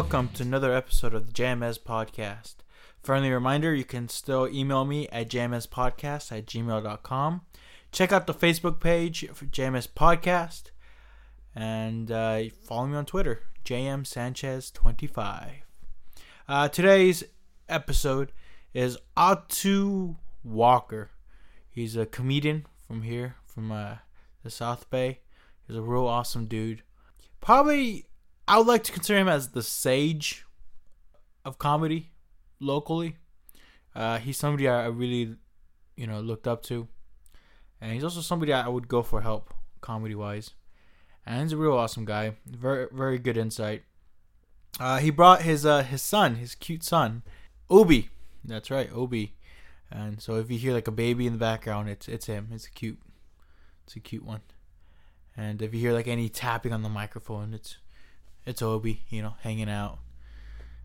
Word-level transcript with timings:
Welcome 0.00 0.30
to 0.30 0.42
another 0.44 0.72
episode 0.72 1.12
of 1.12 1.26
the 1.26 1.32
JMS 1.34 1.78
Podcast. 1.78 2.54
Friendly 3.02 3.30
reminder 3.30 3.74
you 3.74 3.84
can 3.84 4.08
still 4.08 4.48
email 4.48 4.86
me 4.86 5.06
at 5.08 5.28
jmspodcast 5.28 6.32
at 6.32 6.46
gmail.com. 6.46 7.42
Check 7.92 8.10
out 8.10 8.26
the 8.26 8.32
Facebook 8.32 8.80
page 8.80 9.28
for 9.34 9.44
JMS 9.44 9.88
Podcast 9.88 10.70
and 11.54 12.10
uh, 12.10 12.44
follow 12.64 12.86
me 12.86 12.96
on 12.96 13.04
Twitter, 13.04 13.42
JM 13.62 14.04
Sanchez25. 14.06 15.50
Uh, 16.48 16.68
today's 16.68 17.22
episode 17.68 18.32
is 18.72 18.96
Otto 19.18 20.16
Walker. 20.42 21.10
He's 21.68 21.94
a 21.94 22.06
comedian 22.06 22.64
from 22.88 23.02
here, 23.02 23.36
from 23.44 23.70
uh, 23.70 23.96
the 24.42 24.50
South 24.50 24.88
Bay. 24.88 25.20
He's 25.68 25.76
a 25.76 25.82
real 25.82 26.06
awesome 26.06 26.46
dude. 26.46 26.84
Probably, 27.42 28.06
I 28.50 28.58
would 28.58 28.66
like 28.66 28.82
to 28.82 28.92
consider 28.92 29.16
him 29.16 29.28
as 29.28 29.50
the 29.50 29.62
sage 29.62 30.44
of 31.44 31.56
comedy 31.58 32.10
locally. 32.58 33.16
Uh, 33.94 34.18
he's 34.18 34.38
somebody 34.38 34.66
I 34.66 34.86
really, 34.86 35.36
you 35.94 36.08
know, 36.08 36.18
looked 36.18 36.48
up 36.48 36.60
to, 36.64 36.88
and 37.80 37.92
he's 37.92 38.02
also 38.02 38.20
somebody 38.20 38.52
I 38.52 38.66
would 38.66 38.88
go 38.88 39.04
for 39.04 39.20
help 39.20 39.54
comedy 39.80 40.16
wise. 40.16 40.50
And 41.24 41.42
he's 41.42 41.52
a 41.52 41.56
real 41.56 41.74
awesome 41.74 42.04
guy. 42.04 42.32
Very, 42.44 42.88
very 42.90 43.20
good 43.20 43.36
insight. 43.36 43.84
Uh, 44.80 44.98
he 44.98 45.10
brought 45.10 45.42
his 45.42 45.64
uh, 45.64 45.84
his 45.84 46.02
son, 46.02 46.34
his 46.34 46.56
cute 46.56 46.82
son, 46.82 47.22
Obi. 47.70 48.08
That's 48.44 48.68
right, 48.68 48.90
Obi. 48.92 49.36
And 49.92 50.20
so 50.20 50.34
if 50.38 50.50
you 50.50 50.58
hear 50.58 50.74
like 50.74 50.88
a 50.88 50.92
baby 50.92 51.28
in 51.28 51.34
the 51.34 51.38
background, 51.38 51.88
it's 51.88 52.08
it's 52.08 52.26
him. 52.26 52.48
It's 52.50 52.66
a 52.66 52.70
cute, 52.72 52.98
it's 53.84 53.94
a 53.94 54.00
cute 54.00 54.24
one. 54.24 54.40
And 55.36 55.62
if 55.62 55.72
you 55.72 55.78
hear 55.78 55.92
like 55.92 56.08
any 56.08 56.28
tapping 56.28 56.72
on 56.72 56.82
the 56.82 56.88
microphone, 56.88 57.54
it's 57.54 57.76
it's 58.46 58.62
Obi, 58.62 59.04
you 59.08 59.22
know, 59.22 59.34
hanging 59.42 59.68
out. 59.68 59.98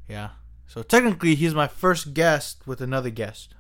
Yeah. 0.07 0.29
So 0.67 0.83
technically, 0.83 1.35
he's 1.35 1.53
my 1.53 1.67
first 1.67 2.13
guest 2.13 2.65
with 2.65 2.81
another 2.81 3.09
guest, 3.09 3.53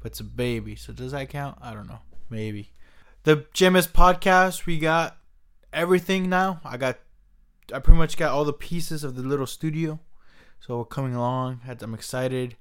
but 0.00 0.12
it's 0.12 0.20
a 0.20 0.24
baby. 0.24 0.76
So 0.76 0.92
does 0.92 1.12
that 1.12 1.28
count? 1.28 1.58
I 1.60 1.74
don't 1.74 1.88
know. 1.88 2.00
Maybe. 2.30 2.72
The 3.24 3.46
JMS 3.54 3.88
podcast, 3.88 4.66
we 4.66 4.78
got 4.78 5.16
everything 5.72 6.28
now. 6.28 6.60
I 6.64 6.76
got, 6.76 6.98
I 7.72 7.78
pretty 7.78 7.98
much 7.98 8.16
got 8.16 8.32
all 8.32 8.44
the 8.44 8.52
pieces 8.52 9.04
of 9.04 9.14
the 9.14 9.22
little 9.22 9.46
studio. 9.46 10.00
So 10.60 10.78
we're 10.78 10.84
coming 10.84 11.14
along. 11.14 11.60
I'm 11.66 11.94
excited. 11.94 12.56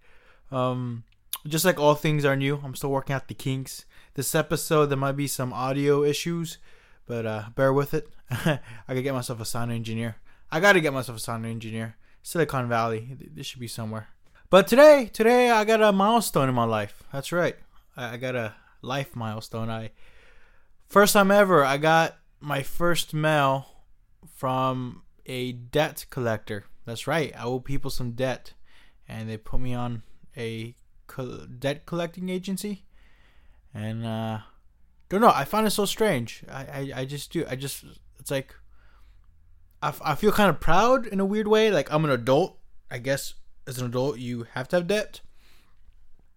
Um, 0.52 1.04
just 1.48 1.66
like 1.66 1.80
all 1.80 1.96
things 1.96 2.26
are 2.26 2.36
new, 2.36 2.60
I'm 2.64 2.76
still 2.76 2.92
working 2.92 3.16
out 3.16 3.28
the 3.28 3.34
kinks. 3.34 3.86
This 4.14 4.36
episode, 4.36 4.88
there 4.88 4.98
might 4.98 5.14
be 5.14 5.28
some 5.28 5.54
audio 5.54 6.04
issues, 6.04 6.58
but 7.08 7.26
uh, 7.26 7.46
bear 7.56 7.72
with 7.74 7.94
it. 7.94 8.10
I 8.30 8.60
gotta 8.88 9.02
get 9.02 9.14
myself 9.14 9.40
a 9.40 9.46
sound 9.46 9.72
engineer. 9.72 10.18
I 10.52 10.60
gotta 10.60 10.82
get 10.82 10.94
myself 10.94 11.18
a 11.18 11.22
sound 11.22 11.46
engineer. 11.46 11.96
Silicon 12.24 12.68
Valley. 12.68 13.18
This 13.34 13.48
should 13.48 13.60
be 13.60 13.68
somewhere. 13.68 14.10
But 14.50 14.68
today, 14.68 15.10
today 15.14 15.50
I 15.50 15.64
got 15.64 15.82
a 15.82 15.92
milestone 15.92 16.50
in 16.50 16.56
my 16.56 16.66
life. 16.66 17.04
That's 17.14 17.32
right. 17.32 17.56
I 17.96 18.18
got 18.18 18.36
a 18.36 18.54
life 18.82 19.16
milestone. 19.16 19.70
I 19.70 19.92
first 20.88 21.14
time 21.14 21.32
ever 21.32 21.64
I 21.64 21.78
got 21.78 22.18
my 22.42 22.64
first 22.64 23.14
mail 23.14 23.66
from 24.36 25.04
a 25.26 25.54
debt 25.54 26.06
collector. 26.10 26.66
That's 26.86 27.08
right. 27.08 27.34
I 27.38 27.44
owe 27.44 27.60
people 27.60 27.90
some 27.90 28.12
debt, 28.12 28.54
and 29.08 29.30
they 29.30 29.38
put 29.38 29.62
me 29.62 29.74
on 29.74 30.04
a 30.36 30.76
co- 31.08 31.46
debt 31.46 31.86
collecting 31.86 32.30
agency. 32.30 32.84
And 33.74 34.06
uh, 34.06 34.40
don't 35.10 35.22
know. 35.22 35.32
I 35.34 35.46
find 35.46 35.66
it 35.66 35.72
so 35.72 35.86
strange. 35.86 36.44
I, 36.50 36.62
I, 36.62 36.92
I 36.98 37.06
just 37.06 37.32
do. 37.32 37.46
I 37.50 37.56
just 37.56 37.86
it's 38.20 38.32
like 38.32 38.54
I, 39.82 39.94
I 40.04 40.16
feel 40.16 40.32
kind 40.32 40.50
of 40.50 40.60
proud 40.60 41.08
in 41.08 41.20
a 41.20 41.26
weird 41.26 41.48
way. 41.48 41.72
Like 41.72 41.92
I'm 41.92 42.06
an 42.06 42.12
adult. 42.12 42.58
I 42.90 42.98
guess 42.98 43.34
as 43.68 43.78
an 43.78 43.86
adult 43.88 44.18
you 44.18 44.48
have 44.54 44.68
to 44.70 44.78
have 44.78 44.88
debt. 44.88 45.22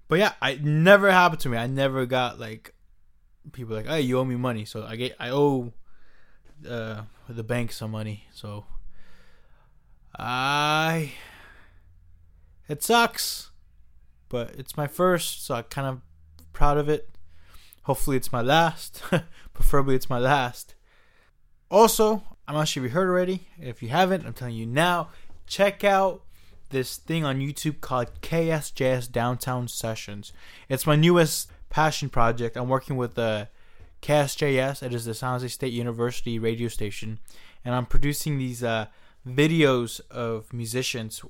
But 0.08 0.18
yeah, 0.18 0.32
I 0.40 0.56
never 0.62 1.10
happened 1.10 1.40
to 1.40 1.48
me. 1.48 1.56
I 1.56 1.66
never 1.66 2.06
got 2.06 2.38
like 2.38 2.74
people 3.52 3.74
like, 3.74 3.86
"Hey, 3.86 4.02
you 4.02 4.18
owe 4.18 4.24
me 4.24 4.36
money." 4.36 4.64
So 4.64 4.84
I 4.84 4.96
get 4.96 5.16
I 5.18 5.30
owe 5.30 5.72
uh, 6.68 7.02
the 7.28 7.42
bank 7.42 7.72
some 7.72 7.90
money. 7.90 8.24
So 8.32 8.66
I 10.18 11.12
it 12.68 12.82
sucks, 12.82 13.50
but 14.28 14.54
it's 14.56 14.76
my 14.76 14.86
first, 14.86 15.44
so 15.44 15.54
I'm 15.54 15.64
kind 15.64 15.86
of 15.86 16.00
proud 16.52 16.78
of 16.78 16.88
it. 16.88 17.10
Hopefully, 17.82 18.16
it's 18.16 18.32
my 18.32 18.40
last. 18.40 19.02
Preferably, 19.52 19.94
it's 19.94 20.08
my 20.08 20.18
last. 20.18 20.74
Also, 21.70 22.22
I'm 22.46 22.54
not 22.54 22.68
sure 22.68 22.84
if 22.84 22.90
you 22.90 22.94
heard 22.94 23.08
already. 23.08 23.46
If 23.60 23.82
you 23.82 23.88
haven't, 23.88 24.26
I'm 24.26 24.34
telling 24.34 24.54
you 24.54 24.66
now. 24.66 25.08
Check 25.46 25.82
out 25.84 26.22
this 26.70 26.96
thing 26.96 27.24
on 27.24 27.38
YouTube 27.38 27.80
called 27.80 28.20
KSJS 28.20 29.10
Downtown 29.10 29.68
Sessions. 29.68 30.32
It's 30.68 30.86
my 30.86 30.96
newest 30.96 31.50
passion 31.70 32.08
project. 32.08 32.56
I'm 32.56 32.68
working 32.68 32.96
with 32.96 33.14
the 33.14 33.48
KSJS. 34.02 34.82
It 34.82 34.92
is 34.92 35.06
the 35.06 35.14
San 35.14 35.32
Jose 35.32 35.48
State 35.48 35.72
University 35.72 36.38
radio 36.38 36.68
station, 36.68 37.18
and 37.64 37.74
I'm 37.74 37.86
producing 37.86 38.36
these 38.36 38.62
uh, 38.62 38.86
videos 39.26 40.00
of 40.10 40.52
musicians 40.52 41.22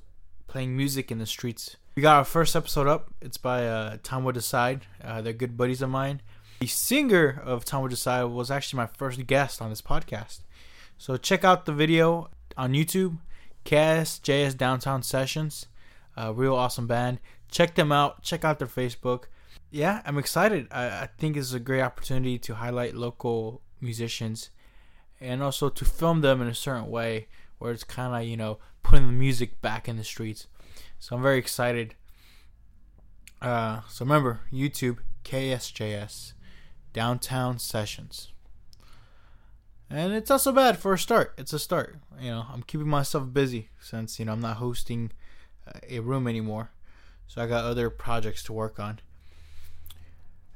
playing 0.47 0.75
music 0.75 1.11
in 1.11 1.19
the 1.19 1.25
streets. 1.25 1.77
We 1.95 2.01
got 2.01 2.17
our 2.17 2.25
first 2.25 2.55
episode 2.55 2.87
up. 2.87 3.13
It's 3.21 3.37
by 3.37 3.65
uh, 3.65 3.97
Time 4.03 4.25
Will 4.25 4.33
Decide. 4.33 4.85
Uh, 5.01 5.21
they're 5.21 5.31
good 5.31 5.55
buddies 5.55 5.81
of 5.81 5.89
mine. 5.89 6.21
The 6.59 6.67
singer 6.67 7.41
of 7.43 7.63
Time 7.63 7.81
Will 7.81 7.89
Decide 7.89 8.25
was 8.25 8.51
actually 8.51 8.77
my 8.77 8.87
first 8.87 9.25
guest 9.27 9.61
on 9.61 9.69
this 9.69 9.81
podcast. 9.81 10.39
So 10.97 11.17
check 11.17 11.43
out 11.43 11.65
the 11.65 11.73
video 11.73 12.29
on 12.57 12.73
YouTube, 12.73 13.17
KSJS 13.65 14.57
Downtown 14.57 15.03
Sessions. 15.03 15.67
A 16.17 16.33
real 16.33 16.55
awesome 16.55 16.87
band. 16.87 17.19
Check 17.51 17.75
them 17.75 17.91
out. 17.91 18.23
Check 18.23 18.45
out 18.45 18.59
their 18.59 18.67
Facebook. 18.67 19.25
Yeah, 19.69 20.01
I'm 20.05 20.17
excited. 20.17 20.67
I, 20.71 20.85
I 20.85 21.09
think 21.17 21.35
it's 21.35 21.53
a 21.53 21.59
great 21.59 21.81
opportunity 21.81 22.37
to 22.39 22.55
highlight 22.55 22.95
local 22.95 23.61
musicians 23.81 24.49
and 25.19 25.43
also 25.43 25.69
to 25.69 25.85
film 25.85 26.21
them 26.21 26.41
in 26.41 26.47
a 26.47 26.55
certain 26.55 26.89
way 26.89 27.27
where 27.57 27.71
it's 27.71 27.83
kind 27.83 28.15
of, 28.15 28.27
you 28.29 28.37
know, 28.37 28.59
putting 28.83 29.07
the 29.07 29.13
music 29.13 29.61
back 29.61 29.89
in 29.89 29.97
the 29.97 30.03
streets. 30.03 30.47
So 30.99 31.15
I'm 31.15 31.21
very 31.21 31.37
excited. 31.37 31.95
Uh, 33.41 33.81
so 33.89 34.05
remember, 34.05 34.41
YouTube, 34.51 34.99
KSJS, 35.23 36.33
Downtown 36.93 37.59
Sessions. 37.59 38.31
And 39.95 40.11
it's 40.11 40.29
not 40.29 40.41
so 40.41 40.51
bad 40.51 40.77
for 40.77 40.91
a 40.91 40.99
start. 40.99 41.33
It's 41.37 41.53
a 41.53 41.59
start. 41.59 41.95
You 42.19 42.31
know, 42.31 42.45
I'm 42.51 42.63
keeping 42.63 42.89
myself 42.89 43.31
busy 43.31 43.69
since, 43.79 44.19
you 44.19 44.25
know, 44.25 44.33
I'm 44.33 44.41
not 44.41 44.57
hosting 44.57 45.13
uh, 45.65 45.79
a 45.89 45.99
room 45.99 46.27
anymore. 46.27 46.71
So 47.27 47.41
I 47.41 47.47
got 47.47 47.63
other 47.63 47.89
projects 47.89 48.43
to 48.43 48.53
work 48.53 48.77
on. 48.77 48.99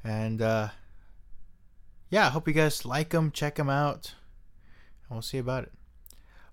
And 0.03 0.41
uh 0.41 0.69
yeah, 2.09 2.25
I 2.25 2.29
hope 2.31 2.49
you 2.49 2.53
guys 2.53 2.83
like 2.83 3.11
them, 3.11 3.31
check 3.31 3.55
them 3.55 3.69
out. 3.69 4.13
And 5.07 5.15
we'll 5.15 5.21
see 5.21 5.37
about 5.37 5.63
it. 5.63 5.71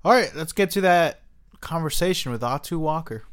All 0.04 0.12
right, 0.12 0.32
let's 0.36 0.52
get 0.52 0.70
to 0.70 0.80
that 0.82 1.22
conversation 1.60 2.30
with 2.30 2.42
Atu 2.42 2.78
Walker. 2.78 3.24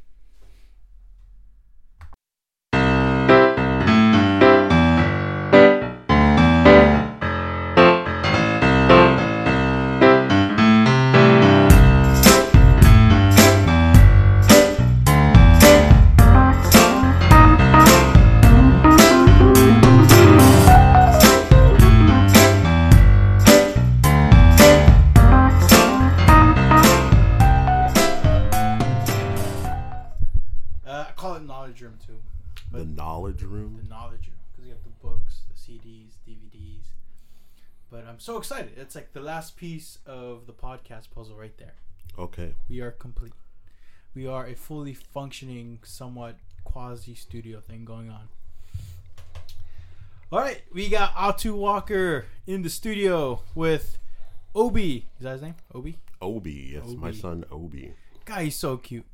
Room 31.83 31.97
too. 32.06 32.19
The 32.71 32.85
knowledge 32.85 33.44
room. 33.44 33.80
The 33.81 33.89
knowledge 33.89 34.27
room 34.27 34.38
because 34.51 34.65
you 34.65 34.74
have 34.74 34.83
the 34.83 35.07
books, 35.07 35.41
the 35.50 35.56
CDs, 35.56 36.13
DVDs. 36.27 36.85
But 37.91 38.06
I'm 38.07 38.19
so 38.19 38.38
excited. 38.38 38.71
It's 38.77 38.95
like 38.95 39.13
the 39.13 39.21
last 39.21 39.56
piece 39.56 40.00
of 40.06 40.47
the 40.47 40.53
podcast 40.53 41.12
puzzle 41.13 41.35
right 41.35 41.56
there. 41.57 41.75
Okay. 42.18 42.56
We 42.69 42.81
are 42.81 42.91
complete. 42.91 43.33
We 44.15 44.27
are 44.27 44.45
a 44.45 44.56
fully 44.56 44.94
functioning, 44.94 45.80
somewhat 45.83 46.38
quasi 46.63 47.15
studio 47.15 47.59
thing 47.59 47.85
going 47.85 48.09
on. 48.09 48.30
All 50.31 50.39
right, 50.39 50.63
we 50.74 50.89
got 50.89 51.13
Atu 51.13 51.56
Walker 51.56 52.25
in 52.47 52.63
the 52.63 52.69
studio 52.69 53.41
with 53.53 54.00
Obi. 54.56 55.06
Is 55.19 55.24
that 55.24 55.33
his 55.33 55.41
name? 55.44 55.56
Obi. 55.74 56.00
Obi. 56.21 56.71
Yes, 56.74 56.88
my 56.97 57.12
son 57.12 57.45
Obi. 57.51 57.94
Guy, 58.25 58.45
he's 58.45 58.56
so 58.56 58.77
cute. 58.77 59.06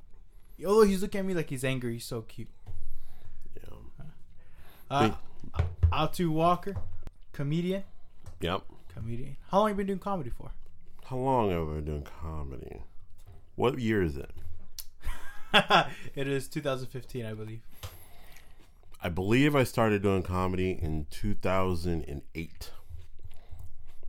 Although 0.65 0.83
he's 0.83 1.01
looking 1.01 1.19
at 1.19 1.25
me 1.25 1.33
like 1.33 1.49
he's 1.49 1.65
angry, 1.65 1.93
he's 1.93 2.05
so 2.05 2.21
cute. 2.21 2.47
Uh, 4.89 5.11
Atu 5.91 6.31
Walker, 6.31 6.75
comedian. 7.31 7.83
Yep. 8.41 8.63
Comedian. 8.93 9.37
How 9.51 9.59
long 9.59 9.69
you 9.69 9.75
been 9.75 9.87
doing 9.87 9.99
comedy 9.99 10.31
for? 10.31 10.51
How 11.05 11.17
long 11.17 11.51
have 11.51 11.61
I 11.61 11.73
been 11.75 11.85
doing 11.85 12.07
comedy? 12.21 12.81
What 13.55 13.77
year 13.77 14.01
is 14.01 14.17
it? 14.17 14.31
it 16.15 16.27
is 16.27 16.47
2015, 16.47 17.25
I 17.25 17.33
believe. 17.33 17.61
I 19.01 19.09
believe 19.09 19.55
I 19.55 19.63
started 19.63 20.01
doing 20.01 20.23
comedy 20.23 20.71
in 20.71 21.05
2008. 21.11 22.71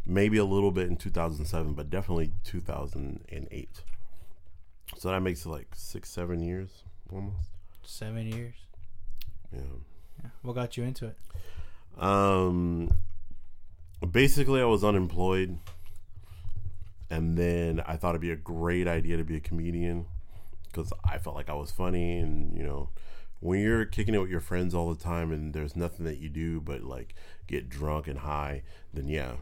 Maybe 0.07 0.39
a 0.39 0.45
little 0.45 0.71
bit 0.71 0.89
in 0.89 0.97
2007, 0.97 1.75
but 1.75 1.91
definitely 1.91 2.33
2008. 2.45 3.83
So 4.97 5.11
that 5.11 5.21
makes 5.21 5.45
it 5.45 5.49
like 5.51 5.69
six, 5.75 6.09
seven 6.11 6.41
years 6.41 6.85
almost. 7.13 7.51
Seven 7.85 8.27
years. 8.27 8.55
Yeah. 9.53 9.61
Yeah. 10.23 10.31
What 10.43 10.55
got 10.55 10.77
you 10.77 10.85
into 10.85 11.07
it? 11.07 11.17
Um, 12.03 12.91
basically, 14.11 14.61
I 14.61 14.65
was 14.65 14.85
unemployed, 14.85 15.59
and 17.11 17.37
then 17.37 17.81
I 17.87 17.97
thought 17.97 18.11
it'd 18.11 18.21
be 18.21 18.31
a 18.31 18.37
great 18.37 18.87
idea 18.87 19.17
to 19.17 19.25
be 19.25 19.37
a 19.37 19.41
comedian 19.41 20.07
because 20.67 20.93
I 21.05 21.19
felt 21.19 21.35
like 21.37 21.49
I 21.49 21.55
was 21.55 21.71
funny, 21.71 22.19
and 22.19 22.57
you 22.57 22.63
know, 22.63 22.89
when 23.41 23.61
you're 23.61 23.85
kicking 23.85 24.15
it 24.15 24.19
with 24.19 24.31
your 24.31 24.41
friends 24.41 24.75
all 24.75 24.93
the 24.93 25.03
time, 25.03 25.33
and 25.33 25.53
there's 25.53 25.75
nothing 25.77 26.05
that 26.07 26.19
you 26.19 26.29
do 26.29 26.61
but 26.61 26.83
like 26.83 27.15
get 27.47 27.69
drunk 27.69 28.07
and 28.07 28.21
high, 28.21 28.63
then 28.95 29.09
yeah, 29.09 29.33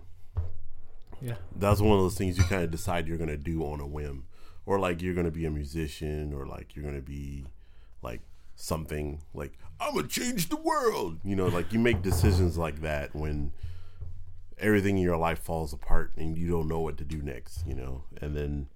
Yeah. 1.20 1.36
that's 1.54 1.80
one 1.80 1.92
of 1.98 2.02
those 2.04 2.16
things 2.16 2.38
you 2.38 2.44
kind 2.44 2.62
of 2.64 2.70
decide 2.70 3.06
you're 3.06 3.18
gonna 3.18 3.36
do 3.36 3.62
on 3.62 3.80
a 3.80 3.86
whim, 3.86 4.24
or 4.66 4.78
like 4.80 5.02
you're 5.02 5.14
gonna 5.14 5.30
be 5.30 5.44
a 5.44 5.50
musician, 5.50 6.32
or 6.32 6.46
like 6.46 6.74
you're 6.74 6.84
gonna 6.84 7.00
be 7.02 7.46
like 8.02 8.20
something 8.60 9.22
like 9.32 9.52
I'm 9.80 9.94
gonna 9.94 10.08
change 10.08 10.48
the 10.48 10.56
world. 10.56 11.18
You 11.24 11.36
know, 11.36 11.46
like 11.46 11.72
you 11.72 11.78
make 11.78 12.02
decisions 12.02 12.58
like 12.58 12.80
that 12.82 13.14
when 13.14 13.52
everything 14.58 14.98
in 14.98 15.02
your 15.04 15.16
life 15.16 15.38
falls 15.38 15.72
apart 15.72 16.12
and 16.16 16.36
you 16.36 16.48
don't 16.50 16.66
know 16.66 16.80
what 16.80 16.98
to 16.98 17.04
do 17.04 17.22
next. 17.22 17.64
You 17.66 17.74
know, 17.74 18.04
and 18.20 18.36
then 18.36 18.66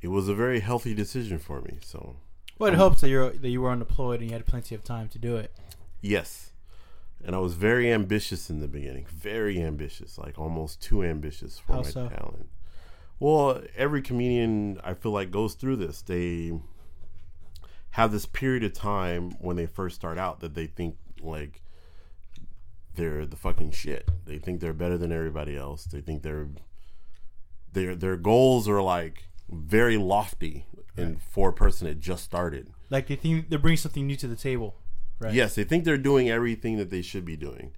it 0.00 0.08
was 0.08 0.28
a 0.28 0.34
very 0.34 0.60
healthy 0.60 0.94
decision 0.94 1.38
for 1.38 1.60
me. 1.60 1.78
So 1.82 2.16
Well, 2.58 2.72
it 2.72 2.76
helps 2.76 3.00
that 3.02 3.08
you're 3.08 3.30
that 3.30 3.48
you 3.48 3.60
were 3.60 3.70
unemployed 3.70 4.20
and 4.20 4.30
you 4.30 4.36
had 4.36 4.46
plenty 4.46 4.74
of 4.74 4.84
time 4.84 5.08
to 5.10 5.18
do 5.18 5.36
it. 5.36 5.52
yes. 6.00 6.48
And 7.24 7.36
I 7.36 7.38
was 7.38 7.54
very 7.54 7.92
ambitious 7.92 8.50
in 8.50 8.58
the 8.58 8.66
beginning, 8.66 9.06
very 9.08 9.62
ambitious, 9.62 10.18
like 10.18 10.40
almost 10.40 10.82
too 10.82 11.04
ambitious 11.04 11.56
for 11.56 11.74
How 11.74 11.82
my 11.82 11.88
so? 11.88 12.08
talent. 12.08 12.48
Well, 13.20 13.62
every 13.76 14.02
comedian 14.02 14.80
I 14.82 14.94
feel 14.94 15.12
like 15.12 15.30
goes 15.30 15.54
through 15.54 15.76
this. 15.76 16.02
They 16.02 16.50
have 17.92 18.12
this 18.12 18.26
period 18.26 18.64
of 18.64 18.72
time 18.72 19.32
when 19.40 19.56
they 19.56 19.66
first 19.66 19.96
start 19.96 20.18
out 20.18 20.40
that 20.40 20.54
they 20.54 20.66
think 20.66 20.96
like 21.20 21.62
they're 22.94 23.24
the 23.26 23.36
fucking 23.36 23.70
shit. 23.70 24.08
They 24.24 24.38
think 24.38 24.60
they're 24.60 24.72
better 24.72 24.98
than 24.98 25.12
everybody 25.12 25.56
else. 25.56 25.84
They 25.84 26.00
think 26.00 26.22
they're 26.22 26.48
their 27.72 27.94
their 27.94 28.16
goals 28.16 28.68
are 28.68 28.82
like 28.82 29.28
very 29.50 29.96
lofty 29.96 30.66
and 30.96 31.20
for 31.22 31.50
a 31.50 31.52
person 31.52 31.86
that 31.86 32.00
just 32.00 32.24
started. 32.24 32.70
Like 32.90 33.08
they 33.08 33.16
think 33.16 33.50
they 33.50 33.56
bring 33.56 33.76
something 33.76 34.06
new 34.06 34.16
to 34.16 34.26
the 34.26 34.36
table. 34.36 34.76
Right. 35.18 35.34
Yes, 35.34 35.54
they 35.54 35.64
think 35.64 35.84
they're 35.84 35.98
doing 35.98 36.28
everything 36.28 36.78
that 36.78 36.90
they 36.90 37.02
should 37.02 37.24
be 37.24 37.36
doing. 37.36 37.72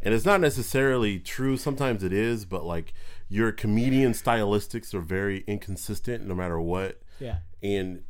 And 0.00 0.14
it's 0.14 0.24
not 0.24 0.40
necessarily 0.40 1.18
true. 1.18 1.56
Sometimes 1.56 2.04
it 2.04 2.12
is, 2.12 2.44
but 2.44 2.64
like 2.64 2.92
your 3.28 3.50
comedian 3.52 4.12
stylistics 4.12 4.94
are 4.94 5.00
very 5.00 5.44
inconsistent 5.46 6.26
no 6.26 6.34
matter 6.34 6.60
what. 6.60 7.00
Yeah. 7.18 7.38
And 7.62 8.02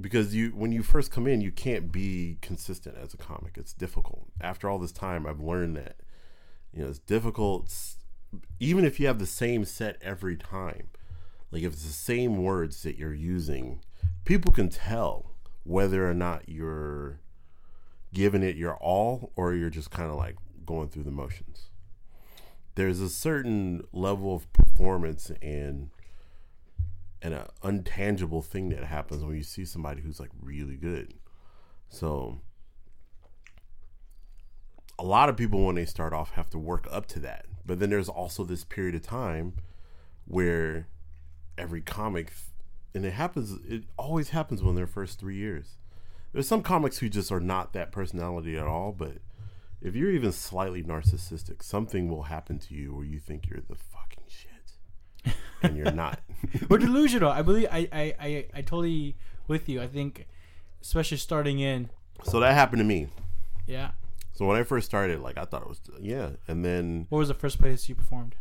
because 0.00 0.34
you 0.34 0.50
when 0.50 0.72
you 0.72 0.82
first 0.82 1.10
come 1.10 1.26
in, 1.26 1.40
you 1.40 1.52
can't 1.52 1.92
be 1.92 2.38
consistent 2.40 2.96
as 2.96 3.14
a 3.14 3.16
comic. 3.16 3.56
It's 3.56 3.72
difficult. 3.72 4.26
After 4.40 4.68
all 4.68 4.78
this 4.78 4.92
time, 4.92 5.26
I've 5.26 5.40
learned 5.40 5.76
that 5.76 5.96
you 6.72 6.82
know, 6.82 6.88
it's 6.88 6.98
difficult 6.98 7.72
even 8.58 8.84
if 8.84 8.98
you 8.98 9.06
have 9.06 9.18
the 9.18 9.26
same 9.26 9.64
set 9.64 9.96
every 10.02 10.36
time. 10.36 10.88
Like 11.50 11.62
if 11.62 11.72
it's 11.72 11.84
the 11.86 11.92
same 11.92 12.42
words 12.42 12.82
that 12.82 12.98
you're 12.98 13.14
using, 13.14 13.80
people 14.24 14.52
can 14.52 14.68
tell 14.68 15.30
whether 15.62 16.08
or 16.08 16.14
not 16.14 16.48
you're 16.48 17.20
giving 18.12 18.42
it 18.42 18.56
your 18.56 18.74
all 18.76 19.32
or 19.36 19.54
you're 19.54 19.70
just 19.70 19.90
kind 19.90 20.10
of 20.10 20.16
like 20.16 20.36
going 20.66 20.88
through 20.88 21.04
the 21.04 21.10
motions. 21.10 21.70
There's 22.74 23.00
a 23.00 23.08
certain 23.08 23.84
level 23.92 24.34
of 24.34 24.52
performance 24.52 25.30
and 25.40 25.90
and 27.24 27.32
an 27.32 27.46
untangible 27.62 28.44
thing 28.44 28.68
that 28.68 28.84
happens 28.84 29.24
when 29.24 29.34
you 29.34 29.42
see 29.42 29.64
somebody 29.64 30.02
who's 30.02 30.20
like 30.20 30.30
really 30.42 30.76
good. 30.76 31.14
So 31.88 32.38
a 34.98 35.04
lot 35.04 35.30
of 35.30 35.36
people 35.36 35.64
when 35.64 35.74
they 35.74 35.86
start 35.86 36.12
off 36.12 36.32
have 36.32 36.50
to 36.50 36.58
work 36.58 36.86
up 36.90 37.06
to 37.06 37.18
that. 37.20 37.46
But 37.64 37.80
then 37.80 37.88
there's 37.88 38.10
also 38.10 38.44
this 38.44 38.62
period 38.62 38.94
of 38.94 39.00
time 39.02 39.54
where 40.26 40.86
every 41.56 41.80
comic 41.80 42.30
and 42.94 43.06
it 43.06 43.14
happens 43.14 43.58
it 43.66 43.84
always 43.96 44.28
happens 44.28 44.62
when 44.62 44.74
they're 44.74 44.86
first 44.86 45.18
3 45.18 45.34
years. 45.34 45.78
There's 46.32 46.46
some 46.46 46.62
comics 46.62 46.98
who 46.98 47.08
just 47.08 47.32
are 47.32 47.40
not 47.40 47.72
that 47.72 47.90
personality 47.90 48.58
at 48.58 48.66
all, 48.66 48.92
but 48.92 49.16
if 49.80 49.94
you're 49.94 50.10
even 50.10 50.32
slightly 50.32 50.82
narcissistic, 50.82 51.62
something 51.62 52.08
will 52.08 52.24
happen 52.24 52.58
to 52.58 52.74
you 52.74 52.94
where 52.94 53.06
you 53.06 53.18
think 53.18 53.48
you're 53.48 53.62
the. 53.66 53.76
And 55.62 55.76
you're 55.76 55.90
not. 55.92 56.20
We're 56.68 56.78
delusional. 56.78 57.30
I 57.30 57.42
believe 57.42 57.68
I, 57.70 57.88
I, 57.92 58.14
I, 58.20 58.46
I 58.54 58.60
totally 58.62 59.16
with 59.48 59.68
you. 59.68 59.80
I 59.80 59.86
think 59.86 60.26
especially 60.82 61.16
starting 61.16 61.58
in 61.58 61.88
so 62.22 62.40
that 62.40 62.54
happened 62.54 62.80
to 62.80 62.84
me. 62.84 63.08
yeah. 63.66 63.92
So 64.34 64.46
when 64.46 64.56
I 64.58 64.62
first 64.64 64.86
started, 64.86 65.20
like 65.20 65.38
I 65.38 65.44
thought 65.44 65.62
it 65.62 65.68
was 65.68 65.80
yeah, 66.00 66.30
and 66.48 66.64
then 66.64 67.06
What 67.08 67.18
was 67.20 67.28
the 67.28 67.34
first 67.34 67.58
place 67.60 67.88
you 67.88 67.94
performed? 67.94 68.34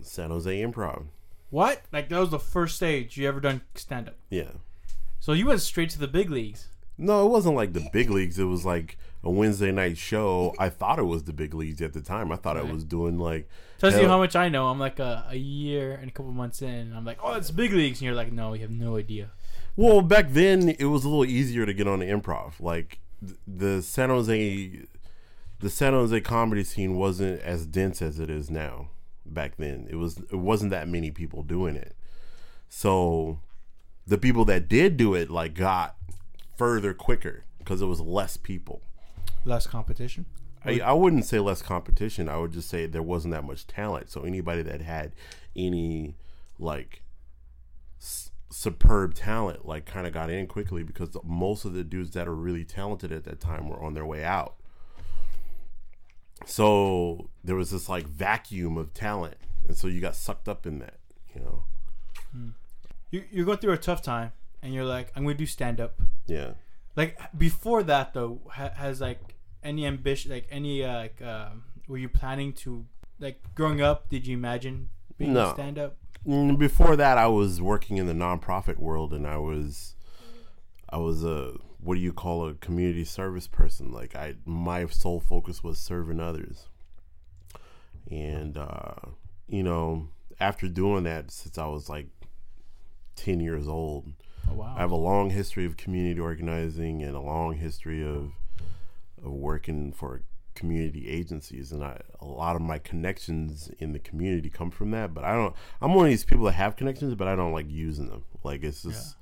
San 0.00 0.30
Jose 0.30 0.62
Improv. 0.62 1.06
What? 1.50 1.82
Like 1.92 2.08
that 2.10 2.18
was 2.18 2.30
the 2.30 2.38
first 2.38 2.76
stage 2.76 3.16
you 3.16 3.26
ever 3.28 3.40
done 3.40 3.62
stand 3.74 4.08
up. 4.08 4.14
Yeah. 4.30 4.52
So 5.20 5.32
you 5.32 5.46
went 5.46 5.60
straight 5.60 5.90
to 5.90 5.98
the 5.98 6.08
big 6.08 6.30
leagues. 6.30 6.68
No, 6.98 7.26
it 7.26 7.30
wasn't 7.30 7.56
like 7.56 7.72
the 7.72 7.88
big 7.92 8.08
leagues. 8.10 8.38
It 8.38 8.44
was 8.44 8.64
like 8.64 8.98
a 9.26 9.30
Wednesday 9.30 9.72
night 9.72 9.98
show. 9.98 10.54
I 10.56 10.68
thought 10.68 11.00
it 11.00 11.04
was 11.04 11.24
the 11.24 11.32
big 11.32 11.52
leagues 11.52 11.82
at 11.82 11.92
the 11.92 12.00
time. 12.00 12.30
I 12.30 12.36
thought 12.36 12.56
I 12.56 12.62
was 12.62 12.84
doing 12.84 13.18
like 13.18 13.48
Tells 13.78 13.98
you 13.98 14.06
how 14.06 14.18
much 14.18 14.36
I 14.36 14.48
know. 14.48 14.68
I'm 14.68 14.78
like 14.78 15.00
a, 15.00 15.26
a 15.28 15.36
year 15.36 15.92
and 15.92 16.08
a 16.08 16.12
couple 16.12 16.32
months 16.32 16.62
in. 16.62 16.68
And 16.68 16.94
I'm 16.94 17.04
like, 17.04 17.18
oh, 17.22 17.34
it's 17.34 17.50
big 17.50 17.72
leagues, 17.72 17.98
and 17.98 18.06
you're 18.06 18.14
like, 18.14 18.32
no, 18.32 18.54
you 18.54 18.62
have 18.62 18.70
no 18.70 18.96
idea. 18.96 19.30
Well, 19.74 20.00
back 20.00 20.30
then 20.30 20.70
it 20.78 20.86
was 20.86 21.04
a 21.04 21.08
little 21.08 21.26
easier 21.26 21.66
to 21.66 21.74
get 21.74 21.88
on 21.88 21.98
the 21.98 22.06
improv. 22.06 22.54
Like 22.60 23.00
the 23.46 23.82
San 23.82 24.08
Jose, 24.08 24.86
the 25.58 25.70
San 25.70 25.92
Jose 25.92 26.20
comedy 26.20 26.64
scene 26.64 26.96
wasn't 26.96 27.42
as 27.42 27.66
dense 27.66 28.00
as 28.00 28.18
it 28.20 28.30
is 28.30 28.50
now. 28.50 28.90
Back 29.26 29.56
then, 29.56 29.88
it 29.90 29.96
was 29.96 30.18
it 30.18 30.38
wasn't 30.38 30.70
that 30.70 30.88
many 30.88 31.10
people 31.10 31.42
doing 31.42 31.74
it. 31.74 31.96
So, 32.68 33.40
the 34.06 34.18
people 34.18 34.44
that 34.44 34.68
did 34.68 34.96
do 34.96 35.14
it 35.14 35.30
like 35.30 35.54
got 35.54 35.96
further 36.56 36.94
quicker 36.94 37.44
because 37.58 37.82
it 37.82 37.86
was 37.86 38.00
less 38.00 38.36
people. 38.36 38.82
Less 39.46 39.66
competition. 39.66 40.26
I, 40.64 40.80
I 40.80 40.92
wouldn't 40.92 41.24
say 41.24 41.38
less 41.38 41.62
competition. 41.62 42.28
I 42.28 42.36
would 42.38 42.52
just 42.52 42.68
say 42.68 42.86
there 42.86 43.02
wasn't 43.02 43.32
that 43.32 43.44
much 43.44 43.66
talent. 43.68 44.10
So 44.10 44.22
anybody 44.22 44.62
that 44.62 44.82
had 44.82 45.12
any 45.54 46.16
like 46.58 47.02
s- 48.00 48.32
superb 48.50 49.14
talent, 49.14 49.64
like 49.64 49.86
kind 49.86 50.06
of 50.08 50.12
got 50.12 50.28
in 50.28 50.48
quickly 50.48 50.82
because 50.82 51.16
most 51.24 51.64
of 51.64 51.72
the 51.72 51.84
dudes 51.84 52.10
that 52.10 52.26
are 52.26 52.34
really 52.34 52.64
talented 52.64 53.12
at 53.12 53.22
that 53.24 53.38
time 53.40 53.68
were 53.68 53.80
on 53.80 53.94
their 53.94 54.04
way 54.04 54.24
out. 54.24 54.56
So 56.44 57.30
there 57.44 57.56
was 57.56 57.70
this 57.70 57.88
like 57.88 58.06
vacuum 58.06 58.76
of 58.76 58.92
talent, 58.92 59.36
and 59.68 59.76
so 59.76 59.86
you 59.86 60.00
got 60.00 60.16
sucked 60.16 60.48
up 60.48 60.66
in 60.66 60.80
that. 60.80 60.98
You 61.34 61.40
know, 61.42 61.64
hmm. 62.32 62.48
You, 63.10 63.24
you're 63.30 63.44
going 63.46 63.58
through 63.58 63.72
a 63.72 63.78
tough 63.78 64.02
time, 64.02 64.32
and 64.62 64.74
you're 64.74 64.84
like, 64.84 65.12
I'm 65.14 65.22
going 65.22 65.36
to 65.36 65.38
do 65.38 65.46
stand 65.46 65.80
up. 65.80 66.00
yeah. 66.26 66.54
Like 66.96 67.18
before 67.36 67.82
that, 67.84 68.14
though, 68.14 68.40
ha- 68.50 68.72
has 68.74 69.02
like 69.02 69.35
any 69.66 69.84
ambition, 69.86 70.30
like 70.30 70.46
any 70.50 70.82
uh, 70.84 70.94
like, 70.96 71.20
um 71.22 71.64
were 71.88 71.98
you 71.98 72.08
planning 72.08 72.52
to 72.64 72.84
like 73.20 73.40
growing 73.54 73.80
up? 73.80 74.08
Did 74.08 74.26
you 74.26 74.36
imagine 74.36 74.88
being 75.18 75.32
No. 75.34 75.50
a 75.50 75.54
stand 75.54 75.78
up? 75.78 75.96
Before 76.58 76.96
that, 76.96 77.18
I 77.18 77.28
was 77.28 77.62
working 77.62 77.98
in 77.98 78.06
the 78.06 78.12
nonprofit 78.12 78.78
world, 78.78 79.12
and 79.12 79.26
I 79.26 79.36
was, 79.38 79.94
I 80.90 80.96
was 80.98 81.22
a 81.24 81.54
what 81.78 81.94
do 81.94 82.00
you 82.00 82.12
call 82.12 82.48
a 82.48 82.54
community 82.54 83.04
service 83.04 83.46
person? 83.46 83.92
Like 83.92 84.16
I, 84.16 84.34
my 84.44 84.86
sole 84.86 85.20
focus 85.20 85.62
was 85.62 85.78
serving 85.78 86.18
others, 86.20 86.68
and 88.10 88.56
uh, 88.56 88.94
you 89.48 89.62
know, 89.62 90.08
after 90.40 90.68
doing 90.68 91.04
that 91.04 91.30
since 91.30 91.58
I 91.58 91.66
was 91.66 91.88
like 91.88 92.08
ten 93.14 93.38
years 93.40 93.68
old, 93.68 94.12
Oh 94.50 94.54
wow. 94.54 94.74
I 94.76 94.80
have 94.80 94.90
a 94.90 94.96
long 94.96 95.30
history 95.30 95.64
of 95.64 95.76
community 95.76 96.18
organizing 96.20 97.02
and 97.02 97.14
a 97.16 97.20
long 97.20 97.54
history 97.54 98.04
of 98.04 98.32
of 99.24 99.32
working 99.32 99.92
for 99.92 100.22
community 100.56 101.08
agencies, 101.08 101.70
and 101.70 101.84
I 101.84 102.00
a 102.20 102.24
lot 102.24 102.56
of 102.56 102.62
my 102.62 102.78
connections 102.78 103.70
in 103.78 103.92
the 103.92 104.00
community 104.00 104.50
come 104.50 104.70
from 104.72 104.90
that. 104.90 105.14
But 105.14 105.24
I 105.24 105.34
don't. 105.34 105.54
I'm 105.80 105.94
one 105.94 106.06
of 106.06 106.10
these 106.10 106.24
people 106.24 106.46
that 106.46 106.52
have 106.52 106.74
connections, 106.74 107.14
but 107.14 107.28
I 107.28 107.36
don't 107.36 107.52
like 107.52 107.70
using 107.70 108.08
them. 108.08 108.24
Like 108.42 108.64
it's 108.64 108.82
just. 108.82 109.16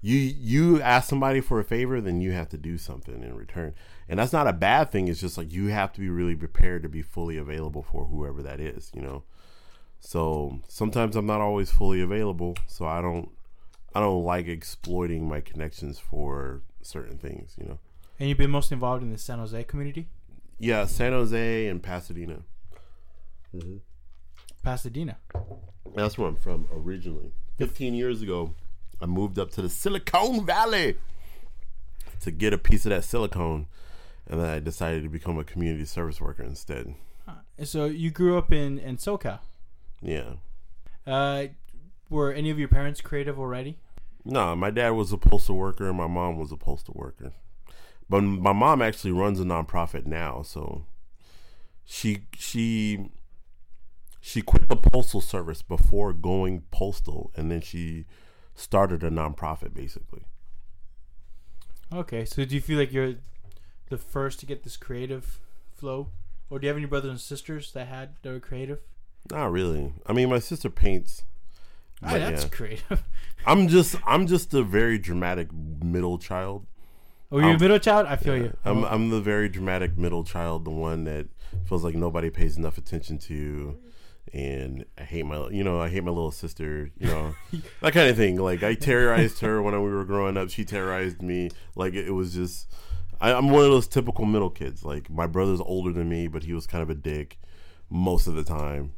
You 0.00 0.16
you 0.16 0.80
ask 0.80 1.08
somebody 1.08 1.40
for 1.40 1.58
a 1.58 1.64
favor, 1.64 2.00
then 2.00 2.20
you 2.20 2.30
have 2.30 2.48
to 2.50 2.56
do 2.56 2.78
something 2.78 3.24
in 3.24 3.34
return, 3.34 3.74
and 4.08 4.20
that's 4.20 4.32
not 4.32 4.46
a 4.46 4.52
bad 4.52 4.92
thing. 4.92 5.08
It's 5.08 5.20
just 5.20 5.36
like 5.36 5.52
you 5.52 5.68
have 5.68 5.92
to 5.94 6.00
be 6.00 6.08
really 6.08 6.36
prepared 6.36 6.84
to 6.84 6.88
be 6.88 7.02
fully 7.02 7.36
available 7.36 7.82
for 7.82 8.04
whoever 8.04 8.40
that 8.42 8.60
is, 8.60 8.92
you 8.94 9.02
know. 9.02 9.24
So 9.98 10.60
sometimes 10.68 11.16
I'm 11.16 11.26
not 11.26 11.40
always 11.40 11.72
fully 11.72 12.00
available, 12.00 12.56
so 12.68 12.86
I 12.86 13.02
don't 13.02 13.30
I 13.92 13.98
don't 13.98 14.22
like 14.22 14.46
exploiting 14.46 15.28
my 15.28 15.40
connections 15.40 15.98
for 15.98 16.62
certain 16.80 17.18
things. 17.18 17.56
You 17.58 17.66
know. 17.66 17.78
And 18.18 18.28
you've 18.28 18.38
been 18.38 18.50
most 18.50 18.72
involved 18.72 19.02
in 19.02 19.10
the 19.12 19.18
San 19.18 19.38
Jose 19.38 19.62
community, 19.64 20.08
Yeah, 20.58 20.86
San 20.86 21.12
Jose 21.12 21.66
and 21.68 21.82
Pasadena. 21.82 22.40
Mm-hmm. 23.54 23.76
Pasadena. 24.62 25.18
That's 25.94 26.18
where 26.18 26.28
I'm 26.28 26.36
from 26.36 26.66
originally. 26.72 27.32
15 27.58 27.94
years 27.94 28.20
ago, 28.22 28.54
I 29.00 29.06
moved 29.06 29.38
up 29.38 29.50
to 29.52 29.62
the 29.62 29.68
Silicon 29.68 30.44
Valley 30.44 30.96
to 32.20 32.30
get 32.30 32.52
a 32.52 32.58
piece 32.58 32.84
of 32.86 32.90
that 32.90 33.04
silicone, 33.04 33.66
and 34.26 34.40
then 34.40 34.48
I 34.48 34.58
decided 34.58 35.04
to 35.04 35.08
become 35.08 35.38
a 35.38 35.44
community 35.44 35.84
service 35.84 36.20
worker 36.20 36.42
instead. 36.42 36.94
Uh, 37.26 37.34
So 37.64 37.84
you 37.86 38.10
grew 38.10 38.36
up 38.36 38.52
in 38.52 38.78
in 38.78 38.96
SoCal. 38.96 39.38
Yeah. 40.02 40.34
Uh, 41.06 41.46
were 42.10 42.32
any 42.32 42.50
of 42.50 42.58
your 42.58 42.68
parents 42.68 43.00
creative 43.00 43.38
already? 43.38 43.78
No, 44.24 44.54
my 44.56 44.70
dad 44.70 44.90
was 44.90 45.12
a 45.12 45.16
postal 45.18 45.56
worker 45.56 45.88
and 45.88 45.96
my 45.96 46.06
mom 46.06 46.36
was 46.38 46.52
a 46.52 46.56
postal 46.56 46.94
worker. 46.96 47.32
But 48.08 48.22
my 48.22 48.52
mom 48.52 48.80
actually 48.80 49.12
runs 49.12 49.38
a 49.38 49.44
nonprofit 49.44 50.06
now, 50.06 50.42
so 50.42 50.86
she 51.84 52.26
she 52.36 53.10
she 54.20 54.42
quit 54.42 54.68
the 54.68 54.76
postal 54.76 55.20
service 55.20 55.62
before 55.62 56.12
going 56.12 56.62
postal 56.70 57.30
and 57.36 57.50
then 57.50 57.60
she 57.60 58.04
started 58.54 59.02
a 59.02 59.10
nonprofit 59.10 59.72
basically. 59.74 60.22
Okay, 61.92 62.24
so 62.24 62.44
do 62.44 62.54
you 62.54 62.60
feel 62.60 62.78
like 62.78 62.92
you're 62.92 63.14
the 63.88 63.96
first 63.96 64.40
to 64.40 64.46
get 64.46 64.62
this 64.62 64.76
creative 64.76 65.40
flow, 65.74 66.08
or 66.50 66.58
do 66.58 66.66
you 66.66 66.68
have 66.68 66.76
any 66.76 66.86
brothers 66.86 67.10
and 67.10 67.20
sisters 67.20 67.72
that 67.72 67.86
had 67.86 68.16
that 68.22 68.30
were 68.30 68.40
creative? 68.40 68.80
Not 69.30 69.50
really. 69.52 69.94
I 70.06 70.12
mean, 70.12 70.28
my 70.28 70.38
sister 70.38 70.68
paints. 70.70 71.22
But 72.00 72.18
that's 72.18 72.44
yeah. 72.44 72.48
creative. 72.50 73.04
I'm 73.46 73.68
just 73.68 73.96
I'm 74.06 74.26
just 74.26 74.52
a 74.54 74.62
very 74.62 74.98
dramatic 74.98 75.48
middle 75.52 76.18
child. 76.18 76.66
Oh, 77.30 77.38
you're 77.38 77.56
a 77.56 77.58
middle 77.58 77.78
child. 77.78 78.06
I 78.06 78.16
feel 78.16 78.36
you. 78.36 78.56
I'm 78.64 78.84
I'm 78.84 79.10
the 79.10 79.20
very 79.20 79.48
dramatic 79.48 79.98
middle 79.98 80.24
child, 80.24 80.64
the 80.64 80.70
one 80.70 81.04
that 81.04 81.26
feels 81.66 81.84
like 81.84 81.94
nobody 81.94 82.30
pays 82.30 82.56
enough 82.56 82.78
attention 82.78 83.18
to, 83.18 83.76
and 84.32 84.84
I 84.96 85.02
hate 85.02 85.26
my 85.26 85.48
you 85.48 85.62
know 85.62 85.80
I 85.80 85.88
hate 85.88 86.04
my 86.04 86.10
little 86.10 86.30
sister, 86.30 86.90
you 86.98 87.06
know 87.06 87.34
that 87.82 87.92
kind 87.92 88.08
of 88.08 88.16
thing. 88.16 88.36
Like 88.36 88.62
I 88.62 88.74
terrorized 88.74 89.40
her 89.40 89.60
when 89.60 89.74
we 89.74 89.90
were 89.90 90.04
growing 90.04 90.36
up. 90.36 90.48
She 90.50 90.64
terrorized 90.64 91.20
me. 91.22 91.50
Like 91.74 91.94
it 91.94 92.12
was 92.12 92.32
just 92.34 92.72
I, 93.20 93.32
I'm 93.32 93.50
one 93.50 93.64
of 93.64 93.70
those 93.70 93.88
typical 93.88 94.24
middle 94.24 94.50
kids. 94.50 94.84
Like 94.84 95.10
my 95.10 95.26
brother's 95.26 95.60
older 95.60 95.92
than 95.92 96.08
me, 96.08 96.28
but 96.28 96.44
he 96.44 96.52
was 96.52 96.66
kind 96.66 96.82
of 96.82 96.90
a 96.90 96.94
dick 96.94 97.38
most 97.90 98.26
of 98.26 98.34
the 98.34 98.44
time. 98.44 98.92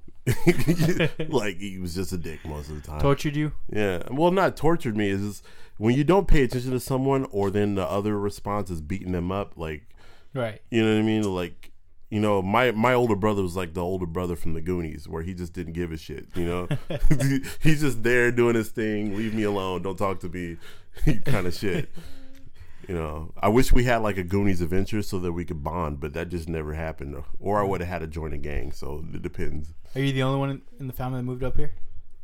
like 1.29 1.59
he 1.59 1.79
was 1.79 1.95
just 1.95 2.13
a 2.13 2.19
dick 2.19 2.45
most 2.45 2.69
of 2.71 2.77
the 2.81 2.87
time. 2.87 3.01
tortured 3.01 3.37
you. 3.37 3.53
Yeah. 3.73 4.03
Well, 4.11 4.31
not 4.31 4.57
tortured 4.57 4.97
me. 4.97 5.11
Is 5.11 5.21
just 5.21 5.45
when 5.79 5.95
you 5.95 6.05
don't 6.05 6.29
pay 6.29 6.43
attention 6.45 6.71
to 6.73 6.81
someone, 6.81 7.27
or 7.31 7.51
then 7.51 7.75
the 7.75 7.87
other 7.89 8.19
response 8.19 8.71
is 8.71 8.81
beating 8.81 9.13
them 9.13 9.31
up. 9.33 9.57
Like, 9.57 9.87
Right. 10.35 10.61
you 10.71 10.83
know 10.85 10.93
what 10.95 10.99
I 11.01 11.03
mean? 11.03 11.23
Like, 11.23 11.71
you 12.11 12.21
know, 12.21 12.43
my 12.43 12.71
my 12.73 12.93
older 12.95 13.17
brother 13.17 13.43
was 13.43 13.57
like 13.57 13.75
the 13.75 13.83
older 13.83 14.07
brother 14.07 14.37
from 14.37 14.55
the 14.55 14.61
Goonies, 14.61 15.09
where 15.09 15.23
he 15.23 15.33
just 15.35 15.53
didn't 15.53 15.73
give 15.75 15.93
a 15.93 15.97
shit. 15.97 16.27
You 16.35 16.45
know, 16.47 16.69
he's 17.63 17.81
just 17.81 18.03
there 18.03 18.31
doing 18.33 18.55
his 18.57 18.69
thing. 18.71 19.17
Leave 19.17 19.35
me 19.35 19.45
alone. 19.45 19.83
Don't 19.83 19.97
talk 19.97 20.21
to 20.21 20.29
me. 20.29 20.57
kind 21.25 21.47
of 21.47 21.55
shit. 21.55 21.89
You 22.89 22.95
know, 22.95 23.33
I 23.41 23.49
wish 23.49 23.73
we 23.73 23.85
had 23.85 23.99
like 23.99 24.17
a 24.17 24.23
Goonies 24.23 24.61
adventure 24.61 25.03
so 25.03 25.19
that 25.21 25.33
we 25.33 25.45
could 25.45 25.63
bond, 25.63 26.01
but 26.01 26.13
that 26.15 26.29
just 26.29 26.49
never 26.49 26.75
happened. 26.75 27.23
Or 27.39 27.61
I 27.61 27.65
would 27.65 27.81
have 27.81 27.89
had 27.89 27.99
to 28.01 28.07
join 28.07 28.33
a 28.33 28.39
gang. 28.39 28.73
So 28.73 29.05
it 29.13 29.23
depends. 29.23 29.75
Are 29.95 30.01
you 30.01 30.13
the 30.13 30.23
only 30.23 30.39
one 30.39 30.63
in- 30.79 30.87
the 30.87 30.93
family 30.93 31.19
that 31.19 31.25
moved 31.25 31.45
up 31.45 31.57
here? 31.57 31.73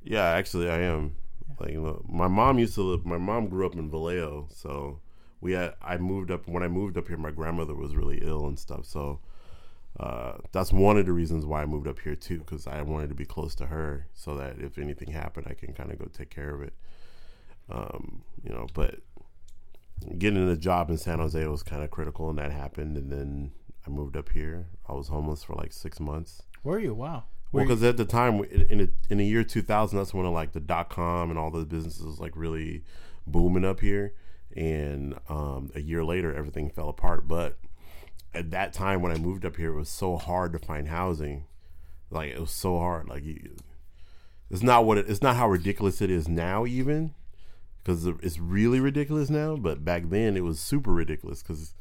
Yeah, 0.03 0.25
actually, 0.25 0.71
I 0.71 0.81
am. 0.81 1.17
Like, 1.61 1.71
you 1.71 1.81
know, 1.81 2.05
my 2.09 2.29
mom 2.29 2.59
used 2.59 2.75
to 2.75 2.83
live. 2.83 3.07
My 3.07 3.19
mom 3.19 3.49
grew 3.49 3.67
up 3.67 3.75
in 3.75 3.91
Vallejo, 3.91 4.49
so 4.51 5.01
we 5.41 5.53
had. 5.53 5.75
I 5.83 5.97
moved 5.97 6.31
up 6.31 6.49
when 6.49 6.63
I 6.63 6.69
moved 6.69 6.99
up 6.99 7.09
here. 7.09 7.17
My 7.17 7.31
grandmother 7.31 7.75
was 7.75 7.95
really 7.95 8.19
ill 8.23 8.47
and 8.47 8.59
stuff, 8.59 8.85
so 8.85 9.21
uh, 9.99 10.39
that's 10.53 10.73
one 10.73 10.99
of 10.99 11.07
the 11.07 11.13
reasons 11.13 11.47
why 11.47 11.63
I 11.63 11.67
moved 11.67 11.89
up 11.89 12.01
here 12.01 12.15
too, 12.15 12.39
because 12.39 12.67
I 12.67 12.83
wanted 12.83 13.09
to 13.09 13.15
be 13.15 13.25
close 13.25 13.55
to 13.57 13.67
her, 13.67 14.07
so 14.15 14.37
that 14.37 14.59
if 14.59 14.79
anything 14.79 15.13
happened, 15.13 15.47
I 15.49 15.55
can 15.55 15.73
kind 15.73 15.91
of 15.91 15.99
go 15.99 16.07
take 16.07 16.31
care 16.31 16.51
of 16.55 16.63
it. 16.63 16.75
Um, 17.71 18.23
you 18.45 18.51
know, 18.51 18.67
but 18.75 19.01
getting 20.19 20.49
a 20.49 20.57
job 20.57 20.91
in 20.91 20.99
San 20.99 21.19
Jose 21.19 21.47
was 21.47 21.63
kind 21.63 21.83
of 21.83 21.91
critical, 21.91 22.29
and 22.29 22.39
that 22.39 22.53
happened. 22.53 22.97
And 22.97 23.11
then 23.11 23.53
I 23.87 23.91
moved 23.91 24.17
up 24.17 24.31
here. 24.31 24.67
I 24.89 24.93
was 24.93 25.09
homeless 25.09 25.43
for 25.45 25.55
like 25.55 25.73
six 25.73 26.01
months. 26.01 26.43
Were 26.63 26.79
you? 26.79 26.95
Wow. 26.95 27.25
Well, 27.53 27.65
Were 27.65 27.69
because 27.69 27.83
at 27.83 27.97
the 27.97 28.05
time, 28.05 28.45
in 28.45 28.63
in, 28.63 28.81
a, 28.81 28.89
in 29.11 29.19
the 29.19 29.27
year 29.27 29.45
2000, 29.45 29.97
that's 29.97 30.13
when 30.13 30.31
like 30.33 30.53
the 30.53 30.61
dot 30.61 30.91
com 30.91 31.31
and 31.31 31.39
all 31.39 31.51
those 31.51 31.67
businesses 31.67 32.05
was 32.05 32.21
like 32.21 32.33
really 32.37 32.85
booming 33.27 33.65
up 33.65 33.81
here. 33.81 34.15
And 34.55 35.19
um, 35.29 35.71
a 35.75 35.81
year 35.81 36.05
later, 36.05 36.35
everything 36.35 36.71
fell 36.71 36.89
apart. 36.89 37.29
But 37.29 37.59
at 38.33 38.51
that 38.51 38.73
time, 38.73 39.03
when 39.03 39.13
I 39.13 39.17
moved 39.17 39.45
up 39.45 39.57
here, 39.57 39.73
it 39.73 39.77
was 39.77 39.89
so 39.89 40.17
hard 40.17 40.53
to 40.53 40.59
find 40.59 40.89
housing. 40.89 41.45
Like 42.11 42.31
it 42.31 42.41
was 42.41 42.51
so 42.51 42.79
hard. 42.79 43.09
Like 43.09 43.25
you, 43.25 43.57
it's 44.51 44.63
not 44.63 44.85
what 44.85 44.99
it, 44.99 45.09
it's 45.09 45.23
not 45.23 45.37
how 45.37 45.49
ridiculous 45.49 46.01
it 46.01 46.11
is 46.11 46.29
now, 46.29 46.67
even 46.67 47.15
because 47.87 48.05
it's 48.05 48.41
really 48.41 48.81
ridiculous 48.81 49.31
now. 49.31 49.55
But 49.55 49.85
back 49.85 50.11
then, 50.11 50.37
it 50.37 50.43
was 50.43 50.59
super 50.59 50.93
ridiculous 50.93 51.43
because 51.43 51.73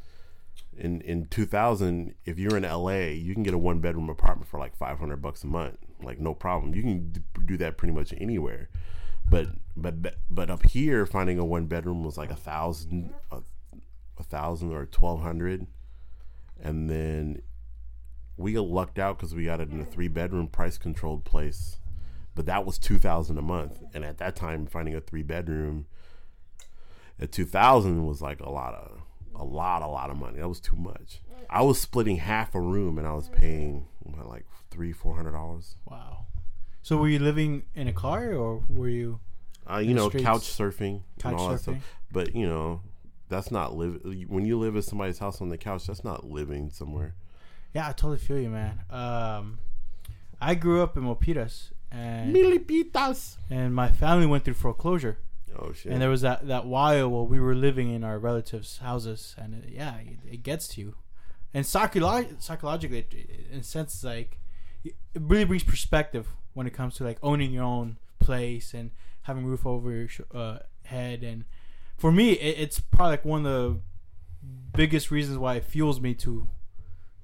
in 0.78 1.02
in 1.02 1.26
2000 1.26 2.14
if 2.26 2.38
you're 2.38 2.58
in 2.58 2.64
LA 2.64 3.08
you 3.08 3.34
can 3.34 3.44
get 3.44 3.54
a 3.54 3.58
one 3.58 3.80
bedroom 3.80 4.10
apartment 4.10 4.50
for 4.50 4.60
like 4.60 4.76
500 4.76 5.22
bucks 5.22 5.44
a 5.44 5.48
month 5.48 5.78
like 6.02 6.20
no 6.20 6.34
problem. 6.34 6.76
You 6.76 6.82
can 6.82 7.24
do 7.46 7.58
that 7.58 7.78
pretty 7.78 7.94
much 7.94 8.14
anywhere. 8.18 8.70
But 9.28 9.48
but 9.76 10.02
but- 10.30 10.50
up 10.50 10.70
here 10.70 11.06
finding 11.06 11.40
a 11.40 11.46
one 11.46 11.66
bedroom 11.66 12.04
was 12.04 12.18
like 12.18 12.30
a 12.30 12.36
thousand 12.36 13.14
a, 13.32 13.42
a 14.18 14.24
thousand 14.24 14.72
or 14.72 14.80
1200 14.80 15.66
and 16.62 16.90
then 16.90 17.42
we 18.38 18.58
lucked 18.58 19.00
out 19.00 19.18
because 19.18 19.34
we 19.34 19.46
got 19.46 19.62
it 19.62 19.72
in 19.72 19.80
a 19.80 19.86
three 19.86 20.10
bedroom 20.10 20.48
price 20.48 20.78
controlled 20.78 21.24
place. 21.24 21.78
But 22.36 22.46
that 22.48 22.66
was 22.66 22.78
2000 22.78 23.38
a 23.38 23.42
month. 23.42 23.82
And 23.94 24.04
at 24.04 24.18
that 24.18 24.36
time 24.36 24.68
finding 24.68 24.94
a 24.94 25.00
three 25.00 25.24
bedroom 25.24 25.86
at 27.20 27.32
2000 27.32 28.06
was 28.06 28.22
like 28.22 28.40
a 28.42 28.50
lot 28.50 28.74
of 28.74 29.02
a 29.36 29.44
lot 29.44 29.82
a 29.82 29.88
lot 29.88 30.10
of 30.10 30.18
money 30.18 30.40
that 30.40 30.48
was 30.48 30.60
too 30.60 30.76
much 30.76 31.22
i 31.50 31.62
was 31.62 31.80
splitting 31.80 32.18
half 32.18 32.56
a 32.56 32.60
room 32.60 32.98
and 32.98 33.08
i 33.08 33.14
was 33.14 33.30
paying 33.30 33.86
what, 34.00 34.28
like 34.28 34.46
three 34.72 34.92
four 34.92 35.16
hundred 35.16 35.32
dollars 35.32 35.76
wow. 35.86 36.26
So 36.82 36.98
were 36.98 37.08
you 37.10 37.18
living 37.18 37.64
in 37.74 37.88
a 37.88 37.94
car 37.94 38.32
or 38.34 38.64
were 38.70 38.88
you? 38.90 39.20
uh, 39.70 39.78
you 39.78 39.94
know 39.96 40.10
couch 40.10 40.44
surfing 40.44 41.02
Couch 41.20 41.32
and 41.32 41.36
all 41.40 41.50
that 41.50 41.60
surfing. 41.60 41.82
stuff 41.82 41.96
but 42.12 42.36
you 42.36 42.46
know 42.48 42.82
that's 43.30 43.50
not 43.50 43.76
live 43.76 44.00
when 44.28 44.46
you 44.46 44.60
live 44.60 44.76
at 44.78 44.84
somebody's 44.84 45.18
house 45.20 45.42
on 45.42 45.50
the 45.50 45.58
couch 45.58 45.88
that's 45.88 46.04
not 46.04 46.26
living 46.26 46.70
somewhere 46.70 47.16
Yeah, 47.74 47.88
I 47.90 47.92
totally 47.92 48.20
feel 48.20 48.40
you, 48.40 48.50
man. 48.50 48.80
Um, 48.90 49.60
I 50.40 50.54
grew 50.56 50.82
up 50.84 50.96
in 50.96 51.04
mopitas 51.04 51.72
and 51.92 52.34
Milpitas. 52.36 53.38
and 53.50 53.74
my 53.74 53.90
family 53.92 54.28
went 54.28 54.44
through 54.46 54.54
foreclosure. 54.54 55.18
Oh 55.60 55.72
shit 55.74 55.92
And 55.92 56.02
there 56.02 56.10
was 56.10 56.22
that, 56.22 56.48
that 56.48 56.66
while 56.66 57.10
where 57.10 57.24
we 57.24 57.40
were 57.40 57.56
living 57.56 57.94
in 57.94 58.04
our 58.04 58.20
relatives' 58.20 58.80
houses, 58.80 59.36
and 59.38 59.54
it, 59.54 59.70
yeah, 59.70 59.98
it, 59.98 60.20
it 60.34 60.44
gets 60.44 60.68
to 60.70 60.82
you. 60.82 60.96
And 61.54 61.66
psycholo- 61.66 62.42
psychologically, 62.42 63.00
it, 63.00 63.48
in 63.52 63.60
a 63.60 63.64
sense, 63.64 64.04
like 64.04 64.40
it 64.84 64.96
really 65.20 65.46
brings 65.46 65.64
perspective 65.64 66.28
when 66.54 66.68
it 66.68 66.74
comes 66.74 66.96
to 66.96 67.04
like 67.04 67.18
owning 67.24 67.52
your 67.52 67.64
own 67.64 67.98
place 68.20 68.74
and 68.74 68.92
having 69.24 69.44
a 69.44 69.48
roof 69.48 69.66
over 69.66 69.92
your 69.92 70.08
sh- 70.08 70.22
uh, 70.34 70.60
head. 70.84 71.24
And 71.24 71.46
for 71.98 72.12
me, 72.12 72.34
it, 72.34 72.60
it's 72.60 72.80
probably 72.80 73.12
like 73.12 73.26
one 73.26 73.46
of 73.46 73.52
the 73.52 73.80
biggest 74.74 75.12
reasons 75.12 75.38
why 75.38 75.56
it 75.56 75.66
fuels 75.66 76.00
me 76.02 76.14
to 76.16 76.48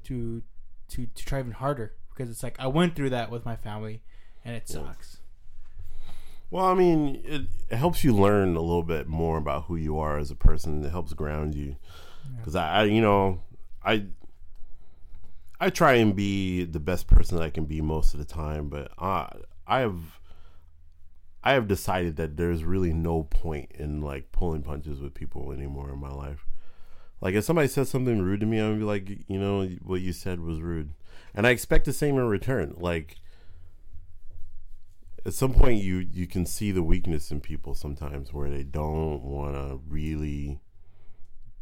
to 0.06 0.42
to 0.90 1.06
to 1.06 1.26
try 1.26 1.40
even 1.40 1.52
harder 1.52 1.94
because 2.10 2.30
it's 2.30 2.44
like 2.44 2.60
I 2.60 2.68
went 2.68 2.96
through 2.96 3.12
that 3.12 3.30
with 3.32 3.46
my 3.46 3.56
family, 3.56 4.02
and 4.44 4.56
it 4.56 4.68
sucks. 4.68 5.18
Well, 6.52 6.66
I 6.66 6.74
mean, 6.74 7.22
it, 7.24 7.44
it 7.70 7.78
helps 7.78 8.04
you 8.04 8.14
learn 8.14 8.58
a 8.58 8.62
little 8.62 8.84
bit 8.84 9.08
more 9.08 9.38
about 9.38 9.64
who 9.64 9.78
you 9.78 9.98
are 9.98 10.18
as 10.18 10.30
a 10.30 10.36
person. 10.36 10.84
It 10.84 10.92
helps 10.92 11.14
ground 11.14 11.56
you. 11.56 11.78
Because 12.38 12.56
I, 12.56 12.82
I, 12.82 12.84
you 12.84 13.02
know, 13.02 13.42
I, 13.84 14.08
I 15.62 15.70
try 15.70 15.94
and 15.94 16.14
be 16.14 16.66
the 16.66 16.80
best 16.82 17.08
person 17.08 17.38
that 17.38 17.44
I 17.44 17.50
can 17.50 17.66
be 17.66 17.80
most 17.80 18.14
of 18.14 18.20
the 18.20 18.26
time. 18.26 18.68
But 18.68 18.92
I, 19.00 19.32
I 19.66 19.80
have, 19.80 20.20
I 21.42 21.54
have 21.54 21.70
decided 21.70 22.18
that 22.18 22.36
there's 22.36 22.66
really 22.66 22.92
no 22.92 23.24
point 23.24 23.72
in 23.76 24.02
like 24.02 24.34
pulling 24.34 24.62
punches 24.62 25.00
with 25.00 25.14
people 25.14 25.54
anymore 25.54 25.90
in 25.90 26.00
my 26.00 26.12
life. 26.12 26.46
Like 27.22 27.36
if 27.36 27.46
somebody 27.46 27.70
says 27.70 27.90
something 27.90 28.22
rude 28.22 28.42
to 28.42 28.46
me, 28.46 28.58
I'm 28.58 28.72
gonna 28.72 28.80
be 28.80 28.84
like, 28.84 29.10
you 29.30 29.40
know, 29.40 29.66
what 29.84 30.02
you 30.02 30.12
said 30.12 30.42
was 30.42 30.60
rude, 30.60 30.94
and 31.36 31.46
I 31.46 31.52
expect 31.52 31.86
the 31.86 31.94
same 31.94 32.18
in 32.18 32.26
return. 32.26 32.74
Like 32.78 33.18
at 35.26 35.34
some 35.34 35.54
point 35.54 35.82
you 35.82 35.98
you 35.98 36.28
can 36.28 36.46
see 36.46 36.72
the 36.72 36.84
weakness 36.84 37.32
in 37.32 37.40
people 37.40 37.74
sometimes 37.74 38.34
where 38.34 38.50
they 38.50 38.64
don't 38.64 39.24
want 39.24 39.54
to 39.56 39.80
really 39.88 40.60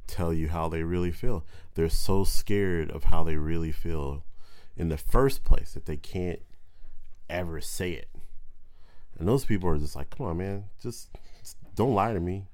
tell 0.07 0.33
you 0.33 0.49
how 0.49 0.67
they 0.67 0.83
really 0.83 1.11
feel 1.11 1.45
they're 1.75 1.89
so 1.89 2.23
scared 2.23 2.89
of 2.89 3.05
how 3.05 3.23
they 3.23 3.35
really 3.35 3.71
feel 3.71 4.23
in 4.75 4.89
the 4.89 4.97
first 4.97 5.43
place 5.43 5.73
that 5.73 5.85
they 5.85 5.97
can't 5.97 6.41
ever 7.29 7.61
say 7.61 7.91
it 7.91 8.09
and 9.19 9.27
those 9.27 9.45
people 9.45 9.69
are 9.69 9.77
just 9.77 9.95
like 9.95 10.09
come 10.09 10.25
on 10.25 10.37
man 10.37 10.63
just 10.81 11.09
don't 11.79 11.93
lie 11.93 12.13
to 12.13 12.19
me. 12.19 12.45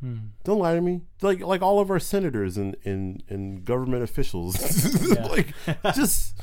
Hmm. 0.00 0.16
Don't 0.42 0.58
lie 0.58 0.74
to 0.74 0.80
me. 0.80 1.02
Like 1.20 1.40
like 1.40 1.60
all 1.60 1.80
of 1.80 1.90
our 1.90 1.98
senators 1.98 2.56
and 2.56 2.76
and, 2.86 3.22
and 3.28 3.62
government 3.62 4.02
officials. 4.02 4.56
Like 5.28 5.52
just 5.94 6.40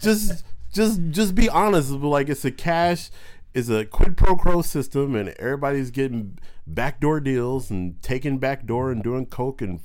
just 0.00 0.44
just 0.72 1.00
just 1.10 1.34
be 1.34 1.48
honest. 1.48 1.90
Like 1.90 2.28
it's 2.28 2.44
a 2.44 2.50
cash 2.50 3.10
is 3.54 3.68
a 3.68 3.84
quid 3.84 4.16
pro 4.16 4.34
quo 4.36 4.62
system 4.62 5.14
and 5.14 5.30
everybody's 5.38 5.90
getting 5.90 6.38
backdoor 6.66 7.20
deals 7.20 7.70
and 7.70 8.00
taking 8.02 8.38
backdoor 8.38 8.90
and 8.90 9.02
doing 9.02 9.26
coke 9.26 9.60
and 9.60 9.80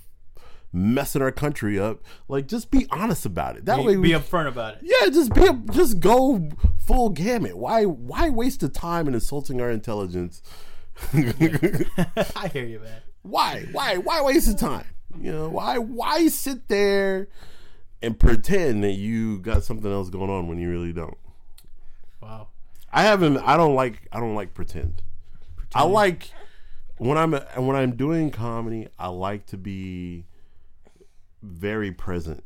messing 0.72 1.22
our 1.22 1.32
country 1.32 1.78
up. 1.80 2.02
Like 2.28 2.48
just 2.48 2.72
be 2.72 2.88
honest 2.92 3.26
about 3.26 3.58
it. 3.58 3.66
That 3.66 3.78
Be, 3.80 3.84
way 3.86 3.98
we 3.98 4.10
be 4.14 4.14
upfront 4.18 4.48
about 4.48 4.76
it. 4.76 4.80
yeah, 4.84 5.10
just 5.10 5.34
be 5.34 5.48
just 5.72 6.00
go 6.00 6.50
full 6.86 7.10
gamut. 7.10 7.58
Why 7.58 7.84
why 7.86 8.30
waste 8.30 8.62
the 8.62 8.70
time 8.70 9.08
in 9.08 9.14
insulting 9.14 9.60
our 9.62 9.70
intelligence? 9.70 10.42
I 11.14 12.50
hear 12.52 12.66
you, 12.66 12.80
man. 12.80 13.02
why 13.22 13.66
why 13.72 13.98
why 13.98 14.22
waste 14.22 14.48
the 14.48 14.58
time 14.58 14.86
you 15.22 15.32
know 15.32 15.48
why 15.50 15.78
why 15.78 16.28
sit 16.28 16.68
there 16.70 17.28
and 18.02 18.20
pretend 18.20 18.84
that 18.84 18.94
you 18.94 19.40
got 19.40 19.64
something 19.64 19.92
else 19.92 20.10
going 20.10 20.30
on 20.30 20.48
when 20.48 20.60
you 20.60 20.70
really 20.70 20.94
don't. 20.94 21.18
Wow. 22.22 22.48
i 22.92 23.04
haven't 23.04 23.38
i 23.38 23.56
don't 23.56 23.76
like 23.76 24.08
i 24.12 24.20
don't 24.20 24.36
like 24.36 24.54
pretend. 24.54 25.02
I 25.76 25.84
like 25.84 26.32
when 26.98 27.18
i'm 27.18 27.34
when 27.34 27.76
i'm 27.76 27.96
doing 27.96 28.32
comedy 28.32 28.88
i 28.98 29.08
like 29.08 29.46
to 29.48 29.58
be 29.58 30.26
very 31.44 31.92
present 31.92 32.44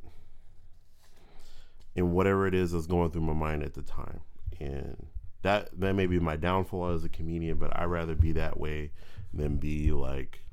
in 1.95 2.11
whatever 2.11 2.47
it 2.47 2.53
is 2.53 2.71
that's 2.71 2.85
going 2.85 3.11
through 3.11 3.21
my 3.21 3.33
mind 3.33 3.63
at 3.63 3.73
the 3.73 3.81
time. 3.81 4.21
And 4.59 5.07
that 5.41 5.69
that 5.79 5.93
may 5.93 6.05
be 6.05 6.19
my 6.19 6.35
downfall 6.35 6.89
as 6.89 7.03
a 7.03 7.09
comedian 7.09 7.57
but 7.57 7.75
i'd 7.79 7.85
rather 7.85 8.15
be 8.15 8.31
that 8.33 8.59
way 8.59 8.91
than 9.33 9.57
be 9.57 9.91
like 9.91 10.43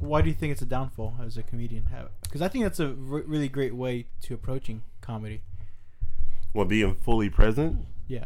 Why 0.00 0.22
do 0.22 0.28
you 0.28 0.34
think 0.34 0.52
it's 0.52 0.62
a 0.62 0.66
downfall 0.66 1.16
as 1.24 1.36
a 1.36 1.42
comedian? 1.42 1.86
Because 2.22 2.42
I 2.42 2.48
think 2.48 2.64
that's 2.64 2.80
a 2.80 2.88
really 2.92 3.48
great 3.48 3.74
way 3.74 4.06
to 4.22 4.34
approaching 4.34 4.82
comedy. 5.00 5.42
well 6.54 6.64
being 6.66 6.94
fully 6.94 7.30
present 7.30 7.86
Yeah. 8.08 8.24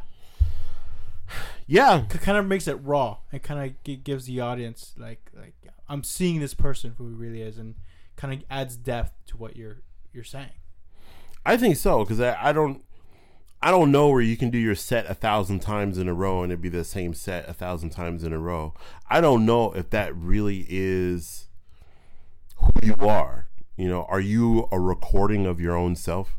yeah 1.66 2.04
It 2.12 2.20
kind 2.20 2.38
of 2.38 2.46
makes 2.46 2.66
it 2.68 2.74
raw. 2.82 3.18
It 3.32 3.42
kind 3.42 3.60
of 3.70 3.84
g- 3.84 3.96
gives 3.96 4.26
the 4.26 4.40
audience 4.40 4.94
like 4.98 5.30
like 5.38 5.54
I'm 5.88 6.02
seeing 6.04 6.40
this 6.40 6.54
person 6.54 6.94
who 6.98 7.08
he 7.08 7.14
really 7.14 7.42
is, 7.42 7.58
and 7.58 7.74
kind 8.16 8.32
of 8.34 8.44
adds 8.50 8.76
depth 8.76 9.12
to 9.28 9.36
what 9.36 9.56
you're 9.56 9.82
you're 10.12 10.24
saying. 10.24 10.50
I 11.44 11.56
think 11.56 11.76
so 11.76 12.00
because 12.04 12.20
I, 12.20 12.36
I 12.40 12.52
don't 12.52 12.82
I 13.62 13.70
don't 13.70 13.90
know 13.92 14.08
where 14.08 14.20
you 14.22 14.36
can 14.36 14.50
do 14.50 14.58
your 14.58 14.74
set 14.74 15.08
a 15.10 15.14
thousand 15.14 15.60
times 15.60 15.98
in 15.98 16.08
a 16.08 16.14
row 16.14 16.42
and 16.42 16.50
it'd 16.52 16.62
be 16.62 16.68
the 16.68 16.84
same 16.84 17.12
set 17.14 17.48
a 17.48 17.52
thousand 17.52 17.90
times 17.90 18.24
in 18.24 18.32
a 18.32 18.38
row. 18.38 18.74
I 19.08 19.20
don't 19.20 19.44
know 19.44 19.72
if 19.72 19.90
that 19.90 20.14
really 20.16 20.66
is 20.68 21.46
who 22.60 22.72
you 22.82 22.94
are. 23.06 23.48
You 23.76 23.88
know, 23.88 24.06
are 24.08 24.20
you 24.20 24.68
a 24.70 24.78
recording 24.78 25.46
of 25.46 25.60
your 25.60 25.76
own 25.76 25.96
self? 25.96 26.36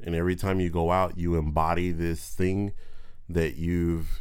And 0.00 0.14
every 0.14 0.36
time 0.36 0.60
you 0.60 0.68
go 0.68 0.90
out, 0.90 1.16
you 1.16 1.36
embody 1.36 1.90
this 1.92 2.28
thing 2.28 2.72
that 3.28 3.56
you've 3.56 4.20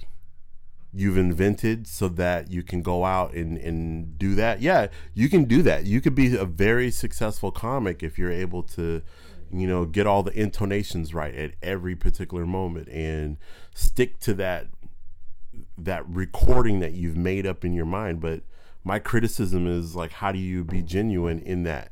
you've 0.94 1.18
invented 1.18 1.88
so 1.88 2.10
that 2.10 2.52
you 2.52 2.62
can 2.64 2.82
go 2.82 3.06
out 3.06 3.34
and, 3.34 3.58
and 3.58 4.18
do 4.18 4.36
that. 4.36 4.62
Yeah, 4.62 4.88
you 5.14 5.30
can 5.30 5.46
do 5.46 5.62
that. 5.62 5.86
You 5.86 6.02
could 6.02 6.16
be 6.16 6.36
a 6.36 6.46
very 6.46 6.92
successful 6.92 7.52
comic 7.52 8.04
if 8.04 8.18
you're 8.18 8.32
able 8.32 8.64
to, 8.64 9.02
you 9.52 9.68
know, 9.68 9.86
get 9.86 10.06
all 10.06 10.22
the 10.22 10.38
intonations 10.38 11.14
right 11.14 11.34
at 11.34 11.52
every 11.62 11.96
particular 11.96 12.46
moment 12.46 12.90
and 12.90 13.38
stick 13.74 14.20
to 14.22 14.34
that 14.36 14.68
that 15.78 16.08
recording 16.08 16.80
that 16.80 16.94
you've 16.94 17.18
made 17.18 17.46
up 17.46 17.64
in 17.64 17.74
your 17.74 17.86
mind. 17.86 18.20
But 18.20 18.42
my 18.84 19.00
criticism 19.00 19.68
is 19.68 19.96
like 19.96 20.12
how 20.14 20.32
do 20.32 20.40
you 20.40 20.64
be 20.64 20.82
genuine 20.82 21.40
in 21.40 21.64
that 21.64 21.92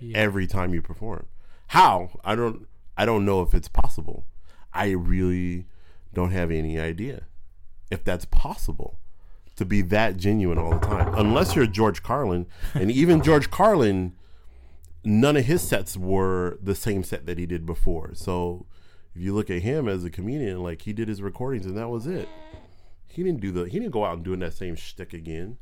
Yeah. 0.00 0.18
every 0.18 0.46
time 0.46 0.74
you 0.74 0.82
perform? 0.82 1.26
How? 1.68 2.10
I 2.24 2.34
don't 2.34 2.66
I 2.96 3.04
don't 3.06 3.24
know 3.24 3.42
if 3.42 3.54
it's 3.54 3.68
possible. 3.68 4.26
I 4.72 4.90
really 4.90 5.66
don't 6.12 6.30
have 6.32 6.50
any 6.50 6.78
idea 6.80 7.22
if 7.90 8.02
that's 8.04 8.24
possible 8.24 8.98
to 9.56 9.64
be 9.64 9.82
that 9.82 10.16
genuine 10.16 10.58
all 10.58 10.70
the 10.78 10.86
time. 10.86 11.14
Unless 11.14 11.56
you're 11.56 11.66
George 11.66 12.02
Carlin, 12.02 12.46
and 12.74 12.90
even 12.90 13.22
George 13.22 13.50
Carlin, 13.50 14.14
none 15.04 15.36
of 15.36 15.44
his 15.46 15.62
sets 15.62 15.96
were 15.96 16.58
the 16.62 16.74
same 16.74 17.02
set 17.02 17.26
that 17.26 17.38
he 17.38 17.46
did 17.46 17.64
before. 17.66 18.14
So 18.14 18.66
if 19.14 19.22
you 19.22 19.34
look 19.34 19.50
at 19.50 19.62
him 19.62 19.88
as 19.88 20.04
a 20.04 20.10
comedian, 20.10 20.62
like 20.62 20.82
he 20.82 20.92
did 20.92 21.08
his 21.08 21.22
recordings 21.22 21.66
and 21.66 21.76
that 21.76 21.88
was 21.88 22.06
it. 22.06 22.28
He 23.06 23.22
didn't 23.22 23.40
do 23.40 23.50
the 23.50 23.64
he 23.64 23.78
didn't 23.78 23.92
go 23.92 24.04
out 24.04 24.14
and 24.16 24.24
doing 24.24 24.40
that 24.40 24.54
same 24.54 24.76
shtick 24.76 25.12
again. 25.12 25.58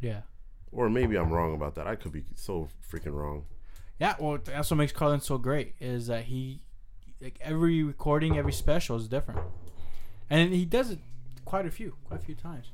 Yeah. 0.00 0.20
Or 0.72 0.88
maybe 0.88 1.16
I'm 1.16 1.30
wrong 1.30 1.54
about 1.54 1.74
that. 1.74 1.86
I 1.86 1.96
could 1.96 2.12
be 2.12 2.24
so 2.34 2.68
freaking 2.90 3.12
wrong. 3.12 3.44
Yeah, 3.98 4.14
well, 4.18 4.38
that's 4.42 4.70
what 4.70 4.76
makes 4.78 4.92
Carlin 4.92 5.20
so 5.20 5.36
great 5.36 5.74
is 5.80 6.06
that 6.06 6.24
he, 6.24 6.62
like 7.20 7.36
every 7.40 7.82
recording, 7.82 8.38
every 8.38 8.52
special 8.52 8.96
is 8.96 9.08
different, 9.08 9.40
and 10.30 10.54
he 10.54 10.64
does 10.64 10.90
it 10.90 11.00
quite 11.44 11.66
a 11.66 11.70
few, 11.70 11.96
quite 12.04 12.20
a 12.20 12.22
few 12.24 12.34
times. 12.34 12.70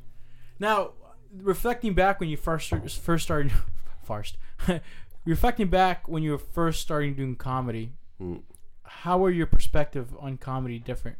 Now, 0.60 0.92
reflecting 1.34 1.94
back 1.94 2.20
when 2.20 2.28
you 2.28 2.36
first 2.36 2.72
first 2.90 3.24
started, 3.24 3.50
first, 4.04 4.36
reflecting 5.24 5.66
back 5.68 6.06
when 6.06 6.22
you 6.22 6.30
were 6.32 6.38
first 6.38 6.80
starting 6.82 7.14
doing 7.14 7.34
comedy, 7.36 7.92
Mm. 8.20 8.42
how 8.84 9.18
were 9.18 9.30
your 9.30 9.46
perspective 9.46 10.14
on 10.20 10.36
comedy 10.38 10.78
different? 10.78 11.18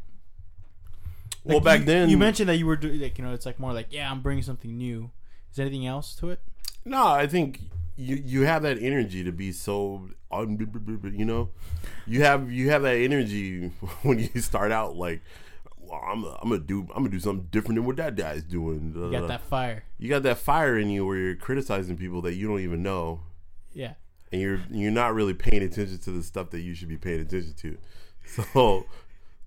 Well, 1.44 1.60
back 1.60 1.80
you- 1.80 1.86
then 1.86 2.08
you 2.10 2.16
mentioned 2.16 2.48
that 2.48 2.56
you 2.56 2.66
were 2.66 2.76
doing 2.76 3.00
like 3.00 3.18
you 3.18 3.24
know 3.24 3.32
it's 3.32 3.46
like 3.46 3.58
more 3.58 3.72
like 3.72 3.88
yeah 3.90 4.10
I'm 4.10 4.20
bringing 4.20 4.42
something 4.42 4.76
new. 4.78 5.10
Is 5.56 5.60
anything 5.60 5.86
else 5.86 6.14
to 6.16 6.28
it? 6.28 6.40
No, 6.84 7.06
I 7.06 7.26
think 7.26 7.60
you 7.96 8.16
you 8.16 8.42
have 8.42 8.60
that 8.62 8.76
energy 8.78 9.24
to 9.24 9.32
be 9.32 9.52
so 9.52 10.10
un- 10.30 10.58
you 11.16 11.24
know 11.24 11.48
you 12.06 12.22
have 12.24 12.52
you 12.52 12.68
have 12.68 12.82
that 12.82 12.96
energy 12.96 13.68
when 14.02 14.18
you 14.18 14.28
start 14.42 14.70
out 14.70 14.96
like 14.96 15.22
well, 15.78 15.98
I'm 16.06 16.24
I'm 16.26 16.50
gonna 16.50 16.58
do 16.58 16.80
I'm 16.94 17.04
gonna 17.04 17.08
do 17.08 17.20
something 17.20 17.48
different 17.50 17.76
than 17.76 17.86
what 17.86 17.96
that 17.96 18.16
guy's 18.16 18.42
doing. 18.42 18.92
You 18.94 19.10
got 19.10 19.28
that 19.28 19.40
uh, 19.40 19.44
fire. 19.44 19.84
You 19.96 20.10
got 20.10 20.24
that 20.24 20.36
fire 20.36 20.78
in 20.78 20.90
you 20.90 21.06
where 21.06 21.16
you're 21.16 21.36
criticizing 21.36 21.96
people 21.96 22.20
that 22.22 22.34
you 22.34 22.46
don't 22.46 22.60
even 22.60 22.82
know, 22.82 23.20
Yeah. 23.72 23.94
and 24.30 24.42
you're 24.42 24.60
you're 24.70 24.90
not 24.90 25.14
really 25.14 25.32
paying 25.32 25.62
attention 25.62 25.96
to 26.00 26.10
the 26.10 26.22
stuff 26.22 26.50
that 26.50 26.60
you 26.60 26.74
should 26.74 26.88
be 26.90 26.98
paying 26.98 27.20
attention 27.20 27.54
to. 27.54 27.78
So, 28.26 28.84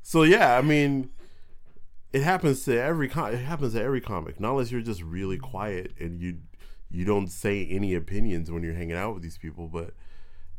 so 0.02 0.24
yeah, 0.24 0.58
I 0.58 0.64
mean, 0.64 1.10
it 2.12 2.24
happens 2.24 2.64
to 2.66 2.82
every 2.82 3.08
com- 3.08 3.34
it 3.34 3.38
happens 3.38 3.74
to 3.74 3.82
every 3.82 4.02
comic. 4.02 4.40
Not 4.40 4.52
unless 4.52 4.72
you're 4.72 4.82
just 4.82 5.02
really 5.02 5.38
quiet 5.38 5.94
and 6.00 6.20
you 6.20 6.38
you 6.92 7.06
don't 7.06 7.28
say 7.28 7.66
any 7.68 7.94
opinions 7.94 8.50
when 8.50 8.64
you're 8.64 8.74
hanging 8.74 8.96
out 8.96 9.14
with 9.14 9.24
these 9.24 9.38
people, 9.38 9.68
but 9.68 9.94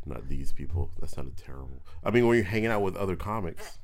not 0.06 0.28
these 0.28 0.52
people. 0.52 0.90
That 1.00 1.10
sounded 1.10 1.36
terrible. 1.36 1.82
I 2.04 2.10
mean, 2.10 2.26
when 2.26 2.36
you're 2.36 2.46
hanging 2.46 2.70
out 2.70 2.82
with 2.82 2.96
other 2.96 3.16
comics. 3.16 3.78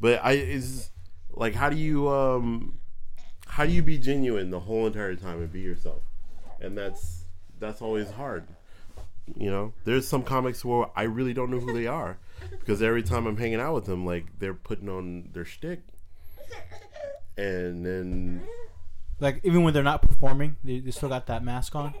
But 0.00 0.20
I 0.22 0.32
is 0.32 0.90
like, 1.30 1.54
how 1.54 1.70
do 1.70 1.76
you 1.76 2.08
um, 2.08 2.78
how 3.46 3.64
do 3.64 3.72
you 3.72 3.82
be 3.82 3.98
genuine 3.98 4.50
the 4.50 4.60
whole 4.60 4.86
entire 4.86 5.14
time 5.14 5.40
and 5.40 5.52
be 5.52 5.60
yourself? 5.60 6.02
And 6.60 6.76
that's 6.76 7.24
that's 7.58 7.80
always 7.80 8.10
hard. 8.10 8.46
You 9.34 9.50
know, 9.50 9.72
there's 9.84 10.06
some 10.06 10.22
comics 10.22 10.64
where 10.64 10.86
I 10.94 11.02
really 11.04 11.32
don't 11.32 11.50
know 11.50 11.58
who 11.58 11.72
they 11.72 11.86
are 11.86 12.18
because 12.50 12.82
every 12.82 13.02
time 13.02 13.26
I'm 13.26 13.36
hanging 13.36 13.60
out 13.60 13.74
with 13.74 13.86
them, 13.86 14.04
like 14.04 14.38
they're 14.38 14.54
putting 14.54 14.88
on 14.88 15.30
their 15.32 15.44
shtick, 15.44 15.82
and 17.36 17.84
then 17.84 18.42
Like 19.20 19.40
even 19.44 19.62
when 19.62 19.74
they're 19.74 19.82
not 19.82 20.02
performing, 20.02 20.56
they, 20.64 20.80
they 20.80 20.90
still 20.90 21.08
got 21.08 21.26
that 21.26 21.44
mask 21.44 21.74
on. 21.74 21.94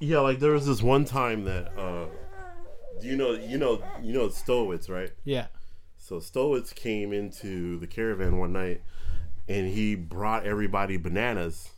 yeah, 0.00 0.18
like 0.20 0.38
there 0.38 0.52
was 0.52 0.66
this 0.66 0.82
one 0.82 1.04
time 1.04 1.44
that 1.44 1.72
uh, 1.78 2.06
you 3.00 3.16
know, 3.16 3.32
you 3.32 3.58
know, 3.58 3.82
you 4.02 4.12
know, 4.12 4.28
Stowitz, 4.28 4.88
right? 4.88 5.10
Yeah. 5.24 5.46
So 5.96 6.16
Stowitz 6.16 6.74
came 6.74 7.12
into 7.12 7.78
the 7.78 7.86
caravan 7.86 8.38
one 8.38 8.52
night, 8.52 8.82
and 9.48 9.68
he 9.68 9.94
brought 9.94 10.46
everybody 10.46 10.96
bananas. 10.96 11.70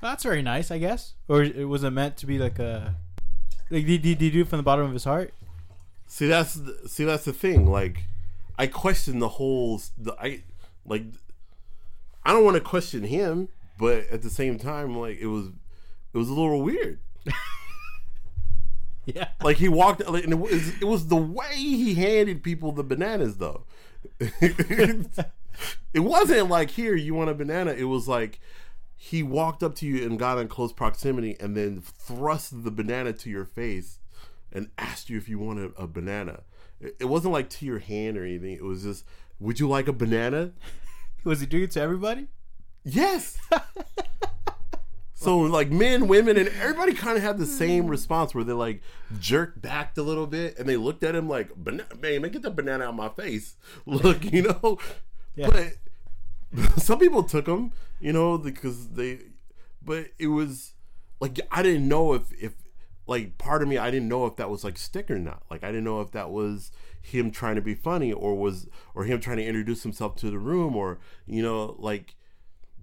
That's 0.00 0.22
very 0.22 0.40
nice, 0.42 0.70
I 0.70 0.78
guess. 0.78 1.14
Or 1.28 1.42
it 1.42 1.68
was 1.68 1.84
it 1.84 1.90
meant 1.90 2.16
to 2.18 2.26
be 2.26 2.38
like 2.38 2.58
a 2.58 2.94
like 3.70 3.86
did, 3.86 4.02
did, 4.02 4.18
did 4.18 4.20
he 4.20 4.30
do 4.30 4.40
it 4.42 4.48
from 4.48 4.56
the 4.56 4.62
bottom 4.62 4.86
of 4.86 4.92
his 4.92 5.04
heart? 5.04 5.34
See, 6.06 6.26
that's 6.26 6.54
the, 6.54 6.88
see, 6.88 7.04
that's 7.04 7.24
the 7.24 7.32
thing. 7.32 7.70
Like, 7.70 8.02
I 8.60 8.66
question 8.66 9.20
the 9.20 9.28
whole. 9.28 9.80
The 9.96 10.14
I 10.20 10.42
like. 10.84 11.04
I 12.26 12.34
don't 12.34 12.44
want 12.44 12.56
to 12.56 12.60
question 12.60 13.04
him, 13.04 13.48
but 13.78 14.06
at 14.10 14.20
the 14.20 14.28
same 14.28 14.58
time, 14.58 14.98
like 14.98 15.18
it 15.18 15.28
was, 15.28 15.46
it 15.46 16.18
was 16.18 16.28
a 16.28 16.34
little 16.34 16.62
weird. 16.62 17.00
Yeah. 19.06 19.28
Like 19.42 19.56
he 19.56 19.66
walked, 19.66 20.06
like, 20.06 20.22
and 20.22 20.32
it 20.34 20.38
was, 20.38 20.68
it 20.80 20.84
was 20.84 21.08
the 21.08 21.16
way 21.16 21.54
he 21.56 21.94
handed 21.94 22.44
people 22.44 22.70
the 22.70 22.84
bananas, 22.84 23.38
though. 23.38 23.64
it 24.20 25.24
wasn't 25.96 26.48
like 26.48 26.70
here 26.70 26.94
you 26.94 27.14
want 27.14 27.30
a 27.30 27.34
banana. 27.34 27.72
It 27.72 27.84
was 27.84 28.06
like 28.06 28.38
he 28.94 29.22
walked 29.24 29.64
up 29.64 29.74
to 29.76 29.86
you 29.86 30.06
and 30.06 30.16
got 30.16 30.38
in 30.38 30.46
close 30.46 30.72
proximity, 30.72 31.34
and 31.40 31.56
then 31.56 31.80
thrust 31.80 32.62
the 32.62 32.70
banana 32.70 33.12
to 33.14 33.30
your 33.30 33.46
face 33.46 33.98
and 34.52 34.70
asked 34.78 35.10
you 35.10 35.16
if 35.16 35.28
you 35.28 35.40
wanted 35.40 35.72
a 35.76 35.88
banana. 35.88 36.42
It, 36.80 37.04
wasn't 37.04 37.32
like 37.32 37.50
to 37.50 37.66
your 37.66 37.78
hand 37.78 38.16
or 38.16 38.24
anything. 38.24 38.52
It 38.52 38.64
was 38.64 38.82
just, 38.82 39.04
would 39.38 39.60
you 39.60 39.68
like 39.68 39.88
a 39.88 39.92
banana? 39.92 40.52
Was 41.24 41.40
he 41.40 41.46
doing 41.46 41.64
it 41.64 41.72
to 41.72 41.80
everybody? 41.82 42.28
Yes. 42.82 43.38
so 45.14 45.38
like 45.38 45.70
men, 45.70 46.08
women, 46.08 46.38
and 46.38 46.48
everybody 46.48 46.94
kind 46.94 47.18
of 47.18 47.22
had 47.22 47.36
the 47.36 47.44
same 47.44 47.88
response 47.88 48.34
where 48.34 48.42
they 48.42 48.54
like 48.54 48.80
jerked 49.18 49.60
back 49.60 49.98
a 49.98 50.02
little 50.02 50.26
bit 50.26 50.58
and 50.58 50.66
they 50.66 50.78
looked 50.78 51.04
at 51.04 51.14
him 51.14 51.28
like, 51.28 51.50
"Bana- 51.54 51.84
"Man, 52.00 52.22
man, 52.22 52.30
get 52.30 52.40
the 52.40 52.50
banana 52.50 52.84
out 52.84 52.90
of 52.90 52.94
my 52.94 53.10
face!" 53.10 53.56
Look, 53.84 54.32
you 54.32 54.42
know. 54.44 54.78
Yeah. 55.34 55.50
But 55.50 56.82
some 56.82 56.98
people 56.98 57.22
took 57.22 57.44
them, 57.44 57.72
you 58.00 58.14
know, 58.14 58.38
because 58.38 58.88
they. 58.88 59.18
But 59.84 60.06
it 60.18 60.28
was 60.28 60.72
like 61.20 61.38
I 61.50 61.62
didn't 61.62 61.86
know 61.86 62.14
if 62.14 62.32
if 62.32 62.54
like 63.10 63.38
part 63.38 63.60
of 63.60 63.66
me 63.66 63.76
I 63.76 63.90
didn't 63.90 64.08
know 64.08 64.24
if 64.26 64.36
that 64.36 64.48
was 64.48 64.62
like 64.62 64.78
stick 64.78 65.10
or 65.10 65.18
not. 65.18 65.42
Like 65.50 65.64
I 65.64 65.66
didn't 65.66 65.84
know 65.84 66.00
if 66.00 66.12
that 66.12 66.30
was 66.30 66.70
him 67.02 67.32
trying 67.32 67.56
to 67.56 67.60
be 67.60 67.74
funny 67.74 68.12
or 68.12 68.36
was 68.36 68.68
or 68.94 69.04
him 69.04 69.20
trying 69.20 69.38
to 69.38 69.44
introduce 69.44 69.82
himself 69.82 70.14
to 70.14 70.30
the 70.30 70.38
room 70.38 70.76
or 70.76 71.00
you 71.26 71.42
know 71.42 71.74
like 71.80 72.14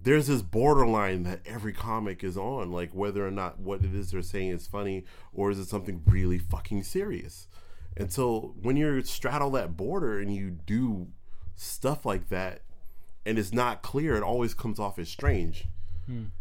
there's 0.02 0.26
this 0.26 0.42
borderline 0.42 1.22
that 1.22 1.40
every 1.46 1.72
comic 1.72 2.22
is 2.22 2.36
on 2.36 2.70
like 2.70 2.90
whether 2.92 3.26
or 3.26 3.30
not 3.30 3.58
what 3.58 3.82
it 3.82 3.94
is 3.94 4.10
they're 4.10 4.20
saying 4.20 4.50
is 4.50 4.66
funny 4.66 5.02
or 5.32 5.50
is 5.50 5.58
it 5.58 5.64
something 5.64 6.02
really 6.06 6.38
fucking 6.38 6.82
serious. 6.82 7.48
And 7.96 8.12
so 8.12 8.54
when 8.60 8.76
you 8.76 9.02
straddle 9.04 9.50
that 9.52 9.78
border 9.78 10.20
and 10.20 10.32
you 10.32 10.50
do 10.50 11.08
stuff 11.56 12.04
like 12.04 12.28
that 12.28 12.60
and 13.24 13.38
it's 13.38 13.54
not 13.54 13.80
clear, 13.80 14.14
it 14.14 14.22
always 14.22 14.52
comes 14.52 14.78
off 14.78 14.98
as 14.98 15.08
strange 15.08 15.68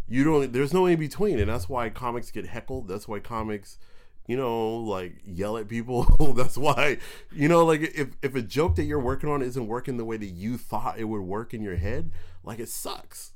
you 0.07 0.23
don't 0.23 0.53
there's 0.53 0.73
no 0.73 0.85
in 0.85 0.99
between 0.99 1.39
and 1.39 1.49
that's 1.49 1.67
why 1.67 1.89
comics 1.89 2.31
get 2.31 2.47
heckled 2.47 2.87
that's 2.87 3.07
why 3.07 3.19
comics 3.19 3.77
you 4.27 4.37
know 4.37 4.77
like 4.77 5.17
yell 5.25 5.57
at 5.57 5.67
people 5.67 6.03
that's 6.35 6.57
why 6.57 6.97
you 7.31 7.47
know 7.47 7.65
like 7.65 7.81
if 7.81 8.09
if 8.21 8.35
a 8.35 8.41
joke 8.41 8.75
that 8.75 8.83
you're 8.83 8.99
working 8.99 9.29
on 9.29 9.41
isn't 9.41 9.67
working 9.67 9.97
the 9.97 10.05
way 10.05 10.17
that 10.17 10.27
you 10.27 10.57
thought 10.57 10.97
it 10.97 11.05
would 11.05 11.21
work 11.21 11.53
in 11.53 11.61
your 11.61 11.75
head 11.75 12.11
like 12.43 12.59
it 12.59 12.69
sucks 12.69 13.33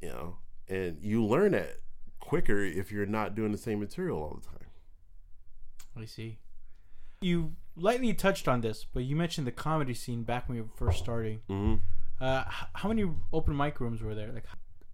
you 0.00 0.08
know 0.08 0.36
and 0.68 0.98
you 1.02 1.24
learn 1.24 1.54
it 1.54 1.82
quicker 2.20 2.64
if 2.64 2.92
you're 2.92 3.06
not 3.06 3.34
doing 3.34 3.52
the 3.52 3.58
same 3.58 3.80
material 3.80 4.18
all 4.22 4.38
the 4.40 4.46
time 4.46 4.68
I 6.00 6.06
see. 6.06 6.38
You 7.20 7.52
lightly 7.76 8.14
touched 8.14 8.48
on 8.48 8.60
this, 8.62 8.84
but 8.84 9.04
you 9.04 9.14
mentioned 9.14 9.46
the 9.46 9.52
comedy 9.52 9.94
scene 9.94 10.22
back 10.22 10.48
when 10.48 10.56
you 10.56 10.62
were 10.64 10.86
first 10.86 10.98
starting. 10.98 11.40
hmm 11.48 11.74
Uh, 12.20 12.44
how 12.74 12.88
many 12.88 13.04
open 13.32 13.56
mic 13.56 13.80
rooms 13.80 14.00
were 14.00 14.14
there? 14.14 14.32
Like, 14.32 14.44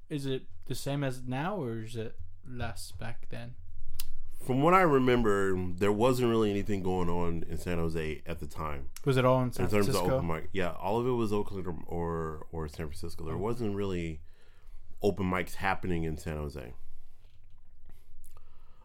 is 0.08 0.26
it 0.26 0.42
the 0.66 0.74
same 0.74 1.02
as 1.04 1.22
now, 1.26 1.56
or 1.56 1.82
is 1.82 1.96
it 1.96 2.16
less 2.48 2.92
back 2.92 3.26
then? 3.30 3.54
from 4.46 4.62
what 4.62 4.72
i 4.72 4.80
remember 4.80 5.52
there 5.78 5.90
wasn't 5.90 6.26
really 6.26 6.48
anything 6.48 6.80
going 6.80 7.08
on 7.10 7.44
in 7.50 7.58
san 7.58 7.76
jose 7.76 8.22
at 8.24 8.38
the 8.38 8.46
time 8.46 8.88
Was 9.04 9.16
it 9.16 9.24
all 9.24 9.42
in 9.42 9.52
San 9.52 9.64
in 9.66 9.70
terms 9.70 9.86
Francisco? 9.86 10.06
of 10.06 10.12
open 10.24 10.28
mic. 10.28 10.48
Yeah, 10.52 10.70
all 10.80 10.98
of 11.00 11.06
it 11.08 11.10
was 11.10 11.32
Oakland 11.32 11.66
or 11.66 11.74
or, 11.86 12.46
or 12.52 12.68
San 12.68 12.86
Francisco. 12.86 13.24
There 13.24 13.36
wasn't 13.36 13.74
really 13.74 14.20
open 15.02 15.28
mics 15.28 15.56
happening 15.56 16.04
in 16.04 16.16
San 16.18 16.36
Jose. 16.36 16.72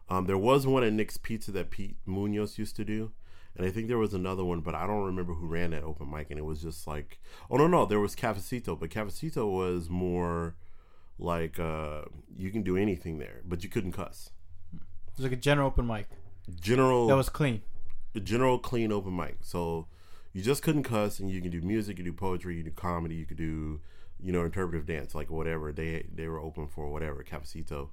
Um, 0.08 0.26
there 0.26 0.36
was 0.36 0.66
one 0.66 0.84
at 0.84 0.92
Nick's 0.92 1.16
Pizza 1.16 1.50
that 1.52 1.70
Pete 1.70 1.96
Munoz 2.04 2.58
used 2.58 2.76
to 2.76 2.84
do, 2.84 3.12
and 3.56 3.66
I 3.66 3.70
think 3.70 3.88
there 3.88 3.96
was 3.98 4.12
another 4.12 4.44
one, 4.44 4.60
but 4.60 4.74
I 4.74 4.86
don't 4.86 5.04
remember 5.04 5.34
who 5.34 5.46
ran 5.46 5.70
that 5.70 5.82
open 5.84 6.10
mic. 6.10 6.30
And 6.30 6.38
it 6.38 6.44
was 6.44 6.60
just 6.62 6.86
like, 6.86 7.20
oh 7.50 7.56
no, 7.56 7.66
no, 7.66 7.86
there 7.86 8.00
was 8.00 8.14
Cafecito, 8.16 8.78
but 8.78 8.90
Cafecito 8.90 9.50
was 9.50 9.88
more 9.88 10.56
like 11.18 11.58
uh, 11.58 12.02
you 12.36 12.50
can 12.50 12.62
do 12.62 12.76
anything 12.76 13.18
there, 13.18 13.40
but 13.44 13.62
you 13.62 13.68
couldn't 13.68 13.92
cuss. 13.92 14.30
It 14.72 15.18
was 15.18 15.24
like 15.24 15.32
a 15.32 15.36
general 15.36 15.68
open 15.68 15.86
mic 15.86 16.08
General 16.60 17.06
that 17.06 17.16
was 17.16 17.28
clean. 17.28 17.62
a 18.14 18.20
general 18.20 18.58
clean 18.58 18.92
open 18.92 19.16
mic. 19.16 19.38
So 19.42 19.86
you 20.32 20.42
just 20.42 20.62
couldn't 20.62 20.82
cuss, 20.82 21.20
and 21.20 21.30
you 21.30 21.40
can 21.40 21.50
do 21.50 21.62
music, 21.62 21.98
you 21.98 22.04
do 22.04 22.12
poetry, 22.12 22.56
you 22.56 22.62
do 22.64 22.70
comedy, 22.70 23.14
you 23.14 23.26
could 23.26 23.36
do 23.36 23.80
you 24.20 24.32
know 24.32 24.44
interpretive 24.44 24.86
dance, 24.86 25.14
like 25.14 25.30
whatever 25.30 25.72
they 25.72 26.06
they 26.12 26.28
were 26.28 26.40
open 26.40 26.66
for, 26.66 26.90
whatever 26.90 27.22
Cafecito. 27.22 27.90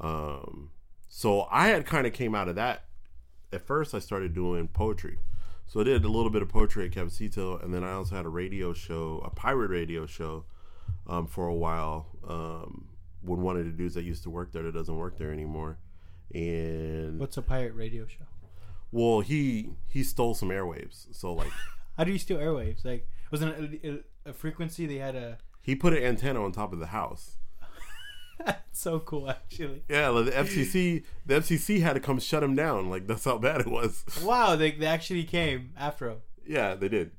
Um, 0.00 0.70
so 1.08 1.46
I 1.50 1.68
had 1.68 1.86
kind 1.86 2.06
of 2.06 2.12
came 2.12 2.34
out 2.34 2.48
of 2.48 2.56
that. 2.56 2.84
At 3.52 3.66
first, 3.66 3.94
I 3.94 3.98
started 3.98 4.34
doing 4.34 4.68
poetry. 4.68 5.18
So 5.66 5.80
I 5.80 5.84
did 5.84 6.04
a 6.04 6.08
little 6.08 6.30
bit 6.30 6.42
of 6.42 6.48
poetry 6.48 6.86
at 6.86 6.92
Cafecito, 6.92 7.62
and 7.62 7.72
then 7.74 7.84
I 7.84 7.92
also 7.92 8.16
had 8.16 8.24
a 8.24 8.30
radio 8.30 8.72
show, 8.72 9.22
a 9.24 9.30
pirate 9.30 9.68
radio 9.70 10.06
show, 10.06 10.44
um, 11.08 11.26
for 11.26 11.46
a 11.46 11.54
while. 11.54 12.06
Um, 12.26 12.88
with 13.22 13.40
one 13.40 13.56
of 13.56 13.64
the 13.64 13.72
dudes 13.72 13.94
that 13.94 14.04
used 14.04 14.22
to 14.22 14.30
work 14.30 14.52
there 14.52 14.62
that 14.62 14.72
doesn't 14.74 14.96
work 14.96 15.18
there 15.18 15.32
anymore, 15.32 15.78
and 16.34 17.18
What's 17.18 17.36
a 17.36 17.42
pirate 17.42 17.74
radio 17.74 18.06
show? 18.06 18.24
well, 18.92 19.20
he 19.20 19.70
he 19.88 20.02
stole 20.04 20.34
some 20.34 20.48
airwaves. 20.50 21.06
So 21.14 21.32
like 21.34 21.50
How 21.96 22.04
do 22.04 22.12
you 22.12 22.18
steal 22.18 22.38
airwaves? 22.38 22.84
Like, 22.84 23.08
was 23.32 23.42
it 23.42 23.48
a, 23.48 23.88
a, 24.26 24.30
a 24.30 24.32
frequency 24.32 24.86
they 24.86 24.96
had 24.98 25.16
a? 25.16 25.38
he 25.60 25.74
put 25.74 25.92
an 25.92 26.02
antenna 26.02 26.42
on 26.44 26.52
top 26.52 26.72
of 26.72 26.78
the 26.78 26.86
house. 26.86 27.36
so 28.72 29.00
cool, 29.00 29.28
actually. 29.28 29.82
Yeah, 29.88 30.08
like 30.10 30.26
the 30.26 30.30
FCC 30.30 31.04
the 31.26 31.34
FCC 31.34 31.80
had 31.82 31.94
to 31.94 32.00
come 32.00 32.20
shut 32.20 32.42
him 32.44 32.54
down. 32.54 32.88
Like 32.88 33.08
that's 33.08 33.24
how 33.24 33.36
bad 33.38 33.60
it 33.62 33.66
was. 33.68 34.04
Wow, 34.22 34.54
they, 34.54 34.70
they 34.70 34.86
actually 34.86 35.24
came 35.24 35.72
after 35.76 36.08
him. 36.08 36.18
Yeah, 36.46 36.76
they 36.76 36.88
did. 36.88 37.10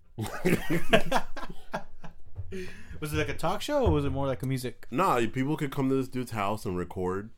Was 2.99 3.13
it 3.13 3.17
like 3.17 3.29
a 3.29 3.33
talk 3.33 3.61
show, 3.61 3.85
or 3.85 3.91
was 3.91 4.05
it 4.05 4.09
more 4.11 4.27
like 4.27 4.43
a 4.43 4.45
music? 4.47 4.87
nah, 4.91 5.19
people 5.31 5.55
could 5.57 5.71
come 5.71 5.89
to 5.89 5.95
this 5.95 6.07
dude's 6.07 6.31
house 6.31 6.65
and 6.65 6.77
record, 6.77 7.29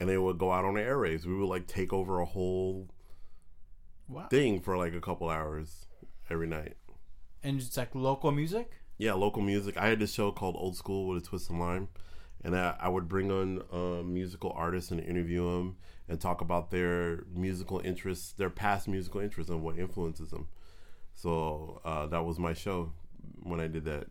and 0.00 0.08
they 0.08 0.16
would 0.18 0.38
go 0.38 0.50
out 0.52 0.64
on 0.64 0.74
the 0.74 0.80
airwaves. 0.80 1.26
We 1.26 1.36
would 1.36 1.48
like 1.48 1.66
take 1.66 1.92
over 1.92 2.20
a 2.20 2.24
whole 2.24 2.88
Wow. 4.08 4.28
thing 4.28 4.60
for 4.60 4.76
like 4.76 4.94
a 4.94 5.00
couple 5.00 5.28
hours 5.30 5.86
every 6.30 6.46
night. 6.46 6.76
And 7.42 7.60
it's 7.60 7.76
like 7.76 7.94
local 7.94 8.30
music. 8.32 8.72
Yeah, 8.98 9.14
local 9.14 9.42
music. 9.42 9.76
I 9.76 9.88
had 9.88 9.98
this 9.98 10.12
show 10.14 10.30
called 10.30 10.56
Old 10.56 10.76
School 10.76 11.08
with 11.08 11.22
a 11.22 11.26
Twist 11.26 11.50
of 11.50 11.56
Lime, 11.56 11.88
and 12.42 12.56
I, 12.56 12.76
I 12.80 12.88
would 12.88 13.08
bring 13.08 13.30
on 13.30 13.62
um, 13.72 14.14
musical 14.14 14.52
artists 14.54 14.90
and 14.90 15.00
interview 15.00 15.44
them 15.50 15.76
and 16.08 16.20
talk 16.20 16.40
about 16.40 16.70
their 16.70 17.24
musical 17.34 17.80
interests, 17.80 18.32
their 18.32 18.50
past 18.50 18.86
musical 18.88 19.20
interests, 19.20 19.50
and 19.50 19.62
what 19.62 19.78
influences 19.78 20.30
them. 20.30 20.48
So 21.14 21.80
uh, 21.84 22.06
that 22.08 22.24
was 22.24 22.38
my 22.38 22.52
show 22.54 22.92
when 23.42 23.60
I 23.60 23.66
did 23.68 23.84
that. 23.86 24.06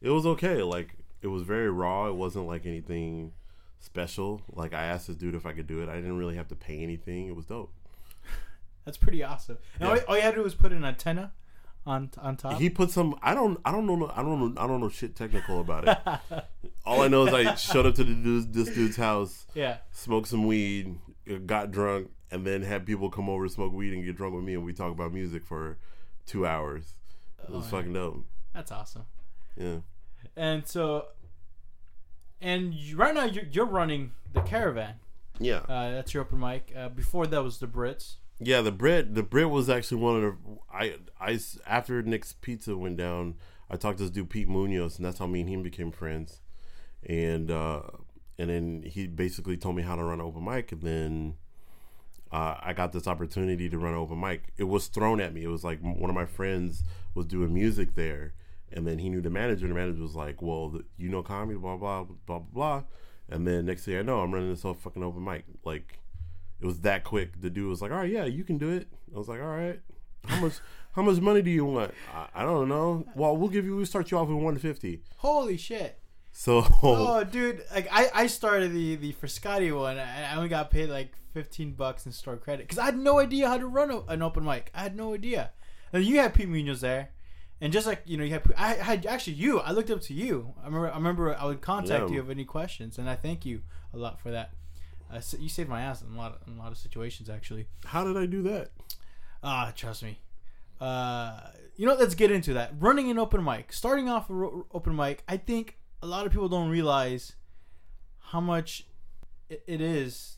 It 0.00 0.10
was 0.10 0.26
okay. 0.26 0.62
Like 0.62 0.94
it 1.22 1.28
was 1.28 1.42
very 1.42 1.70
raw. 1.70 2.06
It 2.08 2.14
wasn't 2.14 2.46
like 2.46 2.66
anything 2.66 3.32
special. 3.80 4.42
Like 4.52 4.74
I 4.74 4.84
asked 4.84 5.06
this 5.08 5.16
dude 5.16 5.34
if 5.34 5.46
I 5.46 5.52
could 5.52 5.66
do 5.66 5.82
it. 5.82 5.88
I 5.88 5.96
didn't 5.96 6.18
really 6.18 6.36
have 6.36 6.48
to 6.48 6.56
pay 6.56 6.80
anything. 6.82 7.28
It 7.28 7.36
was 7.36 7.46
dope. 7.46 7.72
That's 8.84 8.98
pretty 8.98 9.22
awesome. 9.22 9.58
All, 9.80 9.96
Yeah. 9.96 10.02
all 10.08 10.16
you 10.16 10.22
had 10.22 10.30
to 10.30 10.36
do 10.36 10.42
was 10.44 10.54
put 10.54 10.72
an 10.72 10.84
antenna 10.84 11.32
on 11.86 12.10
on 12.18 12.36
top. 12.36 12.60
He 12.60 12.70
put 12.70 12.90
some. 12.90 13.18
I 13.22 13.34
don't. 13.34 13.58
I 13.64 13.72
don't 13.72 13.86
know. 13.86 14.12
I 14.14 14.22
don't 14.22 14.54
know. 14.54 14.62
I 14.62 14.66
don't 14.66 14.80
know 14.80 14.88
shit 14.88 15.16
technical 15.16 15.60
about 15.60 15.88
it. 15.88 16.44
All 16.84 17.02
I 17.02 17.08
know 17.08 17.26
is 17.26 17.34
I 17.34 17.54
showed 17.54 17.84
up 17.86 17.94
to 17.96 18.04
the 18.04 18.14
dude's, 18.14 18.46
this 18.46 18.74
dude's 18.74 18.96
house, 18.96 19.46
yeah. 19.54 19.78
smoked 19.90 20.28
some 20.28 20.46
weed, 20.46 20.98
got 21.44 21.70
drunk, 21.70 22.08
and 22.30 22.46
then 22.46 22.62
had 22.62 22.86
people 22.86 23.10
come 23.10 23.28
over 23.28 23.46
smoke 23.48 23.74
weed 23.74 23.92
and 23.92 24.04
get 24.04 24.16
drunk 24.16 24.34
with 24.34 24.44
me, 24.44 24.54
and 24.54 24.64
we 24.64 24.72
talk 24.72 24.90
about 24.90 25.12
music 25.12 25.44
for 25.44 25.76
two 26.24 26.46
hours. 26.46 26.94
It 27.42 27.50
oh, 27.50 27.56
was 27.58 27.66
Oh, 27.66 27.68
fucking 27.68 27.92
dope. 27.92 28.24
That's 28.54 28.72
awesome. 28.72 29.04
Yeah. 29.58 29.78
And 30.36 30.66
so, 30.66 31.06
and 32.40 32.72
you, 32.72 32.96
right 32.96 33.14
now 33.14 33.24
you're, 33.24 33.46
you're 33.50 33.66
running 33.66 34.12
the 34.32 34.40
caravan. 34.40 34.94
Yeah. 35.40 35.60
Uh, 35.68 35.92
that's 35.92 36.14
your 36.14 36.22
open 36.22 36.38
mic. 36.40 36.72
Uh, 36.76 36.88
before 36.88 37.26
that 37.26 37.42
was 37.42 37.58
the 37.58 37.66
Brits. 37.66 38.14
Yeah, 38.40 38.60
the 38.60 38.72
Brit, 38.72 39.14
the 39.14 39.22
Brit 39.22 39.50
was 39.50 39.68
actually 39.68 40.00
one 40.00 40.16
of 40.16 40.22
the. 40.22 40.36
I 40.72 40.94
I 41.20 41.40
after 41.66 42.02
Nick's 42.02 42.34
Pizza 42.34 42.76
went 42.76 42.96
down, 42.96 43.34
I 43.68 43.76
talked 43.76 43.98
to 43.98 44.04
this 44.04 44.12
dude 44.12 44.30
Pete 44.30 44.48
Munoz, 44.48 44.96
and 44.96 45.04
that's 45.04 45.18
how 45.18 45.26
me 45.26 45.40
and 45.40 45.48
him 45.48 45.62
became 45.62 45.90
friends. 45.90 46.40
And 47.04 47.50
uh, 47.50 47.82
and 48.38 48.48
then 48.50 48.82
he 48.86 49.08
basically 49.08 49.56
told 49.56 49.74
me 49.74 49.82
how 49.82 49.96
to 49.96 50.04
run 50.04 50.20
an 50.20 50.26
open 50.26 50.44
mic, 50.44 50.70
and 50.70 50.82
then 50.82 51.34
uh, 52.30 52.56
I 52.60 52.72
got 52.74 52.92
this 52.92 53.08
opportunity 53.08 53.68
to 53.68 53.78
run 53.78 53.94
an 53.94 53.98
open 53.98 54.20
mic. 54.20 54.52
It 54.56 54.64
was 54.64 54.86
thrown 54.86 55.20
at 55.20 55.34
me. 55.34 55.42
It 55.42 55.48
was 55.48 55.64
like 55.64 55.80
one 55.80 56.08
of 56.08 56.14
my 56.14 56.26
friends 56.26 56.84
was 57.14 57.26
doing 57.26 57.52
music 57.52 57.96
there, 57.96 58.34
and 58.72 58.86
then 58.86 58.98
he 58.98 59.08
knew 59.08 59.20
the 59.20 59.30
manager. 59.30 59.66
And 59.66 59.74
the 59.74 59.78
manager 59.78 60.02
was 60.02 60.14
like, 60.14 60.42
"Well, 60.42 60.70
the, 60.70 60.84
you 60.96 61.08
know 61.08 61.22
comedy, 61.22 61.58
blah 61.58 61.76
blah 61.76 62.04
blah 62.04 62.16
blah 62.26 62.38
blah." 62.38 62.82
And 63.30 63.46
then 63.46 63.66
next 63.66 63.84
thing 63.84 63.96
I 63.96 64.02
know, 64.02 64.20
I'm 64.20 64.32
running 64.32 64.50
this 64.50 64.62
whole 64.62 64.74
fucking 64.74 65.02
open 65.02 65.22
mic. 65.24 65.44
Like 65.64 65.98
it 66.60 66.66
was 66.66 66.80
that 66.80 67.04
quick. 67.04 67.40
The 67.40 67.50
dude 67.50 67.68
was 67.68 67.82
like, 67.82 67.90
"All 67.90 67.98
right, 67.98 68.10
yeah, 68.10 68.24
you 68.24 68.44
can 68.44 68.58
do 68.58 68.70
it." 68.70 68.88
I 69.14 69.18
was 69.18 69.28
like, 69.28 69.40
"All 69.40 69.46
right, 69.46 69.80
how 70.24 70.40
much? 70.40 70.54
how 70.92 71.02
much 71.02 71.20
money 71.20 71.42
do 71.42 71.50
you 71.50 71.64
want?" 71.64 71.92
I, 72.14 72.28
I 72.34 72.42
don't 72.44 72.68
know. 72.68 73.04
Well, 73.14 73.36
we'll 73.36 73.48
give 73.50 73.64
you. 73.64 73.76
We'll 73.76 73.86
start 73.86 74.10
you 74.10 74.18
off 74.18 74.28
with 74.28 74.36
150. 74.36 75.02
Holy 75.18 75.56
shit! 75.56 75.98
So 76.32 76.64
Oh, 76.82 77.24
dude, 77.24 77.64
like 77.74 77.88
I, 77.90 78.10
I 78.14 78.26
started 78.28 78.72
the 78.72 78.96
the 78.96 79.12
Frascati 79.14 79.76
one, 79.76 79.98
and 79.98 80.26
I 80.26 80.36
only 80.36 80.48
got 80.48 80.70
paid 80.70 80.88
like 80.88 81.12
fifteen 81.34 81.72
bucks 81.72 82.06
in 82.06 82.12
store 82.12 82.36
credit 82.36 82.66
because 82.66 82.78
I 82.78 82.86
had 82.86 82.98
no 82.98 83.18
idea 83.18 83.48
how 83.48 83.58
to 83.58 83.66
run 83.66 83.90
a, 83.90 84.00
an 84.02 84.22
open 84.22 84.44
mic. 84.44 84.70
I 84.74 84.82
had 84.82 84.96
no 84.96 85.14
idea. 85.14 85.50
And 85.92 86.04
you 86.04 86.18
had 86.18 86.34
Pete 86.34 86.48
Munoz 86.48 86.80
there, 86.82 87.10
and 87.60 87.72
just 87.72 87.86
like 87.86 88.02
you 88.06 88.16
know, 88.16 88.24
you 88.24 88.32
had 88.32 88.42
I 88.56 88.74
had 88.74 89.06
actually 89.06 89.34
you. 89.34 89.60
I 89.60 89.72
looked 89.72 89.90
up 89.90 90.00
to 90.02 90.14
you. 90.14 90.54
I 90.62 90.66
remember 90.66 90.90
I 90.90 90.94
remember 90.96 91.34
I 91.36 91.44
would 91.46 91.60
contact 91.60 92.08
Yeah. 92.08 92.16
you 92.16 92.22
if 92.22 92.30
any 92.30 92.44
questions, 92.44 92.98
and 92.98 93.08
I 93.08 93.16
thank 93.16 93.44
you 93.44 93.62
a 93.92 93.96
lot 93.98 94.20
for 94.20 94.30
that. 94.30 94.50
Uh, 95.12 95.20
so 95.20 95.38
you 95.38 95.48
saved 95.48 95.68
my 95.70 95.80
ass 95.80 96.02
in 96.02 96.12
a 96.14 96.18
lot 96.18 96.32
of, 96.32 96.46
in 96.46 96.58
a 96.58 96.62
lot 96.62 96.70
of 96.70 96.76
situations 96.78 97.30
actually. 97.30 97.66
how 97.86 98.04
did 98.04 98.16
I 98.16 98.26
do 98.26 98.42
that? 98.42 98.70
Ah, 99.42 99.72
trust 99.74 100.02
me. 100.02 100.18
Uh, 100.80 101.40
you 101.76 101.86
know, 101.86 101.94
let's 101.94 102.14
get 102.14 102.30
into 102.30 102.52
that. 102.54 102.72
Running 102.78 103.10
an 103.10 103.18
open 103.18 103.42
mic, 103.42 103.72
starting 103.72 104.08
off 104.08 104.28
a 104.30 104.34
ro- 104.34 104.66
open 104.72 104.94
mic. 104.94 105.22
I 105.26 105.36
think 105.36 105.78
a 106.02 106.06
lot 106.06 106.26
of 106.26 106.32
people 106.32 106.48
don't 106.48 106.68
realize 106.68 107.34
how 108.18 108.40
much 108.40 108.86
it, 109.48 109.62
it 109.66 109.80
is. 109.80 110.36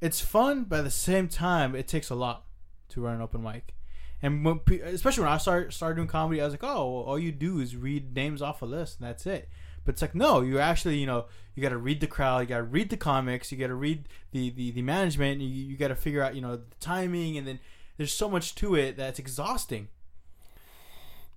It's 0.00 0.20
fun, 0.20 0.64
but 0.64 0.80
at 0.80 0.84
the 0.84 0.90
same 0.90 1.28
time, 1.28 1.74
it 1.74 1.88
takes 1.88 2.10
a 2.10 2.14
lot 2.14 2.44
to 2.90 3.00
run 3.00 3.14
an 3.16 3.20
open 3.22 3.42
mic. 3.42 3.74
And 4.22 4.44
when, 4.44 4.60
especially 4.84 5.24
when 5.24 5.32
I 5.32 5.38
start 5.38 5.72
started 5.72 5.96
doing 5.96 6.08
comedy, 6.08 6.40
I 6.40 6.44
was 6.44 6.52
like, 6.52 6.64
oh, 6.64 6.92
well, 6.92 7.02
all 7.04 7.18
you 7.18 7.32
do 7.32 7.60
is 7.60 7.76
read 7.76 8.14
names 8.14 8.42
off 8.42 8.62
a 8.62 8.66
list, 8.66 9.00
and 9.00 9.08
that's 9.08 9.26
it. 9.26 9.48
But 9.84 9.94
it's 9.94 10.02
like, 10.02 10.14
no, 10.14 10.42
you 10.42 10.58
actually, 10.58 10.98
you 10.98 11.06
know, 11.06 11.24
you 11.54 11.62
got 11.62 11.70
to 11.70 11.78
read 11.78 12.00
the 12.00 12.06
crowd, 12.06 12.40
you 12.40 12.46
got 12.46 12.58
to 12.58 12.62
read 12.62 12.90
the 12.90 12.98
comics, 12.98 13.50
you 13.50 13.58
got 13.58 13.68
to 13.68 13.74
read 13.74 14.08
the 14.32 14.50
the, 14.50 14.72
the 14.72 14.82
management, 14.82 15.40
you, 15.40 15.48
you 15.48 15.76
got 15.76 15.88
to 15.88 15.96
figure 15.96 16.22
out, 16.22 16.34
you 16.34 16.42
know, 16.42 16.56
the 16.56 16.64
timing, 16.80 17.38
and 17.38 17.46
then 17.46 17.60
there's 17.96 18.12
so 18.12 18.28
much 18.28 18.54
to 18.56 18.74
it 18.74 18.96
that's 18.96 19.18
exhausting. 19.18 19.88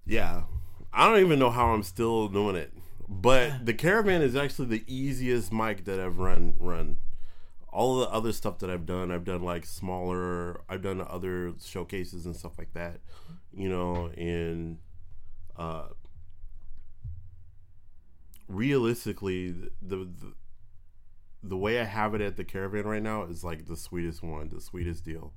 Yeah. 0.05 0.43
I 0.93 1.07
don't 1.07 1.19
even 1.19 1.39
know 1.39 1.49
how 1.49 1.67
I'm 1.67 1.83
still 1.83 2.27
doing 2.27 2.55
it. 2.55 2.71
But 3.09 3.65
the 3.65 3.73
caravan 3.73 4.21
is 4.21 4.35
actually 4.35 4.67
the 4.67 4.83
easiest 4.87 5.51
mic 5.51 5.85
that 5.85 5.99
I've 5.99 6.19
run 6.19 6.55
run. 6.59 6.97
All 7.73 7.99
the 7.99 8.09
other 8.09 8.31
stuff 8.31 8.59
that 8.59 8.69
I've 8.69 8.85
done, 8.85 9.11
I've 9.11 9.23
done 9.23 9.41
like 9.41 9.65
smaller 9.65 10.61
I've 10.69 10.81
done 10.81 11.01
other 11.01 11.53
showcases 11.63 12.25
and 12.25 12.35
stuff 12.35 12.53
like 12.57 12.73
that. 12.73 12.99
You 13.51 13.69
know, 13.69 14.11
and 14.17 14.77
uh 15.55 15.87
realistically 18.47 19.51
the 19.81 19.97
the, 19.97 20.33
the 21.41 21.57
way 21.57 21.79
I 21.79 21.83
have 21.83 22.13
it 22.15 22.21
at 22.21 22.37
the 22.37 22.43
caravan 22.43 22.85
right 22.85 23.03
now 23.03 23.23
is 23.23 23.43
like 23.43 23.65
the 23.65 23.75
sweetest 23.75 24.23
one, 24.23 24.49
the 24.49 24.61
sweetest 24.61 25.03
deal. 25.03 25.33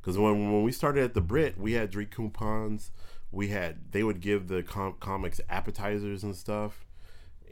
Because 0.00 0.18
when 0.18 0.52
when 0.52 0.62
we 0.62 0.72
started 0.72 1.04
at 1.04 1.14
the 1.14 1.20
Brit, 1.20 1.58
we 1.58 1.72
had 1.72 1.90
drink 1.90 2.10
coupons. 2.10 2.90
We 3.30 3.48
had 3.48 3.92
they 3.92 4.02
would 4.02 4.20
give 4.20 4.48
the 4.48 4.62
com- 4.62 4.96
comics 5.00 5.40
appetizers 5.48 6.22
and 6.24 6.34
stuff, 6.34 6.86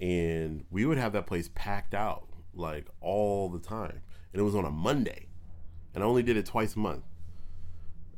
and 0.00 0.64
we 0.70 0.84
would 0.84 0.98
have 0.98 1.12
that 1.12 1.26
place 1.26 1.48
packed 1.54 1.94
out 1.94 2.26
like 2.54 2.88
all 3.00 3.48
the 3.48 3.60
time. 3.60 4.00
And 4.32 4.40
it 4.40 4.44
was 4.44 4.54
on 4.54 4.64
a 4.64 4.70
Monday, 4.70 5.28
and 5.94 6.04
I 6.04 6.06
only 6.06 6.22
did 6.22 6.36
it 6.36 6.46
twice 6.46 6.76
a 6.76 6.78
month. 6.78 7.04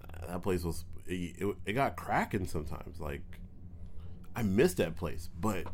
Uh, 0.02 0.26
That 0.26 0.42
place 0.42 0.62
was 0.62 0.84
it, 1.06 1.36
it, 1.38 1.56
it 1.66 1.72
got 1.72 1.96
cracking 1.96 2.46
sometimes. 2.46 3.00
Like 3.00 3.22
I 4.36 4.42
missed 4.42 4.76
that 4.78 4.96
place, 4.96 5.28
but 5.38 5.66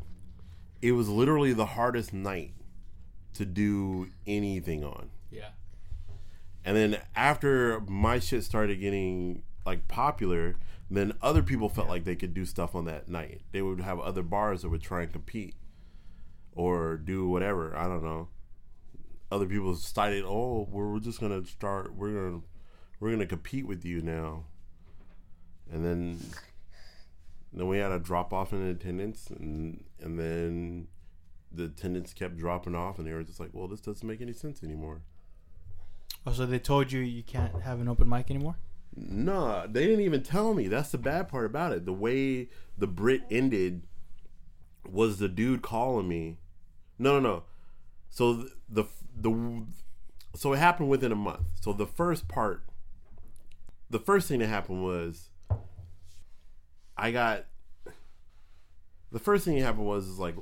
it 0.81 0.93
was 0.93 1.09
literally 1.09 1.53
the 1.53 1.67
hardest 1.67 2.13
night 2.13 2.55
to 3.35 3.45
do 3.45 4.09
anything 4.27 4.85
on. 4.85 5.11
Yeah. 5.31 5.51
And 6.65 6.77
then 6.77 6.99
after 7.17 7.81
my 7.81 8.19
shit 8.19 8.45
started 8.45 8.81
getting 8.81 9.43
like 9.65 9.89
popular, 9.89 10.57
then 10.91 11.13
other 11.21 11.43
people 11.43 11.69
felt 11.69 11.89
like 11.89 12.05
they 12.05 12.17
could 12.17 12.35
do 12.35 12.45
stuff 12.45 12.75
on 12.75 12.85
that 12.87 13.09
night. 13.09 13.43
They 13.53 13.63
would 13.63 13.81
have 13.81 14.01
other 14.01 14.23
bars 14.23 14.63
that 14.63 14.71
would 14.71 14.83
try 14.83 15.03
and 15.03 15.13
compete 15.13 15.55
or 16.53 16.97
do 16.97 17.29
whatever. 17.29 17.77
I 17.77 17.87
don't 17.87 18.03
know. 18.03 18.29
Other 19.31 19.47
people 19.47 19.75
decided, 19.75 20.25
"Oh, 20.27 20.67
we're, 20.71 20.93
we're 20.93 21.01
just 21.01 21.21
gonna 21.21 21.45
start. 21.47 21.95
We're 21.95 22.13
gonna 22.13 22.43
we're 23.01 23.11
gonna 23.11 23.27
compete 23.27 23.67
with 23.67 23.85
you 23.85 24.01
now." 24.01 24.45
And 25.71 25.85
then 25.85 26.19
then 27.53 27.69
we 27.69 27.79
had 27.79 27.93
a 27.93 27.99
drop 27.99 28.33
off 28.33 28.53
in 28.53 28.63
attendance, 28.67 29.29
and 29.31 29.85
and 30.01 30.19
then 30.19 30.89
the 31.53 31.65
attendance 31.65 32.13
kept 32.13 32.37
dropping 32.37 32.75
off, 32.75 32.99
and 32.99 33.07
they 33.07 33.13
were 33.13 33.23
just 33.23 33.41
like, 33.41 33.51
"Well, 33.53 33.69
this 33.69 33.81
doesn't 33.81 34.07
make 34.07 34.21
any 34.21 34.33
sense 34.33 34.63
anymore." 34.63 35.03
Oh, 36.27 36.33
so 36.33 36.47
they 36.47 36.59
told 36.59 36.93
you 36.93 37.01
you 37.01 37.23
can't 37.23 37.63
have 37.63 37.81
an 37.81 37.89
open 37.89 38.09
mic 38.09 38.31
anymore? 38.31 38.57
No, 38.95 39.67
they 39.67 39.85
didn't 39.85 40.05
even 40.05 40.23
tell 40.23 40.55
me. 40.55 40.69
That's 40.69 40.91
the 40.91 40.99
bad 40.99 41.29
part 41.29 41.47
about 41.47 41.73
it. 41.73 41.87
The 41.87 41.93
way 41.93 42.49
the 42.77 42.87
Brit 42.87 43.23
ended 43.31 43.83
was 44.85 45.19
the 45.19 45.29
dude 45.29 45.63
calling 45.63 46.09
me. 46.09 46.39
No, 46.99 47.21
no, 47.21 47.21
no. 47.21 47.43
So 48.11 48.47
the 48.69 48.87
the, 49.17 49.65
so 50.35 50.53
it 50.53 50.59
happened 50.59 50.89
within 50.89 51.13
a 51.13 51.17
month. 51.17 51.47
So 51.61 51.73
the 51.73 51.87
first 51.87 52.29
part, 52.29 52.65
the 53.91 53.99
first 53.99 54.29
thing 54.29 54.41
that 54.41 54.49
happened 54.49 54.83
was 54.83 55.31
I 56.97 57.11
got. 57.13 57.45
The 59.11 59.19
first 59.19 59.45
thing 59.45 59.57
that 59.57 59.65
happened 59.65 59.87
was 59.87 60.07
is 60.07 60.19
like 60.19 60.35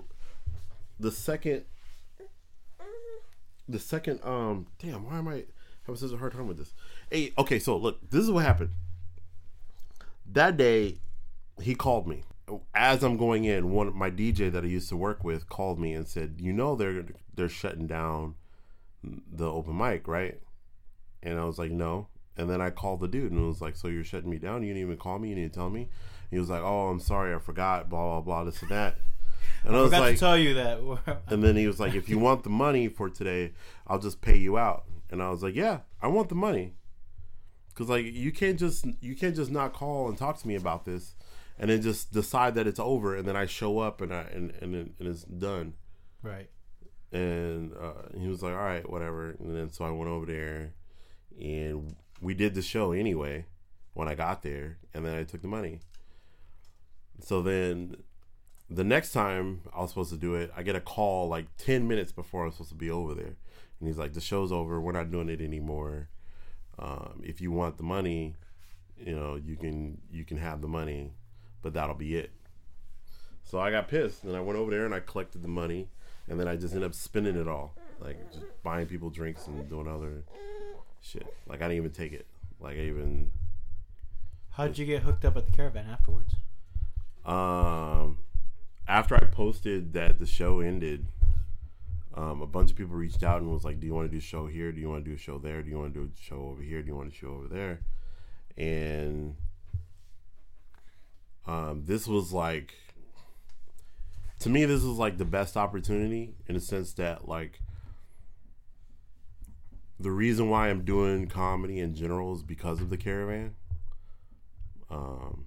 the 0.99 1.11
second. 1.11 1.65
The 3.69 3.81
second, 3.81 4.21
um, 4.23 4.69
damn, 4.79 5.05
why 5.05 5.19
am 5.19 5.27
I 5.27 5.45
having 5.87 5.97
such 5.97 6.13
a 6.13 6.17
hard 6.17 6.33
time 6.33 6.47
with 6.47 6.57
this? 6.57 6.73
Hey, 7.11 7.33
okay, 7.37 7.59
so 7.59 7.77
look, 7.77 8.11
this 8.11 8.23
is 8.23 8.31
what 8.31 8.45
happened. 8.45 8.71
That 10.25 10.57
day, 10.57 10.99
he 11.61 11.75
called 11.75 12.07
me 12.07 12.23
as 12.75 13.03
I'm 13.03 13.17
going 13.17 13.45
in. 13.45 13.71
One 13.73 13.97
my 13.97 14.11
DJ 14.11 14.51
that 14.53 14.65
I 14.65 14.69
used 14.69 14.89
to 14.91 14.97
work 14.97 15.25
with 15.25 15.49
called 15.49 15.79
me 15.79 15.93
and 15.93 16.07
said, 16.07 16.37
"You 16.39 16.53
know 16.53 16.77
they're 16.77 17.05
they're 17.35 17.49
shutting 17.49 17.87
down 17.87 18.35
the 19.03 19.51
open 19.51 19.77
mic, 19.77 20.07
right?" 20.07 20.41
And 21.23 21.39
I 21.39 21.45
was 21.45 21.59
like, 21.59 21.71
"No." 21.71 22.09
And 22.37 22.51
then 22.51 22.61
I 22.61 22.71
called 22.71 23.01
the 23.01 23.09
dude 23.09 23.33
and 23.33 23.41
it 23.41 23.47
was 23.47 23.61
like, 23.61 23.77
"So 23.77 23.89
you're 23.89 24.05
shutting 24.05 24.31
me 24.31 24.39
down? 24.39 24.63
You 24.63 24.69
didn't 24.69 24.83
even 24.83 24.97
call 24.99 25.19
me. 25.19 25.31
You 25.31 25.35
didn't 25.35 25.55
tell 25.55 25.71
me." 25.71 25.89
He 26.31 26.39
was 26.39 26.51
like, 26.51 26.63
"Oh, 26.63 26.89
I'm 26.89 27.01
sorry, 27.01 27.35
I 27.35 27.39
forgot." 27.39 27.89
Blah 27.89 28.21
blah 28.21 28.21
blah. 28.21 28.45
This 28.45 28.63
and 28.63 28.71
that. 28.71 28.97
And 29.65 29.75
I, 29.75 29.79
I 29.79 29.83
was 29.83 29.93
like, 29.93 30.15
to 30.15 30.21
tell 30.21 30.39
you 30.39 30.55
that. 30.55 31.23
and 31.29 31.43
then 31.43 31.57
he 31.57 31.67
was 31.67 31.81
like, 31.81 31.95
"If 31.95 32.09
you 32.09 32.19
want 32.19 32.45
the 32.45 32.51
money 32.51 32.89
for 32.89 33.09
today, 33.11 33.53
I'll 33.87 33.99
just 33.99 34.21
pay 34.21 34.37
you 34.37 34.59
out." 34.59 34.85
And 35.11 35.23
I 35.23 35.31
was 35.31 35.43
like, 35.43 35.55
"Yeah, 35.55 35.81
I 36.01 36.09
want 36.09 36.29
the 36.29 36.35
money." 36.35 36.75
Cuz 37.75 37.89
like 37.89 38.07
you 38.07 38.33
can't 38.33 38.59
just 38.59 38.87
you 39.01 39.15
can't 39.15 39.37
just 39.37 39.51
not 39.51 39.73
call 39.73 40.09
and 40.09 40.17
talk 40.17 40.39
to 40.39 40.49
me 40.49 40.55
about 40.55 40.87
this 40.87 41.15
and 41.59 41.71
then 41.71 41.83
just 41.83 42.13
decide 42.13 42.55
that 42.55 42.67
it's 42.67 42.81
over 42.81 43.17
and 43.17 43.27
then 43.27 43.37
I 43.37 43.47
show 43.47 43.79
up 43.79 44.01
and 44.01 44.13
I 44.13 44.23
and 44.33 44.53
and, 44.61 44.75
and 44.75 45.09
it's 45.09 45.25
done. 45.25 45.75
right. 46.23 46.51
And 47.13 47.73
uh, 47.73 48.19
he 48.19 48.29
was 48.29 48.43
like, 48.43 48.53
"All 48.53 48.59
right, 48.59 48.89
whatever." 48.89 49.31
And 49.39 49.55
then 49.57 49.71
so 49.71 49.85
I 49.85 49.91
went 49.91 50.11
over 50.11 50.27
there 50.27 50.75
and 51.41 51.95
we 52.21 52.35
did 52.35 52.55
the 52.55 52.63
show 52.63 52.93
anyway 52.93 53.47
when 53.95 54.09
I 54.09 54.15
got 54.15 54.43
there 54.43 54.79
and 54.93 55.05
then 55.05 55.17
I 55.17 55.25
took 55.25 55.43
the 55.43 55.49
money. 55.49 55.81
So 57.21 57.43
then 57.43 57.97
the 58.69 58.85
next 58.85 59.13
time 59.13 59.63
I 59.75 59.81
was 59.81 59.91
supposed 59.91 60.11
to 60.11 60.19
do 60.19 60.35
it, 60.35 60.51
I 60.57 60.63
get 60.63 60.77
a 60.77 60.81
call 60.81 61.29
like 61.29 61.47
10 61.59 61.87
minutes 61.87 62.13
before 62.13 62.45
I'm 62.45 62.53
supposed 62.53 62.71
to 62.71 62.77
be 62.77 62.91
over 62.91 63.15
there. 63.15 63.37
And 63.79 63.89
he's 63.89 63.99
like, 63.99 64.15
the 64.15 64.21
show's 64.21 64.53
over. 64.53 64.81
We're 64.81 64.93
not 64.93 65.11
doing 65.11 65.29
it 65.29 65.41
anymore. 65.41 66.09
Um, 66.79 67.21
if 67.23 67.41
you 67.41 67.53
want 67.53 67.77
the 67.77 67.85
money, 67.85 68.35
you 68.99 69.15
know, 69.15 69.37
you 69.37 69.57
can, 69.57 69.99
you 70.11 70.25
can 70.25 70.37
have 70.39 70.61
the 70.61 70.69
money, 70.69 71.13
but 71.63 71.75
that'll 71.75 71.95
be 71.95 72.17
it. 72.17 72.31
So 73.45 73.61
I 73.61 73.71
got 73.71 73.89
pissed 73.89 74.25
and 74.25 74.37
I 74.37 74.41
went 74.41 74.59
over 74.59 74.71
there 74.71 74.85
and 74.85 74.95
I 74.95 75.01
collected 75.01 75.43
the 75.43 75.49
money 75.49 75.89
and 76.29 76.39
then 76.39 76.49
I 76.49 76.57
just 76.57 76.75
ended 76.75 76.87
up 76.89 76.95
spending 76.95 77.37
it 77.37 77.49
all. 77.49 77.75
Like 78.01 78.33
just 78.33 78.45
buying 78.63 78.87
people 78.87 79.11
drinks 79.11 79.47
and 79.47 79.69
doing 79.69 79.89
other 79.89 80.25
shit. 81.01 81.33
Like 81.47 81.61
I 81.61 81.69
didn't 81.69 81.79
even 81.79 81.91
take 81.93 82.13
it. 82.13 82.27
Like 82.61 82.77
I 82.77 82.81
even, 82.81 83.31
How 84.51 84.67
did 84.67 84.79
you 84.79 84.87
get 84.87 85.03
hooked 85.03 85.25
up 85.25 85.37
at 85.37 85.47
the 85.47 85.53
caravan 85.53 85.87
afterwards? 85.89 86.35
Um, 87.25 88.19
after 88.89 89.15
I 89.15 89.25
posted 89.25 89.93
that 89.95 90.19
the 90.19 90.27
show 90.27 90.61
ended, 90.61 91.07
um, 92.15 92.41
a 92.41 92.47
bunch 92.47 92.71
of 92.71 92.77
people 92.77 92.97
reached 92.97 93.23
out 93.23 93.43
and 93.43 93.51
was 93.51 93.65
like, 93.65 93.79
"Do 93.79 93.87
you 93.87 93.95
want 93.95 94.09
to 94.09 94.13
do 94.13 94.19
a 94.19 94.21
show 94.21 94.47
here? 94.47 94.73
Do 94.73 94.81
you 94.81 94.89
want 94.89 95.05
to 95.05 95.11
do 95.11 95.15
a 95.15 95.19
show 95.19 95.39
there? 95.39 95.63
Do 95.63 95.69
you 95.69 95.79
want 95.79 95.93
to 95.93 96.01
do 96.01 96.11
a 96.11 96.23
show 96.23 96.49
over 96.51 96.63
here? 96.63 96.81
Do 96.83 96.89
you 96.89 96.97
want 96.97 97.13
to 97.13 97.17
show 97.17 97.29
over 97.29 97.49
there?" 97.49 97.81
And 98.57 99.37
um, 101.47 101.83
this 101.87 102.07
was 102.07 102.33
like, 102.33 102.75
to 104.41 104.49
me, 104.49 104.65
this 104.65 104.83
was 104.83 104.99
like 104.99 105.19
the 105.19 105.25
best 105.25 105.57
opportunity 105.57 106.35
in 106.47 106.55
the 106.55 106.61
sense 106.61 106.93
that 106.95 107.29
like 107.29 107.61
the 109.99 110.11
reason 110.11 110.51
why 110.51 110.69
I'm 110.69 110.85
doing 110.85 111.27
comedy 111.27 111.79
in 111.81 111.95
general 111.95 112.35
is 112.35 112.43
because 112.43 112.81
of 112.81 112.91
the 112.91 112.97
caravan. 112.97 113.55
Um, 114.91 115.47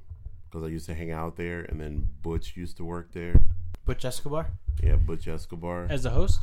because 0.49 0.63
I 0.65 0.67
used 0.71 0.87
to 0.87 0.95
hang 0.95 1.11
out 1.11 1.35
there, 1.35 1.61
and 1.61 1.79
then 1.79 2.09
Butch 2.23 2.57
used 2.57 2.77
to 2.77 2.83
work 2.83 3.11
there. 3.13 3.39
Butch 3.85 4.03
Escobar 4.03 4.47
Yeah, 4.81 4.95
Butch 4.95 5.27
Escobar. 5.27 5.85
as 5.89 6.05
a 6.05 6.09
host. 6.09 6.39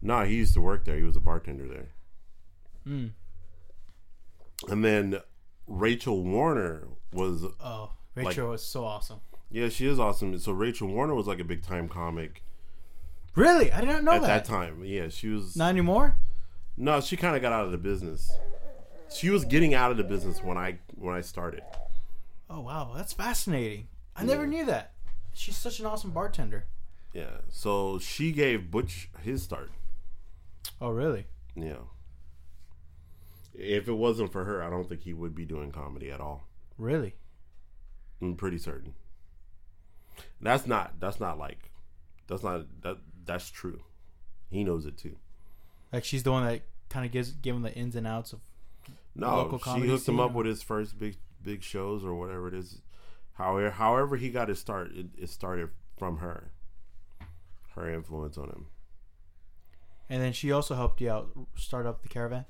No, 0.00 0.24
he 0.24 0.36
used 0.36 0.54
to 0.54 0.62
work 0.62 0.86
there. 0.86 0.96
He 0.96 1.02
was 1.02 1.14
a 1.16 1.20
bartender 1.20 1.68
there. 1.68 1.88
Mm. 2.86 3.10
And 4.68 4.82
then 4.84 5.20
Rachel 5.66 6.22
Warner 6.22 6.88
was 7.12 7.44
Oh, 7.60 7.90
Rachel 8.26 8.50
was 8.50 8.64
so 8.64 8.84
awesome. 8.84 9.20
yeah, 9.50 9.68
she 9.68 9.86
is 9.86 9.98
awesome. 9.98 10.38
So 10.38 10.52
Rachel 10.52 10.88
Warner 10.88 11.14
was 11.14 11.26
like 11.26 11.38
a 11.40 11.44
big 11.44 11.62
time 11.62 11.88
comic 11.88 12.42
Really, 13.34 13.70
I 13.70 13.80
did 13.80 13.88
not 13.88 14.02
know 14.02 14.12
that. 14.12 14.22
at 14.22 14.26
that. 14.26 14.44
that 14.44 14.50
time. 14.52 14.82
Yeah, 14.84 15.08
she 15.08 15.28
was. 15.28 15.54
Not 15.56 15.68
anymore. 15.68 16.16
No, 16.76 17.00
she 17.00 17.16
kind 17.16 17.36
of 17.36 17.42
got 17.42 17.52
out 17.52 17.64
of 17.66 17.70
the 17.70 17.78
business. 17.78 18.30
She 19.14 19.30
was 19.30 19.44
getting 19.44 19.74
out 19.74 19.92
of 19.92 19.96
the 19.96 20.02
business 20.04 20.42
when 20.42 20.58
I 20.58 20.78
when 20.96 21.14
I 21.14 21.20
started. 21.20 21.62
Oh 22.50 22.60
wow, 22.60 22.92
that's 22.96 23.12
fascinating. 23.12 23.86
I 24.16 24.24
never 24.24 24.44
knew 24.46 24.66
that. 24.66 24.92
She's 25.32 25.56
such 25.56 25.78
an 25.78 25.86
awesome 25.86 26.10
bartender. 26.10 26.66
Yeah, 27.12 27.38
so 27.48 28.00
she 28.00 28.32
gave 28.32 28.72
Butch 28.72 29.08
his 29.22 29.42
start. 29.42 29.70
Oh 30.80 30.90
really? 30.90 31.26
Yeah. 31.54 31.86
If 33.54 33.88
it 33.88 33.92
wasn't 33.92 34.32
for 34.32 34.44
her, 34.44 34.62
I 34.62 34.70
don't 34.70 34.88
think 34.88 35.02
he 35.02 35.12
would 35.12 35.34
be 35.34 35.44
doing 35.44 35.70
comedy 35.72 36.10
at 36.10 36.20
all. 36.20 36.44
Really? 36.76 37.14
I'm 38.20 38.34
pretty 38.36 38.58
certain. 38.58 38.94
That's 40.40 40.66
not 40.66 41.00
that's 41.00 41.20
not 41.20 41.38
like 41.38 41.70
That's 42.26 42.42
not 42.42 42.66
that. 42.82 42.98
That's 43.24 43.50
true. 43.50 43.82
He 44.50 44.64
knows 44.64 44.86
it 44.86 44.96
too. 44.96 45.16
Like 45.92 46.04
she's 46.04 46.22
the 46.22 46.32
one 46.32 46.44
that 46.46 46.62
kind 46.88 47.04
of 47.04 47.12
gives 47.12 47.32
give 47.32 47.54
him 47.54 47.62
the 47.62 47.72
ins 47.74 47.94
and 47.96 48.06
outs 48.06 48.32
of. 48.32 48.40
No, 49.14 49.36
Local 49.36 49.58
she 49.58 49.86
hooked 49.86 50.08
him 50.08 50.20
up 50.20 50.32
with 50.32 50.46
his 50.46 50.62
first 50.62 50.98
big 50.98 51.16
big 51.42 51.62
shows 51.62 52.04
or 52.04 52.14
whatever 52.14 52.48
it 52.48 52.54
is. 52.54 52.80
However, 53.34 53.70
however 53.70 54.16
he 54.16 54.30
got 54.30 54.48
his 54.48 54.58
start, 54.58 54.92
it, 54.94 55.06
it 55.16 55.30
started 55.30 55.70
from 55.96 56.18
her. 56.18 56.50
Her 57.74 57.92
influence 57.92 58.36
on 58.36 58.48
him. 58.48 58.66
And 60.08 60.22
then 60.22 60.32
she 60.32 60.50
also 60.50 60.74
helped 60.74 61.00
you 61.00 61.10
out 61.10 61.30
start 61.56 61.86
up 61.86 62.02
the 62.02 62.08
caravan, 62.08 62.46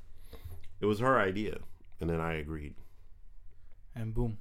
It 0.81 0.87
was 0.87 1.01
her 1.01 1.19
idea, 1.19 1.59
and 2.01 2.09
then 2.09 2.21
I 2.21 2.35
agreed. 2.35 2.75
and 3.95 4.15
boom. 4.15 4.39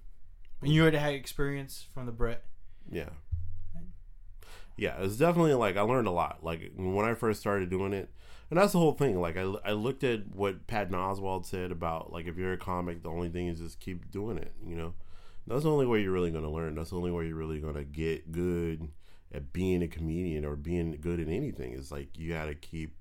And 0.62 0.72
you 0.72 0.82
already 0.82 0.98
had 0.98 1.14
experience 1.14 1.88
from 1.94 2.06
the 2.06 2.12
Brit. 2.12 2.44
Yeah. 2.90 3.10
Yeah, 4.78 4.96
it's 5.00 5.18
definitely 5.18 5.56
like 5.56 5.76
I 5.76 5.82
learned 5.82 6.08
a 6.08 6.12
lot. 6.12 6.44
Like 6.44 6.72
when 6.76 7.06
I 7.06 7.16
first 7.16 7.40
started 7.40 7.70
doing 7.70 7.94
it, 7.94 8.10
and 8.50 8.60
that's 8.60 8.74
the 8.74 8.80
whole 8.80 8.94
thing. 8.94 9.20
Like 9.20 9.36
I, 9.36 9.42
I 9.66 9.72
looked 9.72 10.04
at 10.04 10.36
what 10.36 10.68
Patton 10.68 10.94
Oswalt 10.94 11.46
said 11.46 11.72
about 11.72 12.14
like 12.14 12.28
if 12.28 12.38
you're 12.38 12.54
a 12.54 12.58
comic, 12.58 13.02
the 13.02 13.10
only 13.10 13.30
thing 13.30 13.48
is 13.48 13.60
just 13.60 13.80
keep 13.80 14.12
doing 14.12 14.38
it. 14.38 14.54
You 14.66 14.76
know, 14.76 14.94
that's 15.48 15.64
the 15.64 15.72
only 15.72 15.88
way 15.88 16.02
you're 16.02 16.12
really 16.12 16.32
going 16.32 16.44
to 16.44 16.50
learn. 16.50 16.76
That's 16.76 16.92
the 16.92 16.98
only 16.98 17.12
way 17.12 17.26
you're 17.26 17.36
really 17.36 17.60
going 17.60 17.76
to 17.76 17.84
get 17.84 18.32
good 18.32 18.88
at 19.34 19.52
being 19.52 19.82
a 19.82 19.88
comedian 19.88 20.46
or 20.46 20.56
being 20.56 20.98
good 21.02 21.20
at 21.20 21.28
anything. 21.28 21.74
Is 21.74 21.92
like 21.92 22.18
you 22.18 22.32
got 22.32 22.46
to 22.46 22.56
keep 22.56 22.96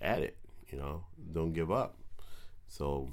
at 0.00 0.20
it. 0.20 0.36
You 0.68 0.78
know, 0.78 1.04
don't 1.32 1.54
give 1.54 1.70
up. 1.70 1.96
So 2.68 3.10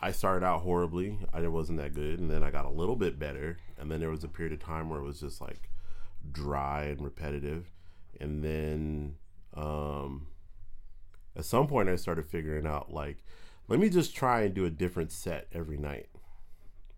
I 0.00 0.12
started 0.12 0.44
out 0.44 0.60
horribly. 0.60 1.18
I 1.32 1.46
wasn't 1.48 1.78
that 1.78 1.94
good, 1.94 2.18
and 2.18 2.30
then 2.30 2.42
I 2.42 2.50
got 2.50 2.66
a 2.66 2.70
little 2.70 2.96
bit 2.96 3.18
better. 3.18 3.58
And 3.78 3.90
then 3.90 4.00
there 4.00 4.10
was 4.10 4.24
a 4.24 4.28
period 4.28 4.52
of 4.52 4.60
time 4.60 4.90
where 4.90 5.00
it 5.00 5.04
was 5.04 5.20
just 5.20 5.40
like 5.40 5.70
dry 6.30 6.84
and 6.84 7.00
repetitive. 7.00 7.70
And 8.20 8.42
then 8.44 9.16
um, 9.54 10.26
at 11.34 11.44
some 11.44 11.66
point, 11.66 11.88
I 11.88 11.96
started 11.96 12.26
figuring 12.26 12.66
out 12.66 12.92
like, 12.92 13.18
let 13.68 13.80
me 13.80 13.88
just 13.88 14.14
try 14.14 14.42
and 14.42 14.54
do 14.54 14.64
a 14.64 14.70
different 14.70 15.12
set 15.12 15.48
every 15.52 15.76
night. 15.76 16.08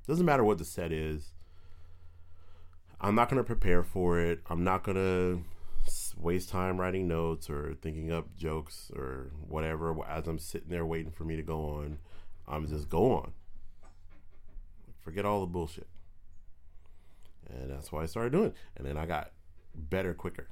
Doesn't 0.06 0.26
matter 0.26 0.44
what 0.44 0.58
the 0.58 0.64
set 0.64 0.92
is. 0.92 1.32
I'm 3.00 3.14
not 3.14 3.28
going 3.28 3.38
to 3.38 3.44
prepare 3.44 3.82
for 3.82 4.18
it. 4.18 4.40
I'm 4.50 4.64
not 4.64 4.82
going 4.82 4.96
to 4.96 5.44
waste 6.16 6.48
time 6.48 6.80
writing 6.80 7.06
notes 7.06 7.48
or 7.48 7.74
thinking 7.80 8.10
up 8.10 8.34
jokes 8.36 8.90
or 8.94 9.30
whatever 9.46 9.94
as 10.04 10.26
I'm 10.26 10.38
sitting 10.38 10.70
there 10.70 10.84
waiting 10.84 11.12
for 11.12 11.24
me 11.24 11.36
to 11.36 11.42
go 11.42 11.60
on. 11.60 11.98
I'm 12.48 12.66
just 12.66 12.88
go 12.88 13.12
on. 13.12 13.32
Forget 15.02 15.24
all 15.24 15.40
the 15.40 15.46
bullshit. 15.46 15.86
And 17.50 17.70
that's 17.70 17.90
why 17.90 18.02
I 18.02 18.06
started 18.06 18.32
doing 18.32 18.46
it. 18.46 18.54
And 18.76 18.86
then 18.86 18.96
I 18.96 19.06
got 19.06 19.30
better 19.74 20.14
quicker. 20.14 20.48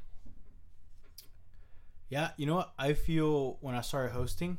Yeah, 2.08 2.30
you 2.36 2.46
know 2.46 2.56
what? 2.56 2.72
I 2.78 2.92
feel 2.92 3.58
when 3.60 3.74
I 3.74 3.80
started 3.80 4.12
hosting, 4.12 4.58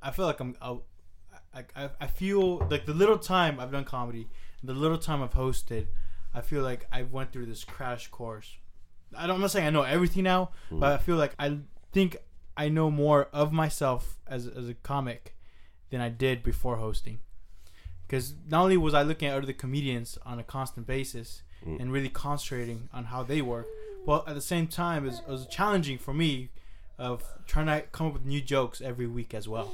I 0.00 0.10
feel 0.12 0.26
like 0.26 0.40
I'm. 0.40 0.56
I, 0.62 1.64
I, 1.76 1.90
I 2.00 2.06
feel 2.06 2.58
like 2.70 2.86
the 2.86 2.94
little 2.94 3.18
time 3.18 3.60
I've 3.60 3.72
done 3.72 3.84
comedy, 3.84 4.28
the 4.62 4.72
little 4.72 4.96
time 4.96 5.22
I've 5.22 5.34
hosted, 5.34 5.88
I 6.32 6.40
feel 6.40 6.62
like 6.62 6.86
I 6.90 7.02
went 7.02 7.32
through 7.32 7.46
this 7.46 7.64
crash 7.64 8.08
course. 8.08 8.56
I 9.14 9.26
don't, 9.26 9.36
I'm 9.36 9.40
not 9.42 9.50
saying 9.50 9.66
I 9.66 9.70
know 9.70 9.82
everything 9.82 10.24
now, 10.24 10.50
hmm. 10.70 10.78
but 10.78 10.92
I 10.92 10.98
feel 10.98 11.16
like 11.16 11.34
I 11.38 11.58
think 11.92 12.16
I 12.56 12.68
know 12.68 12.90
more 12.90 13.28
of 13.32 13.52
myself 13.52 14.18
as 14.26 14.46
as 14.46 14.68
a 14.68 14.74
comic 14.74 15.34
than 15.92 16.00
I 16.00 16.08
did 16.08 16.42
before 16.42 16.76
hosting. 16.76 17.20
Because 18.06 18.34
not 18.48 18.64
only 18.64 18.76
was 18.76 18.94
I 18.94 19.02
looking 19.02 19.28
at 19.28 19.40
other 19.40 19.52
comedians 19.52 20.18
on 20.26 20.40
a 20.40 20.42
constant 20.42 20.86
basis 20.86 21.42
mm. 21.64 21.80
and 21.80 21.92
really 21.92 22.08
concentrating 22.08 22.88
on 22.92 23.04
how 23.04 23.22
they 23.22 23.40
work, 23.42 23.68
but 24.04 24.26
at 24.26 24.34
the 24.34 24.40
same 24.40 24.66
time, 24.66 25.04
it 25.04 25.10
was, 25.10 25.18
it 25.20 25.28
was 25.28 25.46
challenging 25.46 25.98
for 25.98 26.12
me 26.12 26.50
of 26.98 27.22
trying 27.46 27.66
to 27.66 27.82
come 27.92 28.08
up 28.08 28.14
with 28.14 28.24
new 28.24 28.40
jokes 28.40 28.80
every 28.80 29.06
week 29.06 29.34
as 29.34 29.46
well. 29.46 29.72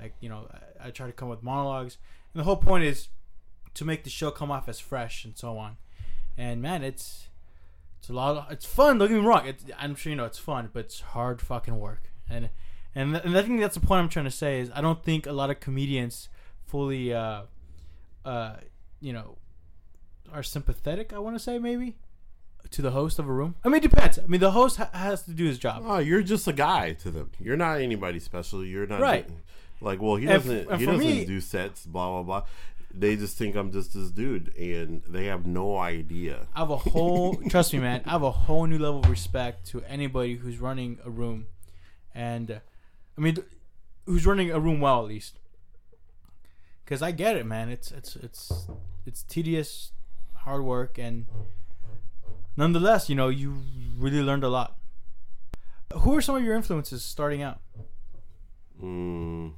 Like 0.00 0.14
you 0.20 0.28
know, 0.28 0.48
I, 0.80 0.88
I 0.88 0.90
try 0.90 1.06
to 1.06 1.12
come 1.12 1.30
up 1.30 1.38
with 1.38 1.44
monologues, 1.44 1.98
and 2.32 2.40
the 2.40 2.44
whole 2.44 2.56
point 2.56 2.84
is 2.84 3.08
to 3.74 3.84
make 3.84 4.04
the 4.04 4.10
show 4.10 4.30
come 4.30 4.50
off 4.50 4.68
as 4.68 4.80
fresh 4.80 5.24
and 5.24 5.36
so 5.36 5.58
on. 5.58 5.76
And 6.38 6.62
man, 6.62 6.82
it's 6.82 7.28
it's 7.98 8.08
a 8.08 8.14
lot. 8.14 8.36
Of, 8.36 8.52
it's 8.52 8.64
fun. 8.64 8.98
Don't 8.98 9.08
get 9.08 9.20
me 9.20 9.26
wrong. 9.26 9.46
It's, 9.46 9.64
I'm 9.78 9.94
sure 9.94 10.10
you 10.10 10.16
know 10.16 10.24
it's 10.24 10.38
fun, 10.38 10.70
but 10.72 10.86
it's 10.86 11.00
hard 11.00 11.42
fucking 11.42 11.78
work. 11.78 12.10
And 12.28 12.48
and 12.94 13.12
th- 13.14 13.24
and 13.24 13.36
I 13.36 13.42
think 13.42 13.60
that's 13.60 13.74
the 13.74 13.80
point 13.80 14.02
I'm 14.02 14.08
trying 14.08 14.24
to 14.26 14.30
say 14.30 14.60
is 14.60 14.70
I 14.74 14.80
don't 14.80 15.02
think 15.04 15.26
a 15.26 15.32
lot 15.32 15.50
of 15.50 15.60
comedians 15.60 16.28
fully, 16.66 17.12
uh, 17.12 17.42
uh, 18.24 18.56
you 19.00 19.12
know, 19.12 19.36
are 20.32 20.42
sympathetic. 20.42 21.12
I 21.12 21.18
want 21.18 21.36
to 21.36 21.40
say 21.40 21.58
maybe 21.58 21.96
to 22.70 22.82
the 22.82 22.90
host 22.92 23.18
of 23.18 23.28
a 23.28 23.32
room. 23.32 23.56
I 23.64 23.68
mean, 23.68 23.76
it 23.78 23.90
depends. 23.90 24.18
I 24.18 24.26
mean, 24.26 24.40
the 24.40 24.52
host 24.52 24.76
ha- 24.76 24.90
has 24.92 25.22
to 25.24 25.32
do 25.32 25.44
his 25.46 25.58
job. 25.58 25.82
Oh, 25.84 25.98
you're 25.98 26.22
just 26.22 26.46
a 26.46 26.52
guy 26.52 26.92
to 26.94 27.10
them. 27.10 27.30
You're 27.40 27.56
not 27.56 27.80
anybody 27.80 28.18
special. 28.20 28.64
You're 28.64 28.86
not 28.86 29.00
Right. 29.00 29.28
like, 29.80 30.00
well, 30.00 30.16
he 30.16 30.26
And 30.26 30.34
doesn't. 30.42 30.70
and 30.70 30.80
he 30.80 30.86
doesn't 30.86 31.00
me- 31.00 31.24
do 31.24 31.40
sets. 31.40 31.86
Blah 31.86 32.08
blah 32.10 32.22
blah. 32.22 32.48
They 32.92 33.14
just 33.16 33.38
think 33.38 33.54
I'm 33.54 33.70
just 33.70 33.94
this 33.94 34.10
dude, 34.10 34.52
and 34.56 35.02
they 35.08 35.26
have 35.26 35.46
no 35.46 35.78
idea. 35.78 36.48
I 36.56 36.60
have 36.60 36.70
a 36.70 36.76
whole 36.76 37.34
trust 37.48 37.72
me, 37.72 37.78
man. 37.78 38.02
I 38.04 38.10
have 38.10 38.24
a 38.24 38.32
whole 38.32 38.66
new 38.66 38.78
level 38.78 38.98
of 39.00 39.08
respect 39.10 39.66
to 39.68 39.80
anybody 39.84 40.34
who's 40.34 40.58
running 40.58 40.98
a 41.04 41.10
room, 41.10 41.46
and 42.14 42.60
I 43.20 43.22
mean, 43.22 43.36
who's 44.06 44.24
running 44.24 44.50
a 44.50 44.58
room 44.58 44.80
well 44.80 45.00
at 45.00 45.08
least. 45.08 45.38
Because 46.82 47.02
I 47.02 47.10
get 47.10 47.36
it, 47.36 47.44
man. 47.44 47.68
It's 47.68 47.92
it's 47.92 48.16
it's 48.16 48.66
it's 49.04 49.22
tedious, 49.24 49.92
hard 50.36 50.64
work, 50.64 50.98
and 50.98 51.26
nonetheless, 52.56 53.10
you 53.10 53.14
know, 53.14 53.28
you 53.28 53.58
really 53.98 54.22
learned 54.22 54.42
a 54.42 54.48
lot. 54.48 54.78
Who 55.92 56.16
are 56.16 56.22
some 56.22 56.34
of 56.36 56.42
your 56.42 56.54
influences 56.54 57.04
starting 57.04 57.42
out? 57.42 57.60
Mm. 58.82 59.52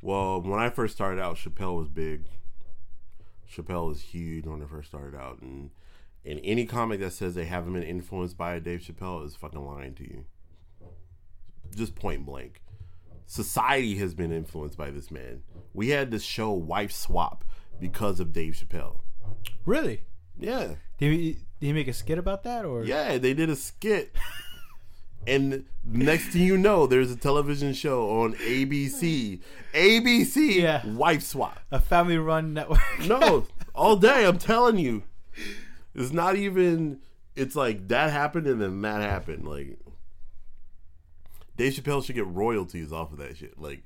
Well, 0.00 0.40
when 0.40 0.60
I 0.60 0.70
first 0.70 0.94
started 0.94 1.20
out, 1.20 1.36
Chappelle 1.36 1.76
was 1.76 1.88
big. 1.88 2.26
Chappelle 3.50 3.88
was 3.88 4.02
huge 4.02 4.46
when 4.46 4.62
I 4.62 4.66
first 4.66 4.88
started 4.88 5.18
out, 5.18 5.40
and 5.42 5.70
and 6.24 6.40
any 6.44 6.64
comic 6.64 7.00
that 7.00 7.12
says 7.12 7.34
they 7.34 7.46
haven't 7.46 7.72
been 7.72 7.82
influenced 7.82 8.38
by 8.38 8.60
Dave 8.60 8.82
Chappelle 8.82 9.26
is 9.26 9.34
fucking 9.34 9.66
lying 9.66 9.94
to 9.94 10.04
you. 10.04 10.26
Just 11.74 11.94
point 11.94 12.24
blank. 12.26 12.62
Society 13.26 13.96
has 13.96 14.14
been 14.14 14.30
influenced 14.32 14.78
by 14.78 14.90
this 14.90 15.10
man. 15.10 15.42
We 15.74 15.88
had 15.88 16.10
this 16.10 16.22
show 16.22 16.52
Wife 16.52 16.92
Swap 16.92 17.44
because 17.80 18.20
of 18.20 18.32
Dave 18.32 18.54
Chappelle. 18.54 19.00
Really? 19.64 20.02
Yeah. 20.38 20.74
Did 20.98 21.12
he, 21.12 21.32
did 21.60 21.66
he 21.66 21.72
make 21.72 21.88
a 21.88 21.92
skit 21.92 22.18
about 22.18 22.44
that, 22.44 22.64
or 22.64 22.84
Yeah, 22.84 23.18
they 23.18 23.34
did 23.34 23.50
a 23.50 23.56
skit. 23.56 24.14
And 25.26 25.64
next 25.84 26.28
thing 26.28 26.42
you 26.42 26.56
know, 26.56 26.86
there's 26.86 27.10
a 27.10 27.16
television 27.16 27.72
show 27.74 28.08
on 28.22 28.34
ABC. 28.34 29.40
ABC 29.74 30.54
Yeah. 30.54 30.86
Wife 30.86 31.22
Swap. 31.24 31.58
a 31.72 31.80
family-run 31.80 32.54
network? 32.54 32.78
No, 33.06 33.46
all 33.74 33.96
day, 33.96 34.24
I'm 34.24 34.38
telling 34.38 34.78
you. 34.78 35.02
It's 35.96 36.12
not 36.12 36.36
even 36.36 37.00
it's 37.34 37.56
like 37.56 37.88
that 37.88 38.10
happened 38.12 38.46
and 38.46 38.60
then 38.62 38.80
that 38.82 39.02
happened. 39.02 39.48
Like 39.48 39.78
Dave 41.56 41.72
Chappelle 41.72 42.04
should 42.04 42.14
get 42.14 42.26
royalties 42.26 42.92
off 42.92 43.12
of 43.12 43.18
that 43.18 43.36
shit. 43.36 43.58
Like 43.58 43.82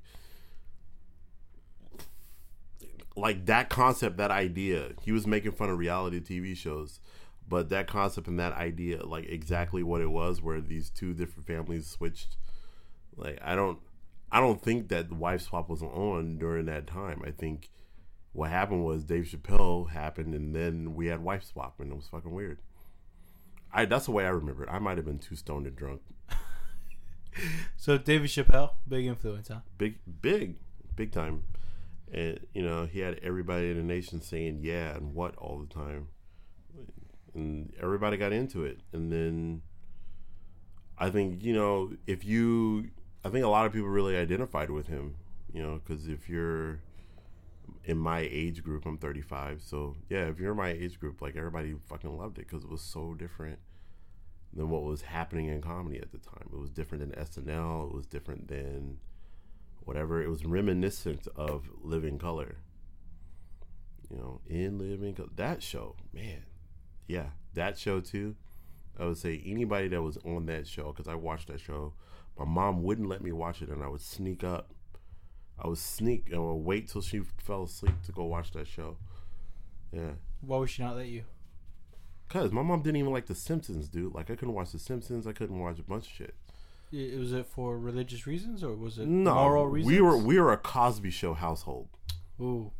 like 3.17 3.47
that 3.47 3.69
concept, 3.69 4.17
that 4.17 4.31
idea. 4.31 4.91
He 5.03 5.13
was 5.13 5.27
making 5.27 5.53
fun 5.53 5.71
of 5.71 5.79
reality 5.79 6.21
TV 6.21 6.57
shows, 6.57 7.01
but 7.49 7.69
that 7.71 7.87
concept 7.87 8.29
and 8.29 8.39
that 8.39 8.53
idea, 8.55 9.05
like 9.05 9.27
exactly 9.29 9.83
what 9.83 10.01
it 10.01 10.11
was, 10.11 10.43
where 10.43 10.61
these 10.61 10.91
two 10.91 11.13
different 11.13 11.47
families 11.47 11.87
switched. 11.87 12.37
Like 13.17 13.39
I 13.43 13.55
don't, 13.55 13.79
I 14.33 14.41
don't 14.41 14.63
think 14.63 14.89
that 14.89 15.09
the 15.09 15.15
wife 15.15 15.43
swap 15.43 15.69
was 15.69 15.83
on 15.83 16.39
during 16.39 16.67
that 16.67 16.87
time. 16.87 17.23
I 17.25 17.31
think 17.31 17.71
what 18.33 18.51
happened 18.51 18.85
was 18.85 19.05
Dave 19.05 19.25
Chappelle 19.25 19.91
happened, 19.91 20.35
and 20.35 20.55
then 20.55 20.95
we 20.95 21.07
had 21.07 21.23
wife 21.23 21.45
swap, 21.45 21.81
and 21.81 21.93
it 21.93 21.97
was 21.97 22.09
fucking 22.09 22.33
weird. 22.33 22.61
I 23.73 23.85
that's 23.85 24.07
the 24.07 24.13
way 24.13 24.25
I 24.25 24.31
remember 24.31 24.65
it. 24.65 24.71
I 24.71 24.79
might 24.79 24.97
have 24.97 25.07
been 25.07 25.19
too 25.19 25.37
stoned 25.37 25.67
and 25.67 25.77
drunk. 25.77 26.01
So 27.77 27.97
David 27.97 28.29
Chappelle, 28.29 28.73
big 28.87 29.07
influence, 29.07 29.49
huh? 29.49 29.61
Big, 29.79 29.99
big, 30.21 30.57
big 30.97 31.13
time. 31.13 31.45
And 32.13 32.41
you 32.53 32.63
know, 32.63 32.87
he 32.87 33.01
had 33.01 33.19
everybody 33.23 33.71
in 33.71 33.77
the 33.77 33.83
nation 33.83 34.21
saying 34.21 34.61
yeah 34.63 34.97
and 34.97 35.15
what 35.15 35.37
all 35.37 35.59
the 35.59 35.73
time, 35.73 36.09
and 37.35 37.73
everybody 37.81 38.17
got 38.17 38.33
into 38.33 38.65
it. 38.65 38.81
And 38.93 39.13
then 39.13 39.63
I 40.99 41.09
think 41.11 41.43
you 41.43 41.55
know 41.55 41.93
if 42.07 42.25
you, 42.25 42.91
I 43.25 43.29
think 43.29 43.45
a 43.45 43.49
lot 43.49 43.67
of 43.67 43.73
people 43.73 43.89
really 43.89 44.17
identified 44.17 44.71
with 44.71 44.89
him. 44.89 45.17
You 45.53 45.63
know, 45.63 45.81
because 45.85 46.07
if 46.07 46.29
you're 46.29 46.81
in 47.85 47.97
my 47.97 48.21
age 48.21 48.63
group, 48.63 48.87
I'm 48.87 48.99
35. 48.99 49.63
So 49.63 49.97
yeah, 50.09 50.27
if 50.27 50.39
you're 50.39 50.55
my 50.55 50.71
age 50.71 50.99
group, 51.01 51.23
like 51.23 51.37
everybody 51.37 51.75
fucking 51.89 52.17
loved 52.17 52.39
it 52.39 52.47
because 52.49 52.65
it 52.65 52.71
was 52.71 52.83
so 52.83 53.15
different 53.15 53.59
than 54.53 54.69
what 54.69 54.83
was 54.83 55.03
happening 55.03 55.47
in 55.47 55.61
comedy 55.61 55.99
at 55.99 56.13
the 56.13 56.19
time. 56.19 56.49
It 56.53 56.59
was 56.59 56.71
different 56.71 57.09
than 57.13 57.25
SNL. 57.25 57.91
It 57.91 57.95
was 57.95 58.07
different 58.07 58.49
than 58.49 58.99
whatever. 59.85 60.23
It 60.23 60.29
was 60.29 60.45
reminiscent 60.45 61.29
of 61.37 61.69
Living 61.83 62.19
Color. 62.19 62.57
You 64.11 64.17
know, 64.17 64.41
in 64.47 64.79
Living 64.79 65.15
Color, 65.15 65.29
that 65.37 65.63
show, 65.63 65.95
man, 66.13 66.43
yeah, 67.07 67.27
that 67.55 67.79
show 67.79 68.01
too. 68.01 68.35
I 68.99 69.05
would 69.07 69.19
say 69.19 69.41
anybody 69.47 69.89
that 69.89 70.03
was 70.03 70.19
on 70.27 70.47
that 70.47 70.67
show 70.67 70.93
because 70.93 71.09
I 71.09 71.15
watched 71.15 71.47
that 71.49 71.61
show. 71.61 71.95
My 72.39 72.45
mom 72.45 72.83
wouldn't 72.83 73.09
let 73.09 73.23
me 73.23 73.33
watch 73.33 73.63
it, 73.63 73.69
and 73.69 73.83
I 73.83 73.89
would 73.89 74.01
sneak 74.01 74.43
up. 74.43 74.73
I 75.63 75.69
would 75.69 75.79
sneak 75.79 76.29
and 76.33 76.43
would 76.43 76.55
wait 76.65 76.89
till 76.89 77.03
she 77.03 77.21
fell 77.39 77.65
asleep 77.65 77.95
to 78.07 78.13
go 78.13 78.25
watch 78.25 78.51
that 78.53 78.67
show. 78.67 78.97
Yeah, 79.93 80.13
Why 80.41 80.59
would 80.59 80.71
she 80.71 80.83
not 80.83 80.97
let 80.97 81.09
you? 81.09 81.25
Cause 82.31 82.53
my 82.53 82.63
mom 82.63 82.81
didn't 82.83 82.97
even 82.97 83.13
like 83.13 83.27
The 83.27 83.35
Simpsons, 83.35 83.89
dude. 83.89 84.15
Like 84.15 84.31
I 84.31 84.37
couldn't 84.37 84.55
watch 84.55 84.73
The 84.73 84.79
Simpsons. 84.79 85.27
I 85.27 85.33
couldn't 85.33 85.59
watch 85.59 85.79
a 85.79 85.83
bunch 85.83 86.07
of 86.07 86.13
shit. 86.13 86.35
It- 86.93 87.19
Was 87.19 87.33
it 87.33 87.45
for 87.47 87.79
religious 87.79 88.27
reasons 88.27 88.65
or 88.65 88.75
was 88.75 88.99
it 88.99 89.07
No, 89.07 89.35
moral 89.35 89.67
reasons? 89.67 89.93
we 89.95 90.01
were 90.01 90.17
we 90.17 90.41
were 90.41 90.53
a 90.53 90.57
Cosby 90.57 91.11
Show 91.11 91.35
household. 91.35 91.89
Ooh. 92.41 92.73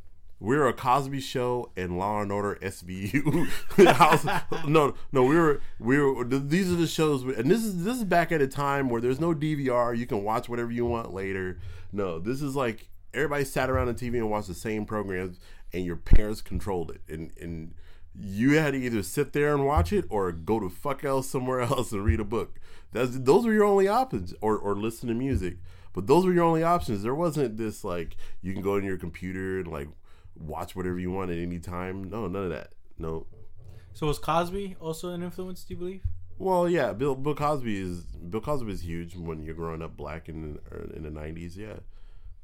We 0.43 0.57
were 0.57 0.69
a 0.69 0.73
Cosby 0.73 1.21
Show 1.21 1.71
and 1.77 1.99
Law 1.99 2.23
and 2.23 2.33
Order 2.33 2.59
SVU 2.63 3.47
house. 3.93 4.25
No, 4.67 4.95
no, 5.13 5.25
we 5.25 5.37
were 5.37 5.61
we 5.79 5.99
were. 5.99 6.25
These 6.25 6.73
are 6.73 6.77
the 6.77 6.87
shows, 6.87 7.25
we, 7.25 7.35
and 7.35 7.51
this 7.51 7.63
is 7.65 7.85
this 7.85 7.99
is 7.99 8.05
back 8.05 8.33
at 8.33 8.41
a 8.41 8.47
time 8.49 8.89
where 8.89 9.01
there's 9.03 9.21
no 9.21 9.35
DVR. 9.35 9.97
You 9.97 10.07
can 10.07 10.25
watch 10.25 10.49
whatever 10.49 10.71
you 10.71 10.87
want 10.87 11.13
later. 11.13 11.59
No, 11.93 12.19
this 12.19 12.41
is 12.41 12.57
like 12.57 12.89
everybody 13.13 13.45
sat 13.45 13.69
around 13.69 13.89
the 13.89 13.95
TV 13.95 14.15
and 14.15 14.31
watched 14.31 14.49
the 14.49 14.55
same 14.55 14.87
programs, 14.87 15.39
and 15.73 15.85
your 15.85 15.97
parents 15.97 16.41
controlled 16.41 16.91
it, 16.91 17.01
and 17.09 17.33
and 17.41 17.75
you 18.15 18.59
had 18.59 18.73
to 18.73 18.79
either 18.79 19.03
sit 19.03 19.33
there 19.33 19.55
and 19.55 19.67
watch 19.67 19.93
it 19.93 20.05
or 20.09 20.33
go 20.33 20.61
to 20.61 20.69
fuck 20.69 21.05
else 21.05 21.29
somewhere 21.29 21.61
else 21.61 21.93
and 21.93 22.05
read 22.05 22.21
a 22.21 22.25
book. 22.25 22.61
That's 22.93 23.19
those 23.19 23.47
were 23.47 23.53
your 23.53 23.65
only 23.65 23.89
options, 23.89 24.35
or 24.41 24.57
or 24.59 24.75
listen 24.75 25.09
to 25.09 25.15
music. 25.15 25.59
But 25.93 26.07
those 26.07 26.25
were 26.25 26.33
your 26.33 26.45
only 26.45 26.63
options. 26.63 27.03
There 27.03 27.15
wasn't 27.15 27.57
this 27.57 27.85
like 27.85 28.17
you 28.43 28.53
can 28.53 28.63
go 28.63 28.77
in 28.77 28.85
your 28.85 28.97
computer 28.97 29.59
and 29.59 29.69
like 29.69 29.89
watch 30.37 30.75
whatever 30.75 30.99
you 30.99 31.11
want 31.11 31.31
at 31.31 31.39
any 31.39 31.59
time. 31.59 32.05
No, 32.05 32.27
none 32.29 32.45
of 32.45 32.51
that. 32.51 32.73
No. 32.99 33.27
So 33.93 34.07
was 34.07 34.19
Cosby 34.19 34.77
also 34.81 35.11
an 35.11 35.23
influence? 35.23 35.65
Do 35.65 35.75
you 35.75 35.79
believe? 35.79 36.03
Well, 36.39 36.69
yeah, 36.69 36.93
Bill 36.93 37.15
Bill 37.15 37.35
Cosby 37.35 37.79
is 37.79 38.01
Bill 38.03 38.41
Cosby 38.41 38.73
is 38.73 38.83
huge 38.83 39.17
when 39.17 39.43
you're 39.43 39.55
growing 39.55 39.83
up 39.83 39.97
black 39.97 40.29
in 40.29 40.59
the, 40.71 40.97
in 40.97 41.03
the 41.03 41.11
'90s. 41.11 41.57
Yeah, 41.57 41.81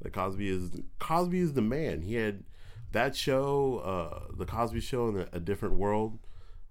like 0.03 0.13
Cosby 0.13 0.49
is 0.49 0.71
Cosby 0.99 1.39
is 1.39 1.53
the 1.53 1.61
man. 1.61 2.01
He 2.01 2.15
had 2.15 2.43
that 2.91 3.15
show, 3.15 3.79
uh, 3.79 4.33
the 4.35 4.45
Cosby 4.45 4.81
Show, 4.81 5.09
in 5.09 5.19
a, 5.19 5.27
a 5.33 5.39
different 5.39 5.75
world. 5.75 6.19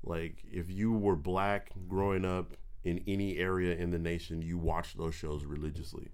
Like 0.02 0.44
if 0.50 0.70
you 0.70 0.92
were 0.92 1.16
black 1.16 1.70
growing 1.88 2.24
up 2.24 2.52
in 2.84 3.02
any 3.06 3.38
area 3.38 3.74
in 3.76 3.90
the 3.90 3.98
nation, 3.98 4.42
you 4.42 4.58
watched 4.58 4.96
those 4.96 5.14
shows 5.14 5.44
religiously, 5.44 6.08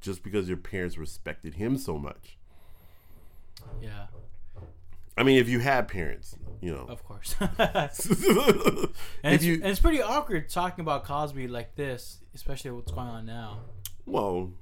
just 0.00 0.22
because 0.22 0.48
your 0.48 0.58
parents 0.58 0.98
respected 0.98 1.54
him 1.54 1.78
so 1.78 1.98
much. 1.98 2.36
Yeah, 3.80 4.06
I 5.18 5.22
mean, 5.22 5.38
if 5.38 5.48
you 5.48 5.60
had 5.60 5.88
parents, 5.88 6.36
you 6.60 6.72
know. 6.72 6.86
of 6.88 7.02
course. 7.04 7.34
and, 7.40 7.50
it's, 9.24 9.44
you 9.44 9.54
and 9.54 9.64
it's 9.64 9.80
pretty 9.80 10.02
awkward 10.02 10.50
talking 10.50 10.82
about 10.82 11.04
Cosby 11.04 11.48
like 11.48 11.74
this, 11.74 12.18
especially 12.34 12.70
what's 12.72 12.92
going 12.92 13.08
on 13.08 13.24
now. 13.24 13.60
well, 14.04 14.52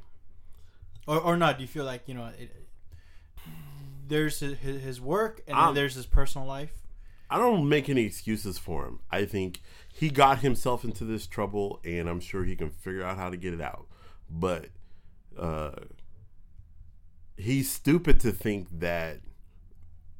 Or, 1.08 1.20
or 1.20 1.36
not? 1.36 1.58
Do 1.58 1.62
you 1.62 1.68
feel 1.68 1.84
like 1.84 2.02
you 2.06 2.14
know 2.14 2.30
it, 2.38 2.52
there's 4.06 4.40
his, 4.40 4.58
his 4.58 5.00
work 5.00 5.42
and 5.46 5.56
then 5.56 5.74
there's 5.74 5.94
his 5.94 6.06
personal 6.06 6.46
life? 6.46 6.72
I 7.30 7.38
don't 7.38 7.68
make 7.68 7.88
any 7.88 8.04
excuses 8.04 8.58
for 8.58 8.86
him. 8.86 9.00
I 9.10 9.24
think 9.24 9.60
he 9.92 10.10
got 10.10 10.40
himself 10.40 10.84
into 10.84 11.04
this 11.04 11.26
trouble, 11.26 11.80
and 11.84 12.08
I'm 12.08 12.20
sure 12.20 12.44
he 12.44 12.54
can 12.54 12.70
figure 12.70 13.02
out 13.02 13.16
how 13.16 13.30
to 13.30 13.36
get 13.36 13.54
it 13.54 13.60
out. 13.60 13.86
But 14.30 14.66
uh, 15.38 15.72
he's 17.36 17.70
stupid 17.70 18.20
to 18.20 18.32
think 18.32 18.68
that 18.80 19.20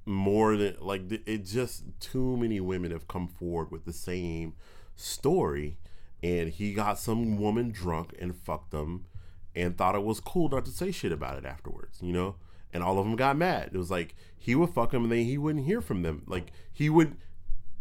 more 0.07 0.57
than 0.57 0.76
like 0.80 1.03
it 1.26 1.47
just 1.47 1.85
too 1.99 2.37
many 2.37 2.61
women 2.61 2.91
have 2.91 3.09
come 3.09 3.26
forward 3.26 3.70
with 3.70 3.85
the 3.85 3.93
same 3.93 4.55
story 4.97 5.78
and 6.22 6.51
he 6.51 6.74
got 6.74 6.99
some 6.99 7.39
woman 7.39 7.70
drunk 7.70 8.14
and 8.18 8.37
fucked 8.37 8.70
them 8.70 9.07
and 9.55 9.78
thought 9.78 9.95
it 9.95 10.03
was 10.03 10.20
cool 10.20 10.51
not 10.51 10.64
to 10.66 10.70
say 10.70 10.91
shit 10.91 11.11
about 11.11 11.39
it 11.39 11.47
afterwards 11.47 12.01
you 12.03 12.12
know 12.12 12.35
and 12.75 12.83
all 12.83 12.99
of 12.99 13.07
them 13.07 13.16
got 13.16 13.37
mad 13.37 13.70
it 13.72 13.79
was 13.79 13.91
like 13.91 14.14
he 14.37 14.55
would 14.55 14.70
fuck 14.70 14.91
them 14.91 15.05
and 15.05 15.12
then 15.12 15.25
he 15.25 15.39
wouldn't 15.39 15.64
hear 15.64 15.81
from 15.81 16.03
them 16.03 16.22
like 16.27 16.53
he 16.70 16.91
would 16.91 17.16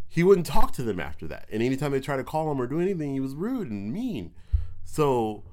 he 0.08 0.24
wouldn't 0.24 0.46
talk 0.46 0.72
to 0.72 0.84
them 0.84 1.00
after 1.00 1.28
that 1.28 1.46
and 1.52 1.62
anytime 1.62 1.92
they 1.92 2.00
tried 2.00 2.18
to 2.18 2.24
call 2.24 2.50
him 2.50 2.62
or 2.62 2.68
do 2.68 2.80
anything 2.80 3.14
he 3.14 3.20
was 3.20 3.36
rude 3.36 3.70
and 3.70 3.92
mean 3.92 4.32
so 4.86 5.44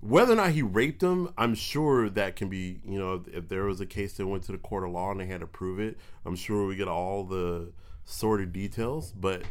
whether 0.00 0.32
or 0.32 0.36
not 0.36 0.50
he 0.50 0.62
raped 0.62 1.00
them, 1.00 1.32
I'm 1.36 1.54
sure 1.54 2.08
that 2.10 2.36
can 2.36 2.48
be, 2.48 2.80
you 2.84 2.98
know, 2.98 3.24
if, 3.32 3.48
there 3.48 3.64
was 3.64 3.80
a 3.80 3.86
case 3.86 4.12
that 4.14 4.26
went 4.26 4.44
to 4.44 4.52
the 4.52 4.58
court 4.58 4.84
of 4.84 4.90
law 4.90 5.10
and 5.10 5.20
they 5.20 5.26
had 5.26 5.40
to 5.40 5.46
prove 5.46 5.80
it, 5.80 5.98
I'm 6.24 6.36
sure 6.36 6.66
we 6.66 6.76
get 6.76 6.88
all 6.88 7.24
the 7.24 7.72
sordid 8.04 8.52
details. 8.52 9.12
But 9.12 9.42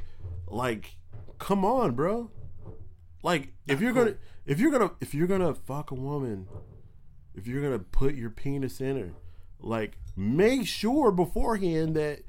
like, 0.48 0.96
come 1.40 1.66
on, 1.66 1.92
bro. 1.92 2.32
Like, 3.22 3.54
if 3.68 3.82
you're 3.82 3.92
gonna, 3.92 4.16
if 4.46 4.60
you're 4.60 4.72
gonna, 4.72 4.92
if 5.02 5.14
you're 5.14 5.28
gonna 5.28 5.54
fuck 5.54 5.92
a 5.92 5.96
woman, 5.96 6.48
if 7.36 7.48
you're 7.48 7.62
gonna 7.62 7.80
put 7.80 8.16
your 8.16 8.30
penis 8.30 8.82
in 8.82 8.98
her, 8.98 9.12
like, 9.60 9.98
make 10.16 10.68
sure 10.68 11.12
beforehand 11.12 11.96
that 11.96 12.24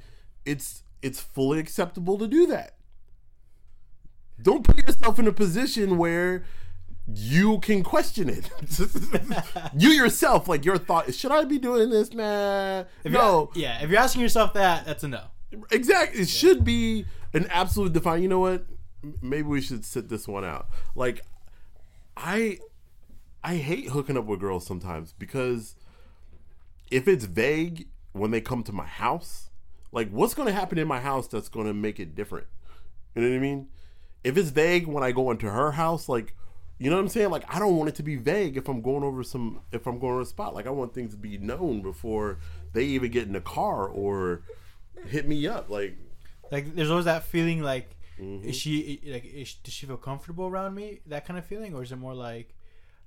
it's 0.44 0.82
it's 1.02 1.20
fully 1.20 1.58
acceptable 1.58 2.18
to 2.18 2.26
do 2.26 2.46
that. 2.46 2.74
Don't 4.40 4.64
put 4.64 4.78
yourself 4.78 5.18
in 5.18 5.26
a 5.26 5.32
position 5.32 5.96
where 5.98 6.44
you 7.14 7.58
can 7.60 7.82
question 7.82 8.28
it. 8.28 8.50
you 9.78 9.90
yourself, 9.90 10.48
like 10.48 10.64
your 10.64 10.78
thought, 10.78 11.12
should 11.14 11.30
I 11.30 11.44
be 11.44 11.58
doing 11.58 11.90
this, 11.90 12.12
man? 12.12 12.86
If 13.04 13.12
no, 13.12 13.50
yeah. 13.54 13.82
If 13.82 13.90
you're 13.90 14.00
asking 14.00 14.22
yourself 14.22 14.52
that, 14.54 14.84
that's 14.84 15.04
a 15.04 15.08
no. 15.08 15.22
exactly. 15.70 16.22
It 16.22 16.28
should 16.28 16.64
be 16.64 17.06
an 17.32 17.46
absolute 17.50 17.92
define. 17.92 18.22
You 18.22 18.28
know 18.28 18.40
what? 18.40 18.66
Maybe 19.22 19.42
we 19.42 19.60
should 19.60 19.84
sit 19.84 20.08
this 20.08 20.26
one 20.26 20.44
out. 20.44 20.68
Like, 20.94 21.24
I, 22.16 22.58
I 23.46 23.56
hate 23.58 23.90
hooking 23.90 24.16
up 24.16 24.24
with 24.24 24.40
girls 24.40 24.66
sometimes 24.66 25.12
because 25.12 25.76
if 26.90 27.06
it's 27.06 27.26
vague 27.26 27.86
when 28.12 28.32
they 28.32 28.40
come 28.40 28.64
to 28.64 28.72
my 28.72 28.86
house, 28.86 29.50
like 29.92 30.10
what's 30.10 30.34
going 30.34 30.48
to 30.48 30.52
happen 30.52 30.78
in 30.78 30.88
my 30.88 30.98
house 31.00 31.28
that's 31.28 31.48
going 31.48 31.66
to 31.66 31.72
make 31.74 32.00
it 32.00 32.16
different? 32.16 32.48
You 33.14 33.22
know 33.22 33.28
what 33.28 33.36
I 33.36 33.38
mean? 33.38 33.68
If 34.24 34.36
it's 34.36 34.50
vague 34.50 34.88
when 34.88 35.04
I 35.04 35.12
go 35.12 35.30
into 35.30 35.48
her 35.48 35.70
house, 35.72 36.08
like, 36.08 36.34
you 36.78 36.90
know 36.90 36.96
what 36.96 37.02
I'm 37.02 37.08
saying? 37.08 37.30
Like, 37.30 37.44
I 37.48 37.60
don't 37.60 37.76
want 37.76 37.88
it 37.88 37.94
to 37.94 38.02
be 38.02 38.16
vague 38.16 38.56
if 38.56 38.68
I'm 38.68 38.82
going 38.82 39.04
over 39.04 39.22
some, 39.22 39.60
if 39.70 39.86
I'm 39.86 40.00
going 40.00 40.14
over 40.14 40.22
a 40.22 40.26
spot. 40.26 40.52
Like, 40.52 40.66
I 40.66 40.70
want 40.70 40.92
things 40.92 41.12
to 41.12 41.16
be 41.16 41.38
known 41.38 41.82
before 41.82 42.38
they 42.72 42.82
even 42.84 43.12
get 43.12 43.28
in 43.28 43.32
the 43.32 43.40
car 43.40 43.86
or 43.86 44.42
hit 45.06 45.28
me 45.28 45.46
up. 45.46 45.70
Like, 45.70 45.96
Like 46.50 46.74
there's 46.74 46.90
always 46.90 47.06
that 47.06 47.22
feeling 47.24 47.62
like 47.62 47.92
Mm-hmm. 48.20 48.48
is 48.48 48.56
she 48.56 48.98
like 49.04 49.26
is, 49.26 49.52
does 49.56 49.74
she 49.74 49.84
feel 49.84 49.98
comfortable 49.98 50.46
around 50.46 50.74
me? 50.74 51.00
That 51.04 51.26
kind 51.26 51.38
of 51.38 51.44
feeling, 51.44 51.74
or 51.74 51.82
is 51.82 51.92
it 51.92 51.96
more 51.96 52.14
like 52.14 52.55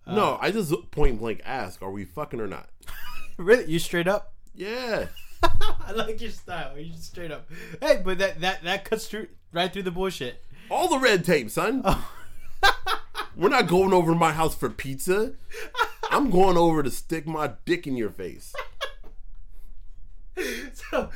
Uh, 0.05 0.15
no, 0.15 0.37
I 0.41 0.51
just 0.51 0.73
point 0.91 1.19
blank 1.19 1.41
ask, 1.45 1.81
are 1.81 1.91
we 1.91 2.05
fucking 2.05 2.39
or 2.39 2.47
not? 2.47 2.69
really 3.37 3.65
you 3.65 3.79
straight 3.79 4.07
up? 4.07 4.33
Yeah. 4.55 5.07
I 5.43 5.91
like 5.93 6.21
your 6.21 6.31
style. 6.31 6.77
You 6.77 6.91
just 6.91 7.05
straight 7.05 7.31
up. 7.31 7.49
Hey, 7.81 8.01
but 8.03 8.17
that 8.19 8.41
that 8.41 8.63
that 8.63 8.85
cuts 8.85 9.07
through 9.07 9.27
right 9.51 9.71
through 9.71 9.83
the 9.83 9.91
bullshit. 9.91 10.43
All 10.69 10.87
the 10.87 10.99
red 10.99 11.25
tape, 11.25 11.49
son. 11.49 11.81
Oh. 11.83 12.11
We're 13.35 13.49
not 13.49 13.67
going 13.67 13.93
over 13.93 14.11
to 14.11 14.17
my 14.17 14.33
house 14.33 14.53
for 14.55 14.69
pizza. 14.69 15.33
I'm 16.11 16.29
going 16.29 16.57
over 16.57 16.83
to 16.83 16.91
stick 16.91 17.25
my 17.25 17.53
dick 17.65 17.87
in 17.87 17.95
your 17.95 18.09
face. 18.09 18.53
so 20.73 21.09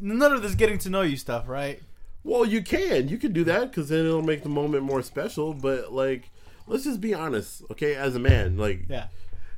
none 0.00 0.32
of 0.32 0.42
this 0.42 0.54
getting 0.54 0.78
to 0.78 0.90
know 0.90 1.02
you 1.02 1.16
stuff, 1.16 1.48
right? 1.48 1.80
Well, 2.24 2.44
you 2.44 2.62
can. 2.62 3.08
You 3.08 3.18
can 3.18 3.32
do 3.32 3.44
that 3.44 3.70
because 3.70 3.88
then 3.88 4.06
it'll 4.06 4.22
make 4.22 4.42
the 4.42 4.48
moment 4.48 4.82
more 4.82 5.02
special. 5.02 5.54
But 5.54 5.92
like, 5.92 6.30
let's 6.66 6.84
just 6.84 7.00
be 7.00 7.14
honest, 7.14 7.62
okay? 7.70 7.94
As 7.94 8.14
a 8.14 8.18
man, 8.18 8.56
like, 8.56 8.86
Yeah. 8.88 9.08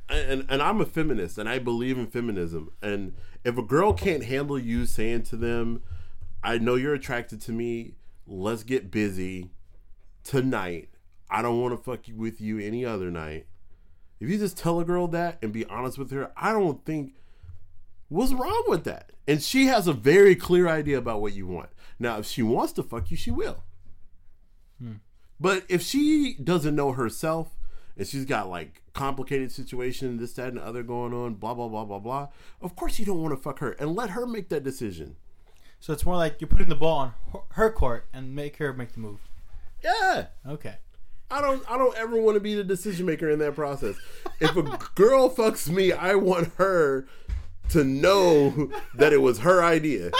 and 0.09 0.45
and 0.49 0.61
I'm 0.61 0.81
a 0.81 0.85
feminist, 0.85 1.37
and 1.37 1.47
I 1.47 1.59
believe 1.59 1.97
in 1.97 2.07
feminism. 2.07 2.71
And 2.81 3.13
if 3.43 3.57
a 3.57 3.63
girl 3.63 3.93
can't 3.93 4.23
handle 4.23 4.59
you 4.59 4.85
saying 4.85 5.23
to 5.23 5.35
them, 5.37 5.81
"I 6.43 6.57
know 6.57 6.75
you're 6.75 6.93
attracted 6.93 7.41
to 7.41 7.51
me. 7.51 7.95
Let's 8.27 8.63
get 8.63 8.91
busy 8.91 9.51
tonight. 10.23 10.89
I 11.29 11.41
don't 11.41 11.59
want 11.61 11.75
to 11.77 11.83
fuck 11.83 12.07
you 12.07 12.15
with 12.15 12.39
you 12.41 12.59
any 12.59 12.85
other 12.85 13.09
night." 13.11 13.47
If 14.19 14.29
you 14.29 14.37
just 14.37 14.57
tell 14.57 14.79
a 14.79 14.85
girl 14.85 15.07
that 15.09 15.37
and 15.41 15.51
be 15.51 15.65
honest 15.65 15.97
with 15.97 16.11
her, 16.11 16.31
I 16.37 16.53
don't 16.53 16.85
think 16.85 17.15
what's 18.07 18.31
wrong 18.31 18.63
with 18.67 18.83
that. 18.85 19.11
And 19.27 19.41
she 19.41 19.65
has 19.65 19.87
a 19.87 19.93
very 19.93 20.35
clear 20.35 20.67
idea 20.67 20.97
about 20.97 21.19
what 21.21 21.33
you 21.33 21.47
want. 21.47 21.69
Now, 21.99 22.19
if 22.19 22.25
she 22.25 22.41
wants 22.43 22.71
to 22.73 22.83
fuck 22.83 23.09
you, 23.11 23.17
she 23.17 23.31
will. 23.31 23.63
Hmm. 24.79 24.93
But 25.39 25.63
if 25.69 25.81
she 25.81 26.35
doesn't 26.41 26.75
know 26.75 26.91
herself 26.93 27.57
and 27.97 28.07
she's 28.07 28.25
got 28.25 28.49
like 28.49 28.81
complicated 28.93 29.51
situation, 29.51 30.17
this, 30.17 30.33
that, 30.33 30.49
and 30.49 30.57
the 30.57 30.63
other 30.63 30.83
going 30.83 31.13
on, 31.13 31.35
blah, 31.35 31.53
blah, 31.53 31.67
blah, 31.67 31.85
blah, 31.85 31.99
blah, 31.99 32.27
of 32.61 32.75
course 32.75 32.99
you 32.99 33.05
don't 33.05 33.21
want 33.21 33.35
to 33.35 33.41
fuck 33.41 33.59
her 33.59 33.71
and 33.73 33.95
let 33.95 34.11
her 34.11 34.25
make 34.25 34.49
that 34.49 34.63
decision. 34.63 35.15
So 35.79 35.91
it's 35.91 36.05
more 36.05 36.15
like 36.15 36.39
you're 36.39 36.47
putting 36.47 36.69
the 36.69 36.75
ball 36.75 36.97
on 36.99 37.13
her- 37.33 37.39
her 37.51 37.71
court 37.71 38.07
and 38.13 38.33
make 38.33 38.57
her 38.57 38.71
make 38.73 38.93
the 38.93 38.99
move. 39.01 39.19
Yeah. 39.83 40.27
Okay. 40.47 40.75
I 41.29 41.41
don't 41.41 41.63
I 41.69 41.77
don't 41.77 41.97
ever 41.97 42.15
want 42.21 42.35
to 42.35 42.39
be 42.39 42.53
the 42.53 42.63
decision 42.63 43.05
maker 43.07 43.29
in 43.29 43.39
that 43.39 43.55
process. 43.55 43.95
If 44.39 44.55
a 44.55 44.61
girl 44.95 45.29
fucks 45.29 45.67
me, 45.67 45.91
I 45.91 46.15
want 46.15 46.53
her 46.57 47.07
to 47.69 47.83
know 47.83 48.69
that 48.93 49.13
it 49.13 49.21
was 49.21 49.39
her 49.39 49.63
idea. 49.63 50.11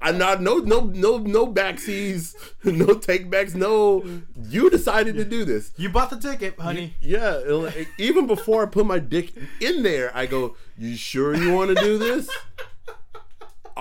I 0.00 0.12
not 0.12 0.40
no 0.42 0.58
no 0.58 0.80
no 0.80 1.18
no 1.18 1.46
backseas, 1.46 2.34
no 2.64 2.86
takebacks, 2.94 3.54
no. 3.54 4.04
You 4.48 4.70
decided 4.70 5.16
to 5.16 5.24
do 5.24 5.44
this. 5.44 5.72
You 5.76 5.88
bought 5.88 6.10
the 6.10 6.18
ticket, 6.18 6.58
honey. 6.58 6.94
Yeah, 7.00 7.40
like, 7.46 7.88
even 7.98 8.26
before 8.26 8.62
I 8.62 8.66
put 8.66 8.86
my 8.86 8.98
dick 8.98 9.32
in 9.60 9.82
there, 9.82 10.16
I 10.16 10.26
go, 10.26 10.56
"You 10.76 10.96
sure 10.96 11.34
you 11.34 11.52
want 11.52 11.76
to 11.76 11.82
do 11.82 11.98
this? 11.98 12.28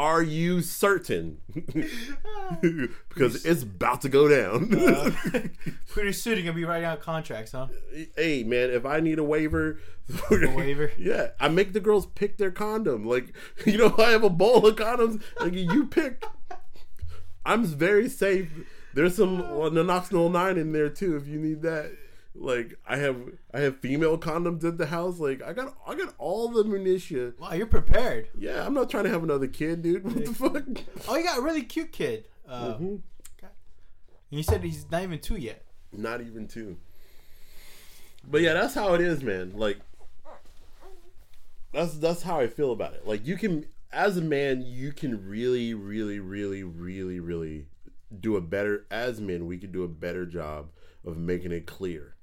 Are 0.01 0.23
you 0.23 0.61
certain?" 0.61 1.37
because 3.09 3.45
it's 3.45 3.61
about 3.61 4.01
to 4.01 4.09
go 4.09 4.27
down. 4.27 4.73
Uh, 4.73 5.11
pretty 5.89 6.11
soon 6.11 6.37
you're 6.37 6.45
gonna 6.45 6.55
be 6.55 6.65
writing 6.65 6.85
out 6.85 7.01
contracts, 7.01 7.51
huh? 7.51 7.67
hey, 8.15 8.43
man, 8.43 8.71
if 8.71 8.83
I 8.83 8.99
need 8.99 9.19
a 9.19 9.23
waiver, 9.23 9.77
waiver? 10.31 10.91
yeah, 10.97 11.27
I 11.39 11.49
make 11.49 11.73
the 11.73 11.79
girls 11.79 12.07
pick 12.07 12.37
their 12.37 12.49
condom. 12.49 13.05
Like, 13.05 13.31
you 13.63 13.77
know, 13.77 13.93
I 13.99 14.09
have 14.09 14.23
a 14.23 14.29
bowl 14.31 14.65
of 14.65 14.75
condoms. 14.75 15.21
Like, 15.39 15.53
you 15.53 15.85
pick. 15.85 16.25
I'm 17.45 17.63
very 17.63 18.09
safe. 18.09 18.49
There's 18.95 19.15
some 19.15 19.37
well, 19.55 19.69
Nonoxynol 19.69 20.31
nine 20.31 20.57
in 20.57 20.71
there 20.71 20.89
too, 20.89 21.15
if 21.15 21.27
you 21.27 21.37
need 21.37 21.61
that. 21.61 21.91
Like, 22.41 22.73
I 22.87 22.97
have 22.97 23.17
I 23.53 23.59
have 23.59 23.77
female 23.79 24.17
condoms 24.17 24.63
at 24.63 24.77
the 24.77 24.87
house. 24.87 25.19
Like, 25.19 25.41
I 25.43 25.53
got 25.53 25.75
I 25.85 25.95
got 25.95 26.15
all 26.17 26.49
the 26.49 26.63
minutia. 26.63 27.33
Wow, 27.39 27.53
you're 27.53 27.67
prepared. 27.67 28.29
Yeah, 28.37 28.65
I'm 28.65 28.73
not 28.73 28.89
trying 28.89 29.03
to 29.03 29.09
have 29.11 29.23
another 29.23 29.47
kid, 29.47 29.81
dude. 29.83 30.03
What 30.05 30.25
the 30.25 30.33
fuck? 30.33 30.63
Oh, 31.07 31.15
you 31.17 31.23
got 31.23 31.37
a 31.37 31.41
really 31.41 31.61
cute 31.63 31.91
kid. 31.91 32.25
Uh, 32.47 32.73
Mm-hmm. 32.73 32.85
okay. 32.85 33.53
And 34.31 34.37
you 34.39 34.43
said 34.43 34.63
he's 34.63 34.89
not 34.89 35.03
even 35.03 35.19
two 35.19 35.35
yet. 35.37 35.63
Not 35.93 36.21
even 36.21 36.47
two. 36.47 36.77
But 38.27 38.41
yeah, 38.41 38.53
that's 38.53 38.73
how 38.73 38.93
it 38.95 39.01
is, 39.01 39.21
man. 39.23 39.53
Like 39.55 39.77
that's 41.73 41.93
that's 41.99 42.23
how 42.23 42.39
I 42.39 42.47
feel 42.47 42.71
about 42.71 42.93
it. 42.93 43.07
Like 43.07 43.25
you 43.25 43.37
can 43.37 43.65
as 43.93 44.17
a 44.17 44.21
man, 44.21 44.61
you 44.61 44.93
can 44.93 45.27
really, 45.27 45.73
really, 45.73 46.19
really, 46.19 46.63
really, 46.63 47.19
really 47.19 47.65
do 48.19 48.35
a 48.35 48.41
better 48.41 48.85
as 48.91 49.21
men, 49.21 49.45
we 49.45 49.57
could 49.57 49.71
do 49.71 49.83
a 49.83 49.87
better 49.87 50.25
job 50.25 50.69
of 51.05 51.17
making 51.17 51.51
it 51.51 51.65
clear. 51.65 52.15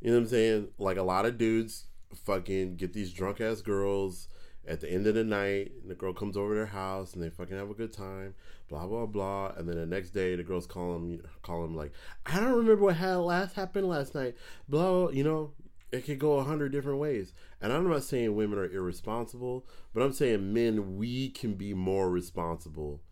You 0.00 0.10
know 0.10 0.16
what 0.16 0.22
I'm 0.24 0.28
saying? 0.28 0.68
Like 0.78 0.96
a 0.96 1.02
lot 1.02 1.26
of 1.26 1.38
dudes 1.38 1.86
fucking 2.14 2.76
get 2.76 2.92
these 2.92 3.12
drunk 3.12 3.40
ass 3.40 3.60
girls 3.60 4.28
at 4.66 4.80
the 4.80 4.90
end 4.90 5.06
of 5.06 5.14
the 5.14 5.24
night, 5.24 5.72
and 5.82 5.90
the 5.90 5.94
girl 5.94 6.12
comes 6.12 6.36
over 6.36 6.50
to 6.50 6.54
their 6.54 6.66
house 6.66 7.14
and 7.14 7.22
they 7.22 7.30
fucking 7.30 7.56
have 7.56 7.70
a 7.70 7.74
good 7.74 7.92
time, 7.92 8.34
blah 8.68 8.86
blah 8.86 9.06
blah. 9.06 9.52
And 9.56 9.68
then 9.68 9.76
the 9.76 9.86
next 9.86 10.10
day, 10.10 10.36
the 10.36 10.42
girls 10.42 10.66
call 10.66 10.92
them, 10.92 11.22
call 11.42 11.62
them 11.62 11.74
like, 11.74 11.92
I 12.26 12.40
don't 12.40 12.52
remember 12.52 12.84
what 12.84 12.96
had 12.96 13.16
last 13.16 13.54
happened 13.54 13.88
last 13.88 14.14
night. 14.14 14.36
Blah, 14.68 15.10
you 15.10 15.24
know, 15.24 15.52
it 15.92 16.04
could 16.04 16.18
go 16.18 16.38
a 16.38 16.44
hundred 16.44 16.72
different 16.72 16.98
ways. 16.98 17.32
And 17.60 17.72
I'm 17.72 17.88
not 17.88 18.04
saying 18.04 18.34
women 18.34 18.58
are 18.58 18.70
irresponsible, 18.70 19.66
but 19.92 20.02
I'm 20.02 20.12
saying 20.12 20.52
men, 20.52 20.96
we 20.96 21.30
can 21.30 21.54
be 21.54 21.74
more 21.74 22.10
responsible 22.10 23.02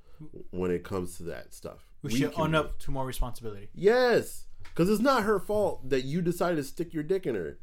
when 0.50 0.70
it 0.70 0.84
comes 0.84 1.16
to 1.16 1.22
that 1.24 1.54
stuff. 1.54 1.84
We, 2.02 2.14
should 2.14 2.32
own 2.36 2.52
be. 2.52 2.56
up 2.56 2.78
to 2.80 2.90
more 2.90 3.04
responsibility. 3.04 3.68
Yes, 3.74 4.46
because 4.70 4.88
it's 4.88 5.02
not 5.02 5.22
her 5.24 5.38
fault 5.38 5.88
that 5.88 6.04
you 6.04 6.22
decided 6.22 6.56
to 6.56 6.64
stick 6.64 6.92
your 6.94 7.02
dick 7.02 7.26
in 7.26 7.34
her. 7.34 7.58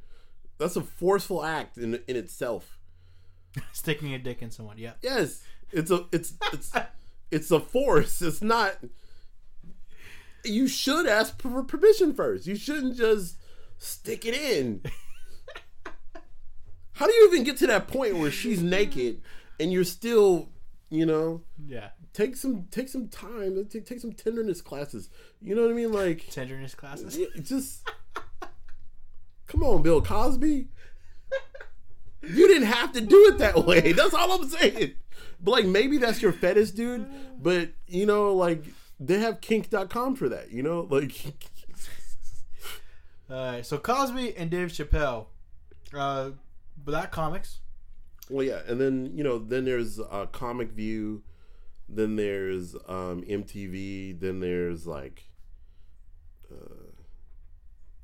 That's 0.57 0.75
a 0.75 0.81
forceful 0.81 1.43
act 1.43 1.77
in 1.77 1.99
in 2.07 2.15
itself. 2.15 2.77
Sticking 3.71 4.13
a 4.13 4.19
dick 4.19 4.41
in 4.41 4.51
someone, 4.51 4.77
yeah. 4.77 4.93
Yes, 5.01 5.43
it's 5.71 5.91
a 5.91 6.05
it's 6.11 6.33
it's 6.53 6.71
it's 7.31 7.51
a 7.51 7.59
force. 7.59 8.21
It's 8.21 8.41
not. 8.41 8.77
You 10.43 10.67
should 10.67 11.07
ask 11.07 11.41
for 11.41 11.63
permission 11.63 12.13
first. 12.13 12.45
You 12.45 12.55
shouldn't 12.55 12.97
just 12.97 13.37
stick 13.77 14.25
it 14.25 14.35
in. 14.35 14.81
How 16.93 17.07
do 17.07 17.13
you 17.13 17.27
even 17.27 17.43
get 17.43 17.57
to 17.57 17.67
that 17.67 17.87
point 17.87 18.17
where 18.17 18.31
she's 18.31 18.61
naked 18.61 19.21
and 19.59 19.71
you're 19.73 19.83
still, 19.83 20.49
you 20.89 21.05
know, 21.05 21.41
Yeah. 21.67 21.89
Take 22.15 22.35
some 22.35 22.65
take 22.71 22.89
some 22.89 23.07
time, 23.09 23.65
take 23.69 23.85
take 23.85 23.99
some 23.99 24.13
tenderness 24.13 24.61
classes. 24.61 25.09
You 25.41 25.53
know 25.53 25.63
what 25.63 25.71
I 25.71 25.73
mean? 25.73 25.91
Like 25.91 26.25
Tenderness 26.29 26.73
classes. 26.73 27.19
Just 27.41 27.87
come 29.47 29.63
on, 29.63 29.81
Bill 29.81 30.01
Cosby. 30.01 30.69
You 32.23 32.47
didn't 32.47 32.67
have 32.67 32.93
to 32.93 33.01
do 33.01 33.27
it 33.27 33.37
that 33.37 33.65
way. 33.65 33.91
That's 33.91 34.13
all 34.13 34.31
I'm 34.31 34.49
saying. 34.49 34.93
But 35.41 35.51
like 35.51 35.65
maybe 35.65 35.97
that's 35.97 36.21
your 36.21 36.31
fetish, 36.31 36.71
dude. 36.71 37.05
But 37.37 37.71
you 37.87 38.05
know, 38.05 38.33
like 38.33 38.63
they 38.99 39.19
have 39.19 39.41
kink.com 39.41 40.15
for 40.15 40.29
that, 40.29 40.51
you 40.51 40.63
know? 40.63 40.87
Like 40.89 41.13
Alright, 43.29 43.65
so 43.65 43.77
Cosby 43.77 44.37
and 44.37 44.49
Dave 44.49 44.69
Chappelle. 44.69 45.25
Uh, 45.93 46.31
Black 46.77 47.11
Comics. 47.11 47.59
Well 48.29 48.45
yeah, 48.45 48.61
and 48.67 48.79
then 48.81 49.11
you 49.13 49.23
know, 49.23 49.37
then 49.37 49.65
there's 49.65 49.99
uh 49.99 50.25
Comic 50.31 50.71
View, 50.71 51.23
then 51.87 52.15
there's 52.15 52.75
um 52.87 53.23
MTV, 53.23 54.19
then 54.19 54.39
there's 54.39 54.85
like 54.87 55.23
uh 56.51 56.91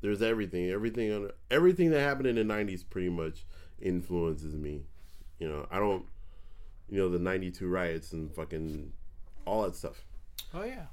there's 0.02 0.22
everything. 0.22 0.70
Everything 0.70 1.12
on 1.14 1.32
everything 1.50 1.92
that 1.92 2.02
happened 2.02 2.28
in 2.28 2.36
the 2.36 2.44
nineties 2.44 2.84
pretty 2.84 3.10
much 3.10 3.46
influences 3.82 4.56
me. 4.56 4.84
You 5.40 5.48
know, 5.48 5.68
I 5.72 5.80
don't 5.80 6.06
you 6.92 6.98
know, 6.98 7.10
the 7.10 7.20
ninety 7.20 7.50
two 7.50 7.70
riots 7.70 8.12
and 8.12 8.32
fucking 8.36 8.92
all 9.46 9.64
that 9.64 9.76
stuff. 9.76 10.04
Oh, 10.54 10.64
yeah. 10.64 10.86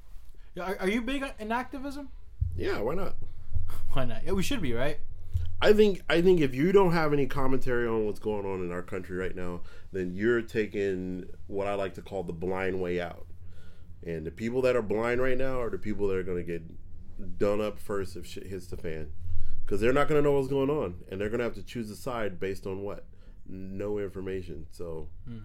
yeah 0.55 0.62
are, 0.62 0.76
are 0.80 0.89
you 0.89 1.03
big 1.03 1.24
in 1.39 1.53
activism? 1.53 2.09
Yeah, 2.57 2.80
why 2.80 2.95
not? 2.95 3.16
Why 3.93 4.05
not? 4.05 4.24
Yeah, 4.24 4.32
we 4.32 4.43
should 4.43 4.62
be, 4.62 4.72
right? 4.72 5.01
I 5.61 5.72
think 5.72 6.02
I 6.09 6.22
think 6.22 6.40
if 6.40 6.54
you 6.54 6.70
don't 6.70 6.92
have 6.92 7.12
any 7.12 7.26
commentary 7.26 7.88
on 7.88 8.06
what's 8.06 8.20
going 8.20 8.46
on 8.46 8.62
in 8.62 8.70
our 8.70 8.82
country 8.82 9.16
right 9.16 9.34
now, 9.34 9.62
then 9.92 10.14
you're 10.14 10.42
taking 10.42 11.28
what 11.48 11.66
I 11.66 11.74
like 11.74 11.94
to 11.94 12.02
call 12.02 12.22
the 12.22 12.32
blind 12.32 12.80
way 12.80 13.00
out. 13.00 13.26
And 14.06 14.24
the 14.24 14.30
people 14.30 14.62
that 14.62 14.76
are 14.76 14.82
blind 14.82 15.20
right 15.20 15.36
now 15.36 15.61
are 15.61 15.70
the 15.70 15.78
people 15.78 16.06
that 16.09 16.16
are 16.16 16.22
going 16.22 16.38
to 16.38 16.44
get 16.44 17.38
done 17.38 17.61
up 17.61 17.80
first 17.80 18.14
if 18.14 18.24
shit 18.24 18.46
hits 18.46 18.68
the 18.68 18.76
fan, 18.76 19.11
because 19.64 19.80
they're 19.80 19.92
not 19.92 20.06
going 20.06 20.22
to 20.22 20.28
know 20.28 20.36
what's 20.36 20.48
going 20.48 20.70
on, 20.70 21.02
and 21.11 21.20
they're 21.20 21.28
going 21.28 21.38
to 21.38 21.44
have 21.44 21.54
to 21.54 21.64
choose 21.64 21.90
a 21.90 21.96
side 21.96 22.38
based 22.38 22.64
on 22.64 22.82
what 22.82 23.06
no 23.44 23.98
information. 23.98 24.66
So, 24.70 25.09
hmm. 25.26 25.38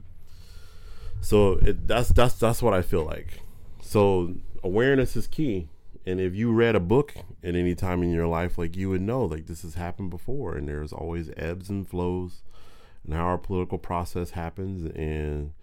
so 1.21 1.53
it, 1.53 1.87
that's 1.87 2.09
that's 2.09 2.35
that's 2.35 2.61
what 2.61 2.75
I 2.75 2.83
feel 2.83 3.03
like. 3.03 3.41
So 3.81 4.35
awareness 4.63 5.15
is 5.15 5.25
key 5.25 5.69
and 6.05 6.19
if 6.19 6.35
you 6.35 6.51
read 6.51 6.75
a 6.75 6.79
book 6.79 7.13
at 7.43 7.55
any 7.55 7.75
time 7.75 8.03
in 8.03 8.11
your 8.11 8.27
life 8.27 8.57
like 8.57 8.75
you 8.75 8.89
would 8.89 9.01
know 9.01 9.23
like 9.23 9.45
this 9.47 9.61
has 9.61 9.75
happened 9.75 10.09
before 10.09 10.55
and 10.55 10.67
there's 10.67 10.93
always 10.93 11.29
ebbs 11.37 11.69
and 11.69 11.87
flows 11.87 12.41
and 13.05 13.13
how 13.13 13.23
our 13.23 13.37
political 13.37 13.77
process 13.77 14.31
happens 14.31 14.89
and 14.95 15.53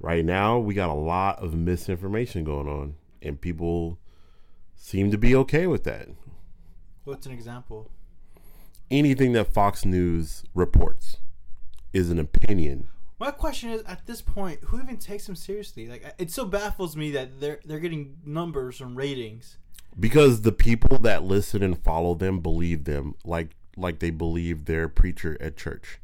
right 0.00 0.24
now 0.24 0.58
we 0.58 0.74
got 0.74 0.88
a 0.88 0.94
lot 0.94 1.38
of 1.42 1.54
misinformation 1.54 2.44
going 2.44 2.68
on 2.68 2.94
and 3.22 3.40
people 3.40 3.98
seem 4.76 5.10
to 5.10 5.18
be 5.18 5.34
okay 5.34 5.66
with 5.66 5.84
that 5.84 6.08
What's 7.04 7.26
an 7.26 7.32
example? 7.32 7.90
anything 8.90 9.32
that 9.32 9.52
fox 9.52 9.84
news 9.84 10.44
reports 10.54 11.18
is 11.92 12.10
an 12.10 12.18
opinion 12.18 12.88
My 13.18 13.30
question 13.32 13.70
is, 13.70 13.82
at 13.82 14.06
this 14.06 14.22
point, 14.22 14.60
who 14.66 14.80
even 14.80 14.96
takes 14.98 15.26
them 15.26 15.34
seriously? 15.34 15.88
Like, 15.88 16.14
it 16.18 16.30
so 16.30 16.44
baffles 16.44 16.96
me 16.96 17.10
that 17.12 17.40
they're 17.40 17.58
they're 17.64 17.80
getting 17.80 18.18
numbers 18.24 18.80
and 18.80 18.96
ratings. 18.96 19.58
Because 19.98 20.42
the 20.42 20.52
people 20.52 20.98
that 20.98 21.24
listen 21.24 21.62
and 21.62 21.82
follow 21.82 22.14
them 22.14 22.40
believe 22.40 22.84
them 22.84 23.14
like 23.24 23.56
like 23.76 23.98
they 24.00 24.10
believe 24.10 24.64
their 24.64 24.88
preacher 24.88 25.36
at 25.40 25.56
church. 25.56 26.00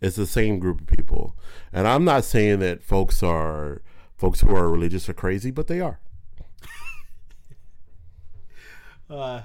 It's 0.00 0.16
the 0.16 0.26
same 0.26 0.58
group 0.58 0.80
of 0.82 0.86
people. 0.86 1.36
And 1.72 1.86
i'm 1.88 2.04
not 2.04 2.24
saying 2.24 2.58
that 2.60 2.82
folks 2.82 3.22
are 3.22 3.82
folks 4.16 4.40
who 4.40 4.54
are 4.54 4.68
religious 4.68 5.08
are 5.08 5.14
crazy 5.14 5.50
but 5.50 5.66
they 5.68 5.80
are. 5.80 6.00
Uh, 9.08 9.42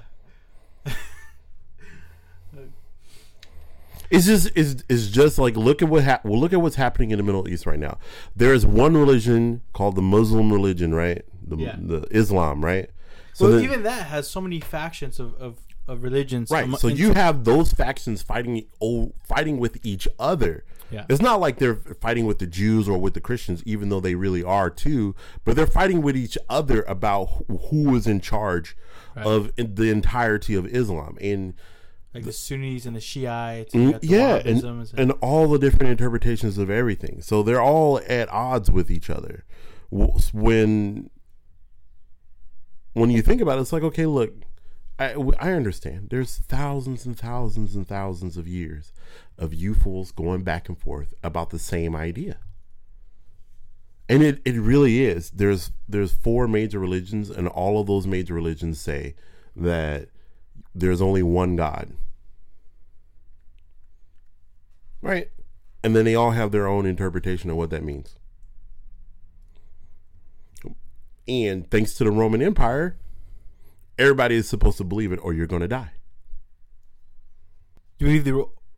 it's 4.10 4.26
just 4.26 4.50
it's, 4.56 4.82
it's 4.88 5.06
just 5.06 5.38
like 5.38 5.56
look 5.56 5.82
at 5.82 5.88
what 5.88 6.24
well, 6.24 6.40
look 6.40 6.52
at 6.52 6.60
what's 6.60 6.74
happening 6.74 7.12
in 7.12 7.16
the 7.18 7.22
middle 7.22 7.48
east 7.48 7.64
right 7.64 7.78
now. 7.78 7.96
There 8.34 8.52
is 8.52 8.66
one 8.66 8.96
religion 8.96 9.60
called 9.72 9.94
the 9.94 10.02
muslim 10.02 10.52
religion 10.52 10.92
right 10.92 11.24
the, 11.56 11.64
Yeah. 11.64 11.76
the 11.80 12.06
islam 12.10 12.64
right 12.64 12.90
so 13.34 13.46
well, 13.46 13.54
then- 13.56 13.64
even 13.64 13.82
that 13.84 14.06
has 14.08 14.28
so 14.28 14.40
many 14.40 14.60
factions 14.60 15.18
of 15.18 15.34
of, 15.34 15.56
of 15.88 16.02
religions. 16.04 16.50
Right. 16.50 16.70
So 16.78 16.86
you 16.88 17.12
have 17.14 17.44
those 17.44 17.72
factions 17.72 18.22
fighting 18.22 18.66
oh, 18.80 19.12
fighting 19.26 19.58
with 19.58 19.84
each 19.84 20.06
other. 20.18 20.64
Yeah. 20.90 21.06
It's 21.08 21.22
not 21.22 21.40
like 21.40 21.58
they're 21.58 21.76
fighting 22.00 22.26
with 22.26 22.38
the 22.38 22.46
Jews 22.46 22.88
or 22.88 22.98
with 22.98 23.14
the 23.14 23.20
Christians, 23.20 23.62
even 23.64 23.88
though 23.88 23.98
they 24.00 24.14
really 24.14 24.44
are 24.44 24.68
too. 24.70 25.14
But 25.44 25.56
they're 25.56 25.66
fighting 25.66 26.02
with 26.02 26.16
each 26.16 26.36
other 26.50 26.82
about 26.82 27.30
who- 27.70 27.96
is 27.96 28.06
in 28.06 28.20
charge 28.20 28.76
of 29.16 29.50
in- 29.56 29.74
the 29.74 29.90
entirety 29.90 30.54
of 30.54 30.66
Islam. 30.66 31.16
And 31.20 31.54
like 32.14 32.24
the 32.24 32.32
Sunnis 32.32 32.84
and 32.84 32.94
the 32.94 33.00
Shiites. 33.00 33.72
And 33.74 33.94
Mm, 33.94 33.98
yeah, 34.02 34.36
and, 34.44 34.62
and, 34.62 34.92
and 34.96 35.12
all 35.22 35.48
the 35.48 35.58
different 35.58 35.90
interpretations 35.90 36.58
of 36.58 36.68
everything. 36.70 37.22
So 37.22 37.42
they're 37.42 37.62
all 37.62 37.98
at 38.06 38.28
odds 38.28 38.70
with 38.70 38.90
each 38.90 39.08
other. 39.08 39.44
When 39.90 41.10
when 42.92 43.10
you 43.10 43.22
think 43.22 43.40
about 43.40 43.58
it, 43.58 43.62
it's 43.62 43.72
like, 43.72 43.82
okay, 43.82 44.06
look, 44.06 44.32
I, 44.98 45.14
I 45.38 45.52
understand. 45.52 46.10
There's 46.10 46.36
thousands 46.36 47.06
and 47.06 47.18
thousands 47.18 47.74
and 47.74 47.86
thousands 47.86 48.36
of 48.36 48.46
years 48.46 48.92
of 49.38 49.54
you 49.54 49.74
fools 49.74 50.12
going 50.12 50.42
back 50.42 50.68
and 50.68 50.78
forth 50.78 51.14
about 51.22 51.50
the 51.50 51.58
same 51.58 51.96
idea. 51.96 52.38
And 54.08 54.22
it, 54.22 54.42
it 54.44 54.56
really 54.56 55.04
is. 55.04 55.30
There's 55.30 55.72
there's 55.88 56.12
four 56.12 56.46
major 56.46 56.78
religions, 56.78 57.30
and 57.30 57.48
all 57.48 57.80
of 57.80 57.86
those 57.86 58.06
major 58.06 58.34
religions 58.34 58.80
say 58.80 59.14
that 59.56 60.08
there's 60.74 61.00
only 61.00 61.22
one 61.22 61.56
God. 61.56 61.94
Right? 65.00 65.30
And 65.82 65.96
then 65.96 66.04
they 66.04 66.14
all 66.14 66.32
have 66.32 66.52
their 66.52 66.66
own 66.66 66.84
interpretation 66.84 67.48
of 67.48 67.56
what 67.56 67.70
that 67.70 67.82
means. 67.82 68.16
And 71.28 71.70
thanks 71.70 71.94
to 71.94 72.04
the 72.04 72.10
Roman 72.10 72.42
Empire, 72.42 72.96
everybody 73.98 74.36
is 74.36 74.48
supposed 74.48 74.78
to 74.78 74.84
believe 74.84 75.12
it 75.12 75.20
or 75.22 75.32
you're 75.32 75.46
going 75.46 75.62
to 75.62 75.68
die. 75.68 75.92
Do 77.98 78.06
you 78.06 78.20
believe 78.20 78.24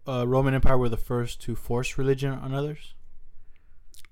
the 0.07 0.11
uh, 0.13 0.27
Roman 0.27 0.55
Empire 0.55 0.77
were 0.77 0.89
the 0.89 0.97
first 0.97 1.41
to 1.43 1.57
force 1.57 1.97
religion 1.97 2.33
on 2.33 2.55
others? 2.55 2.95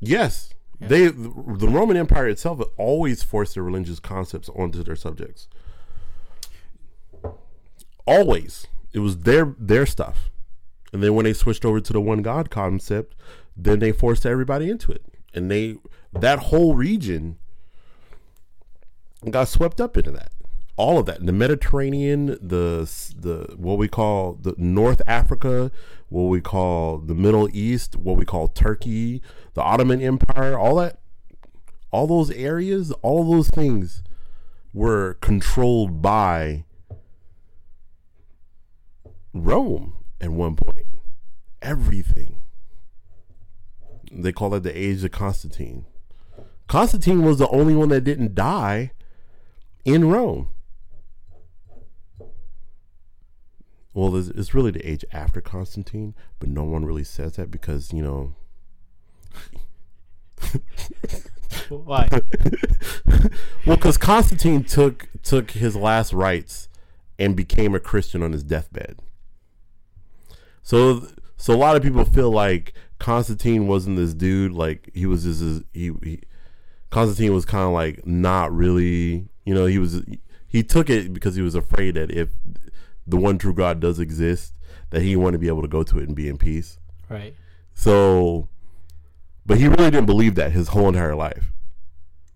Yes. 0.01 0.55
Yeah. 0.81 0.89
They 0.89 1.07
the 1.09 1.69
Roman 1.69 1.97
Empire 1.97 2.29
itself 2.29 2.61
always 2.77 3.23
forced 3.23 3.55
their 3.55 3.63
religious 3.63 4.01
concepts 4.01 4.49
onto 4.49 4.83
their 4.83 4.97
subjects. 4.97 5.49
Always. 8.07 8.67
It 8.93 8.99
was 8.99 9.19
their 9.19 9.55
their 9.59 9.87
stuff. 9.87 10.31
And 10.93 11.03
then 11.03 11.15
when 11.15 11.25
they 11.25 11.33
switched 11.33 11.65
over 11.65 11.81
to 11.81 11.93
the 11.93 12.01
one 12.01 12.23
God 12.23 12.51
concept, 12.51 13.15
then 13.57 13.79
they 13.79 13.93
forced 13.93 14.27
everybody 14.27 14.71
into 14.71 14.93
it. 14.93 15.05
And 15.35 15.51
they 15.51 15.77
that 16.13 16.39
whole 16.39 16.75
region 16.75 17.39
got 19.31 19.49
swept 19.49 19.81
up 19.81 19.97
into 19.97 20.11
that. 20.13 20.33
All 20.77 20.99
of 20.99 21.07
that, 21.07 21.25
the 21.25 21.33
Mediterranean, 21.33 22.27
the 22.27 22.91
the 23.17 23.55
what 23.57 23.79
we 23.79 23.89
call 23.89 24.35
the 24.35 24.55
North 24.57 25.03
Africa, 25.07 25.71
what 26.09 26.25
we 26.25 26.41
call 26.41 26.99
the 26.99 27.15
Middle 27.15 27.49
East, 27.53 27.95
what 27.97 28.17
we 28.17 28.25
call 28.25 28.49
Turkey, 28.49 29.23
the 29.55 29.63
Ottoman 29.63 30.01
Empire, 30.01 30.59
all 30.59 30.77
that, 30.77 30.99
all 31.91 32.07
those 32.07 32.31
areas, 32.31 32.91
all 33.03 33.31
those 33.31 33.49
things 33.49 34.03
were 34.73 35.15
controlled 35.21 36.01
by 36.01 36.65
Rome 39.35 39.97
at 40.21 40.31
one 40.31 40.57
point. 40.57 40.87
Everything. 41.61 42.37
They 44.11 44.33
call 44.33 44.55
it 44.55 44.63
the 44.63 44.77
age 44.77 45.05
of 45.05 45.11
Constantine. 45.11 45.87
Constantine 46.67 47.23
was 47.23 47.39
the 47.39 47.49
only 47.49 47.75
one 47.75 47.91
that 47.91 48.03
didn't 48.03 48.35
die 48.35 48.93
in 49.85 50.09
Rome. 50.09 50.49
Well, 53.95 54.17
it's, 54.17 54.55
really 54.55 54.71
the 54.71 54.89
age 54.89 55.05
after 55.13 55.43
Constantine, 55.43 56.15
but 56.39 56.49
no 56.49 56.65
one 56.65 56.87
really 56.87 57.05
says 57.05 57.37
that 57.37 57.51
because, 57.51 57.93
you 57.93 58.03
know, 58.03 58.35
Why? 61.69 62.09
well, 63.67 63.77
because 63.77 63.99
Constantine 63.99 64.65
took 64.65 65.09
took 65.23 65.53
his 65.53 65.77
last 65.77 66.13
rites 66.13 66.69
and 67.19 67.37
became 67.37 67.75
a 67.75 67.81
Christian 67.81 68.23
on 68.23 68.33
his 68.33 68.43
deathbed. 68.43 68.99
So, 70.63 71.09
so 71.37 71.55
a 71.55 71.57
lot 71.57 71.77
of 71.77 71.83
people 71.83 72.05
feel 72.05 72.31
like 72.31 72.75
Constantine 72.99 73.67
wasn't 73.67 73.97
this 73.97 74.15
dude. 74.15 74.53
Like 74.53 74.91
he 74.95 75.07
was 75.07 75.25
just 75.25 75.41
this, 75.41 75.63
he, 75.73 75.93
he 76.03 76.21
Constantine 76.91 77.35
was 77.35 77.45
kind 77.45 77.65
of 77.65 77.73
like 77.73 78.07
not 78.07 78.53
really. 78.53 79.29
You 79.45 79.55
know, 79.55 79.67
he 79.67 79.79
was 79.79 80.03
he 80.47 80.63
took 80.63 80.89
it 80.91 81.13
because 81.13 81.35
he 81.35 81.43
was 81.43 81.55
afraid 81.55 81.95
that 81.95 82.11
if 82.11 82.29
the 83.07 83.17
one 83.17 83.39
true 83.39 83.55
God 83.55 83.81
does 83.81 83.99
exist, 83.99 84.55
that 84.91 85.03
he 85.03 85.17
wanted 85.17 85.33
to 85.33 85.39
be 85.39 85.49
able 85.49 85.63
to 85.63 85.69
go 85.69 85.83
to 85.83 85.99
it 85.99 86.07
and 86.07 86.15
be 86.17 86.29
in 86.29 86.39
peace. 86.39 86.79
right. 87.09 87.35
So, 87.75 88.49
but 89.47 89.57
he 89.59 89.67
really 89.67 89.91
didn't 89.91 90.07
believe 90.07 90.35
that 90.35 90.53
his 90.53 90.69
whole 90.69 90.89
entire 90.89 91.15
life. 91.17 91.53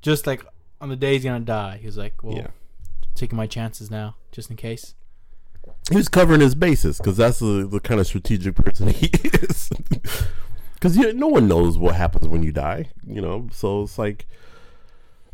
Just 0.01 0.27
like 0.27 0.45
on 0.81 0.89
the 0.89 0.97
day 0.97 1.13
he's 1.15 1.25
gonna 1.25 1.41
die, 1.41 1.79
he's 1.83 1.97
like, 1.99 2.23
"Well, 2.25 2.37
Yeah. 2.37 2.49
taking 3.15 3.37
my 3.37 3.47
chances 3.47 3.91
now, 3.91 4.17
just 4.33 4.51
in 4.51 4.57
case." 4.57 4.95
he 5.91 5.97
was 5.97 6.09
covering 6.09 6.41
his 6.41 6.55
bases 6.55 6.99
because 6.99 7.17
that's 7.17 7.41
the, 7.41 7.67
the 7.69 7.81
kind 7.81 8.01
of 8.01 8.07
strategic 8.07 8.55
person 8.55 8.89
he 9.01 9.07
is. 9.25 9.69
Because 10.75 10.97
no 10.97 11.27
one 11.27 11.49
knows 11.49 11.77
what 11.77 11.95
happens 11.97 12.29
when 12.29 12.43
you 12.45 12.53
die, 12.53 12.91
you 13.07 13.21
know. 13.21 13.49
So 13.53 13.83
it's 13.83 13.99
like 13.99 14.27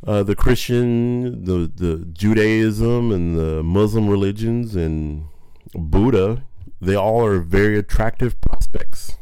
uh, 0.07 0.23
the 0.23 0.35
Christian, 0.37 1.45
the 1.45 1.71
the 1.75 2.05
Judaism, 2.13 3.13
and 3.13 3.39
the 3.39 3.63
Muslim 3.63 4.09
religions, 4.09 4.75
and 4.75 5.27
Buddha. 5.75 6.45
They 6.81 6.97
all 6.97 7.25
are 7.25 7.39
very 7.39 7.79
attractive 7.79 8.41
prospects. 8.41 9.17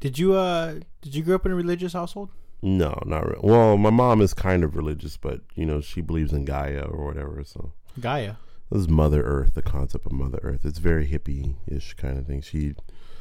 Did 0.00 0.18
you 0.18 0.34
uh 0.34 0.80
did 1.00 1.14
you 1.14 1.22
grow 1.22 1.36
up 1.36 1.46
in 1.46 1.52
a 1.52 1.54
religious 1.54 1.92
household? 1.92 2.30
No, 2.60 3.00
not 3.06 3.24
really. 3.24 3.40
Well, 3.42 3.76
my 3.76 3.90
mom 3.90 4.20
is 4.20 4.34
kind 4.34 4.64
of 4.64 4.74
religious, 4.74 5.16
but 5.16 5.42
you 5.54 5.64
know 5.64 5.80
she 5.80 6.00
believes 6.00 6.32
in 6.32 6.44
Gaia 6.44 6.82
or 6.82 7.04
whatever. 7.06 7.42
So 7.44 7.72
Gaia. 8.00 8.34
this 8.70 8.82
is 8.82 8.88
Mother 8.88 9.22
Earth, 9.22 9.54
the 9.54 9.62
concept 9.62 10.06
of 10.06 10.12
Mother 10.12 10.40
Earth. 10.42 10.64
It's 10.64 10.78
very 10.78 11.06
hippie-ish 11.06 11.94
kind 11.94 12.18
of 12.18 12.26
thing. 12.26 12.40
She, 12.42 12.74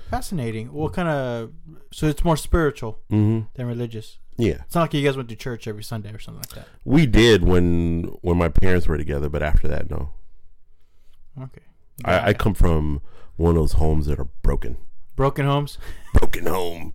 Fascinating. 0.09 0.72
What 0.74 0.93
kind 0.93 1.07
of 1.09 1.51
so 1.91 2.07
it's 2.07 2.24
more 2.24 2.38
spiritual 2.38 2.99
hmm 3.09 3.41
than 3.55 3.68
religious. 3.68 4.18
Yeah. 4.38 4.62
It's 4.66 4.76
not 4.76 4.82
like 4.82 4.94
you 4.94 5.04
guys 5.04 5.18
went 5.18 5.30
to 5.30 5.36
church 5.36 5.68
every 5.68 5.84
Sunday 5.84 6.12
or 6.14 6.20
something 6.20 6.42
like 6.42 6.54
that. 6.56 6.68
We 6.86 7.06
did 7.06 7.44
when 7.44 8.04
when 8.22 8.38
my 8.38 8.50
parents 8.50 8.88
were 8.88 8.98
together, 8.98 9.30
but 9.30 9.42
after 9.44 9.68
that, 9.68 9.90
no. 9.90 10.12
Okay. 11.42 11.62
I, 12.06 12.30
I 12.30 12.34
come 12.34 12.54
from 12.54 13.02
one 13.36 13.52
of 13.52 13.56
those 13.56 13.74
homes 13.74 14.06
that 14.08 14.20
are 14.20 14.28
broken, 14.44 14.78
broken 15.16 15.46
homes. 15.46 15.78
broken 16.14 16.46
home. 16.46 16.94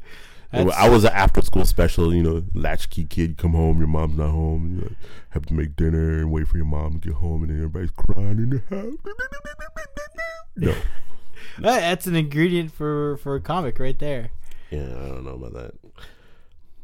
That's- 0.52 0.76
I 0.76 0.88
was 0.88 1.04
an 1.04 1.12
after 1.14 1.40
school 1.40 1.64
special, 1.64 2.14
you 2.14 2.22
know, 2.22 2.44
latchkey 2.54 3.04
kid. 3.04 3.38
Come 3.38 3.52
home, 3.52 3.78
your 3.78 3.86
mom's 3.86 4.18
not 4.18 4.30
home. 4.30 4.74
You 4.74 4.80
know, 4.82 4.90
have 5.30 5.46
to 5.46 5.54
make 5.54 5.76
dinner 5.76 6.18
and 6.18 6.30
wait 6.30 6.46
for 6.46 6.56
your 6.58 6.66
mom 6.66 7.00
to 7.00 7.08
get 7.08 7.16
home, 7.16 7.42
and 7.42 7.50
then 7.50 7.56
everybody's 7.56 7.90
crying 7.90 8.38
in 8.38 8.50
the 8.50 8.62
house. 8.68 8.94
No, 10.56 10.74
That's 11.58 12.06
an 12.06 12.16
ingredient 12.16 12.72
for 12.72 13.16
for 13.16 13.34
a 13.34 13.40
comic 13.40 13.78
right 13.78 13.98
there. 13.98 14.30
yeah, 14.70 14.86
I 14.86 15.08
don't 15.08 15.24
know 15.24 15.34
about 15.42 15.54
that, 15.54 15.72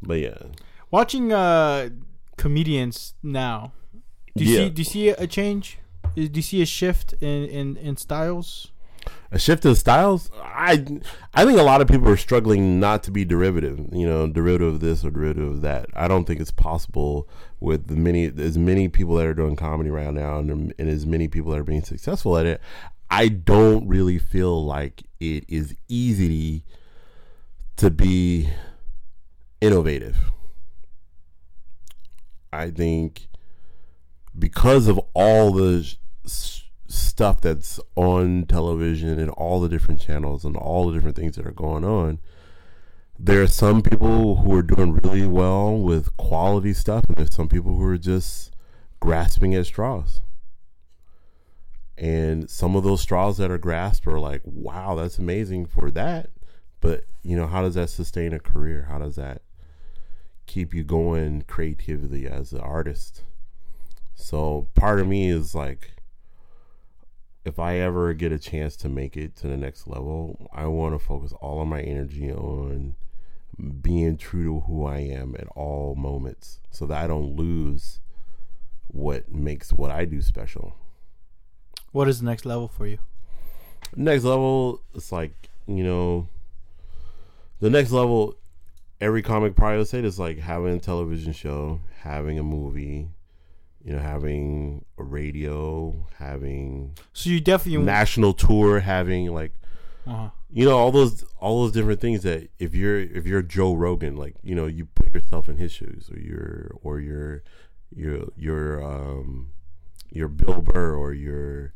but 0.03 0.19
yeah, 0.21 0.39
Watching 0.91 1.33
uh 1.33 1.91
comedians 2.37 3.15
now. 3.23 3.73
Do 4.37 4.45
you 4.45 4.53
Yeah. 4.53 4.59
see 4.65 4.71
do 4.71 4.81
you 4.81 4.85
see 4.85 5.09
a 5.11 5.27
change? 5.27 5.79
Do 6.15 6.23
you 6.33 6.43
see 6.43 6.63
a 6.63 6.67
shift 6.67 7.13
in 7.21 7.45
in, 7.47 7.77
in 7.77 7.97
styles? 7.97 8.73
a 9.31 9.39
shift 9.39 9.65
in 9.65 9.75
styles. 9.75 10.31
I 10.43 10.85
I 11.35 11.45
think 11.45 11.59
a 11.59 11.63
lot 11.63 11.81
of 11.81 11.89
people 11.89 12.09
are 12.09 12.17
struggling 12.17 12.79
not 12.81 13.03
to 13.05 13.11
be 13.11 13.25
derivative. 13.25 13.79
You 13.93 14.07
know, 14.07 14.27
derivative 14.27 14.75
of 14.75 14.81
this 14.81 15.05
or 15.05 15.11
derivative 15.11 15.49
of 15.51 15.61
that. 15.63 15.87
I 15.95 16.09
don't 16.09 16.25
think 16.25 16.41
it's 16.41 16.51
possible 16.51 17.29
with 17.61 17.87
the 17.89 17.97
many 17.97 18.27
as 18.27 18.59
many 18.59 18.89
people 18.89 19.15
that 19.17 19.27
are 19.27 19.35
doing 19.35 19.57
comedy 19.57 19.91
right 19.91 20.13
now, 20.13 20.39
and, 20.39 20.75
and 20.79 20.89
as 20.89 21.07
many 21.07 21.29
people 21.29 21.53
that 21.53 21.59
are 21.61 21.65
being 21.65 21.83
successful 21.85 22.37
at 22.39 22.47
it. 22.47 22.61
I 23.11 23.29
don't 23.29 23.89
really 23.89 24.19
feel 24.19 24.63
like 24.65 25.05
it 25.21 25.45
is 25.49 25.75
easy 25.89 26.65
to 27.77 27.91
be 27.91 28.51
innovative. 29.61 30.31
I 32.53 32.71
think 32.71 33.29
because 34.39 34.89
of 34.89 35.01
all 35.15 35.53
the 35.53 35.97
s- 36.25 36.63
stuff 36.87 37.41
that's 37.41 37.79
on 37.97 38.47
television 38.47 39.19
and 39.19 39.31
all 39.31 39.61
the 39.61 39.69
different 39.69 40.01
channels 40.01 40.45
and 40.45 40.57
all 40.57 40.87
the 40.87 40.95
different 40.95 41.17
things 41.17 41.37
that 41.37 41.47
are 41.47 41.53
going 41.53 41.85
on, 41.85 42.21
there 43.19 43.43
are 43.43 43.49
some 43.49 43.83
people 43.83 44.37
who 44.37 44.55
are 44.55 44.63
doing 44.63 44.93
really 44.93 45.27
well 45.27 45.77
with 45.77 46.17
quality 46.17 46.73
stuff, 46.73 47.05
and 47.09 47.17
there's 47.17 47.35
some 47.35 47.49
people 47.49 47.75
who 47.75 47.85
are 47.85 47.99
just 47.99 48.55
grasping 49.01 49.55
at 49.55 49.67
straws. 49.67 50.21
And 51.97 52.49
some 52.49 52.77
of 52.77 52.85
those 52.85 53.01
straws 53.01 53.39
that 53.39 53.51
are 53.51 53.59
grasped 53.59 54.07
are 54.07 54.21
like, 54.21 54.41
wow, 54.45 54.95
that's 54.95 55.19
amazing 55.19 55.67
for 55.67 55.91
that. 55.91 56.31
But, 56.81 57.05
you 57.23 57.37
know, 57.37 57.49
how 57.49 57.63
does 57.63 57.75
that 57.75 57.91
sustain 57.91 58.33
a 58.33 58.39
career? 58.39 58.87
How 58.89 58.99
does 58.99 59.17
that 59.17 59.43
keep 60.49 60.75
you 60.75 60.83
going 60.83 61.43
creatively 61.43 62.27
as 62.27 62.53
an 62.53 62.61
artist? 62.61 63.23
So 64.17 64.67
part 64.75 64.99
of 64.99 65.07
me 65.07 65.31
is 65.31 65.55
like, 65.55 65.93
if 67.45 67.61
I 67.61 67.77
ever 67.77 68.13
get 68.15 68.33
a 68.33 68.39
chance 68.39 68.77
to 68.79 68.89
make 68.89 69.17
it 69.17 69.37
to 69.37 69.47
the 69.47 69.57
next 69.57 69.87
level, 69.87 70.51
I 70.53 70.67
want 70.67 70.95
to 70.95 70.99
focus 70.99 71.33
all 71.41 71.63
of 71.63 71.69
my 71.69 71.81
energy 71.81 72.33
on 72.33 72.97
being 73.81 74.17
true 74.17 74.45
to 74.45 74.61
who 74.67 74.87
I 74.87 74.99
am 74.99 75.37
at 75.39 75.49
all 75.49 75.95
moments 75.95 76.61
so 76.71 76.87
that 76.87 77.05
I 77.05 77.07
don't 77.07 77.37
lose 77.37 78.01
what 78.89 79.31
makes 79.31 79.73
what 79.73 79.91
I 79.91 80.05
do 80.05 80.23
special. 80.23 80.75
What 81.93 82.09
is 82.09 82.21
the 82.21 82.27
next 82.27 82.45
level 82.45 82.69
for 82.69 82.87
you? 82.87 82.99
Next 83.95 84.25
level, 84.25 84.83
it's 84.95 85.13
like, 85.13 85.49
you 85.67 85.85
know, 85.85 86.29
the 87.61 87.71
next 87.71 87.91
level, 87.91 88.38
every 89.01 89.23
comic 89.23 89.55
probably 89.55 89.79
would 89.79 89.89
say 89.89 90.01
this 90.01 90.19
like 90.19 90.39
having 90.39 90.75
a 90.75 90.81
television 90.81 91.33
show, 91.33 91.81
having 92.03 92.39
a 92.39 92.43
movie, 92.43 93.09
you 93.85 93.93
know, 93.93 94.01
having 94.01 94.85
a 94.99 95.03
radio, 95.03 95.95
having 96.19 96.97
So 97.13 97.31
you 97.31 97.41
definitely 97.41 97.85
national 97.85 98.33
tour, 98.33 98.81
having 98.81 99.27
like 99.33 99.53
Uh-huh. 100.07 100.31
You 100.51 100.65
know 100.65 100.79
all 100.79 100.91
those 100.91 101.25
all 101.39 101.63
those 101.63 101.73
different 101.73 102.01
things 102.01 102.23
that 102.23 102.49
if 102.59 102.75
you're 102.75 102.99
if 102.99 103.27
you're 103.27 103.43
Joe 103.43 103.75
Rogan, 103.75 104.17
like 104.17 104.35
you 104.43 104.55
know 104.55 104.67
you 104.67 104.87
put 104.87 105.13
yourself 105.13 105.49
in 105.49 105.59
his 105.59 105.71
shoes, 105.73 106.09
or 106.11 106.19
you're 106.19 106.71
or 106.83 107.01
you're 107.01 107.43
you're 107.95 108.29
you're 108.37 108.83
um 108.83 109.49
you're 110.11 110.29
Bill 110.29 110.63
Burr, 110.63 110.95
or 110.97 111.13
you're 111.13 111.75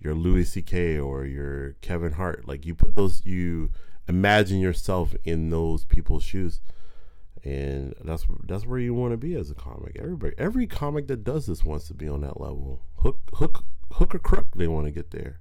you're 0.00 0.14
Louis 0.14 0.44
C.K. 0.44 0.98
or 0.98 1.24
you're 1.24 1.72
Kevin 1.80 2.12
Hart. 2.12 2.46
Like 2.46 2.66
you 2.66 2.74
put 2.74 2.94
those 2.94 3.24
you 3.24 3.70
imagine 4.10 4.60
yourself 4.60 5.14
in 5.24 5.50
those 5.50 5.84
people's 5.84 6.22
shoes 6.22 6.60
and 7.42 7.94
that's 8.04 8.26
that's 8.44 8.66
where 8.66 8.78
you 8.78 8.92
want 8.92 9.12
to 9.12 9.16
be 9.16 9.34
as 9.34 9.50
a 9.50 9.54
comic. 9.54 9.96
Everybody, 9.98 10.34
every 10.36 10.66
comic 10.66 11.06
that 11.08 11.24
does 11.24 11.46
this 11.46 11.64
wants 11.64 11.88
to 11.88 11.94
be 11.94 12.08
on 12.08 12.20
that 12.20 12.40
level. 12.40 12.82
Hook, 12.98 13.18
hook, 13.34 13.64
hook 13.92 14.14
or 14.14 14.18
crook, 14.18 14.48
they 14.54 14.68
want 14.68 14.86
to 14.86 14.90
get 14.90 15.10
there. 15.10 15.40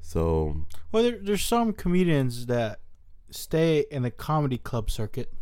So, 0.00 0.66
well, 0.90 1.02
there, 1.02 1.18
there's 1.20 1.44
some 1.44 1.72
comedians 1.72 2.46
that 2.46 2.80
stay 3.30 3.84
in 3.90 4.02
the 4.02 4.10
comedy 4.10 4.58
club 4.58 4.90
circuit. 4.90 5.32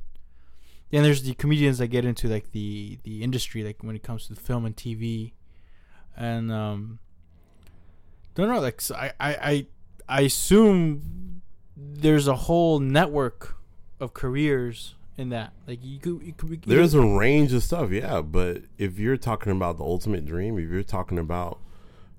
And 0.95 1.05
there's 1.05 1.23
the 1.23 1.35
comedians 1.35 1.79
that 1.79 1.87
get 1.89 2.05
into 2.05 2.29
like 2.29 2.53
the 2.53 2.99
the 3.03 3.23
industry, 3.23 3.65
like 3.65 3.83
when 3.83 3.97
it 3.97 4.03
comes 4.03 4.29
to 4.29 4.35
film 4.35 4.67
and 4.67 4.77
TV, 4.77 5.33
and 6.15 6.53
um, 6.53 6.99
don't 8.35 8.49
know. 8.49 8.61
Like 8.61 8.83
I, 8.91 9.13
I 9.19 9.35
I 9.35 9.67
I 10.07 10.21
assume 10.21 11.41
there's 11.77 12.29
a 12.29 12.37
whole 12.37 12.79
network 12.79 13.57
of 14.01 14.15
careers 14.15 14.95
in 15.17 15.31
that. 15.31 15.53
Like 15.67 15.79
you 15.83 15.99
could, 15.99 16.23
you 16.23 16.33
could 16.33 16.51
you 16.51 16.59
there's 16.67 16.95
a 16.95 17.01
range 17.01 17.53
of 17.53 17.63
stuff, 17.63 17.91
yeah. 17.91 18.21
But 18.21 18.63
if 18.79 18.99
you're 18.99 19.17
talking 19.17 19.53
about 19.53 19.79
the 19.79 19.85
ultimate 19.85 20.25
dream, 20.25 20.59
if 20.59 20.71
you're 20.71 20.83
talking 20.83 21.19
about 21.19 21.59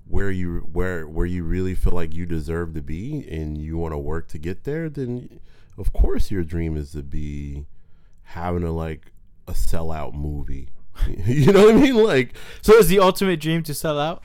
where 0.06 0.30
you 0.30 0.68
where 0.72 1.06
where 1.06 1.26
you 1.26 1.44
really 1.44 1.74
feel 1.74 1.92
like 1.92 2.14
you 2.14 2.26
deserve 2.26 2.74
to 2.74 2.82
be 2.82 3.26
and 3.28 3.56
you 3.58 3.76
want 3.76 3.92
to 3.92 3.98
work 3.98 4.28
to 4.28 4.38
get 4.38 4.64
there, 4.64 4.88
then 4.88 5.40
of 5.78 5.92
course 5.92 6.30
your 6.30 6.44
dream 6.44 6.76
is 6.76 6.92
to 6.92 7.02
be 7.02 7.66
having 8.22 8.64
a 8.64 8.72
like 8.72 9.12
a 9.46 9.52
sellout 9.52 10.14
movie. 10.14 10.68
you 11.26 11.52
know 11.52 11.66
what 11.66 11.74
I 11.74 11.78
mean? 11.78 11.96
Like 11.96 12.34
so 12.62 12.74
is 12.74 12.88
the 12.88 13.00
ultimate 13.00 13.40
dream 13.40 13.62
to 13.64 13.74
sell 13.74 13.98
out? 13.98 14.22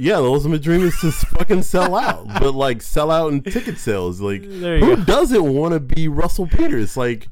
Yeah, 0.00 0.18
the 0.18 0.26
ultimate 0.26 0.62
dream 0.62 0.82
is 0.82 0.96
to 1.00 1.10
fucking 1.10 1.62
sell 1.62 1.96
out, 1.96 2.28
but 2.40 2.54
like 2.54 2.82
sell 2.82 3.10
out 3.10 3.32
in 3.32 3.42
ticket 3.42 3.78
sales. 3.78 4.20
Like 4.20 4.42
who 4.44 4.80
go. 4.80 4.96
doesn't 4.96 5.42
want 5.42 5.74
to 5.74 5.80
be 5.80 6.06
Russell 6.06 6.46
Peters? 6.46 6.96
Like 6.96 7.28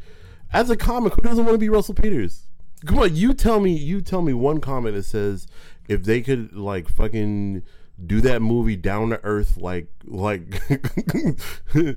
as 0.53 0.69
a 0.69 0.77
comic, 0.77 1.15
who 1.15 1.23
doesn't 1.23 1.45
want 1.45 1.55
to 1.55 1.59
be 1.59 1.69
Russell 1.69 1.95
Peters? 1.95 2.49
Come 2.85 2.99
on, 2.99 3.15
you 3.15 3.35
tell 3.35 3.61
me. 3.61 3.73
You 3.73 4.01
tell 4.01 4.21
me 4.21 4.33
one 4.33 4.61
comment 4.61 4.97
that 4.97 5.05
says 5.05 5.47
if 5.89 6.03
they 6.03 6.21
could 6.21 6.55
like 6.55 6.89
fucking 6.89 7.63
do 8.05 8.21
that 8.23 8.43
movie 8.43 8.77
down 8.77 9.11
to 9.11 9.21
earth, 9.23 9.57
like 9.57 9.87
like. 10.05 10.61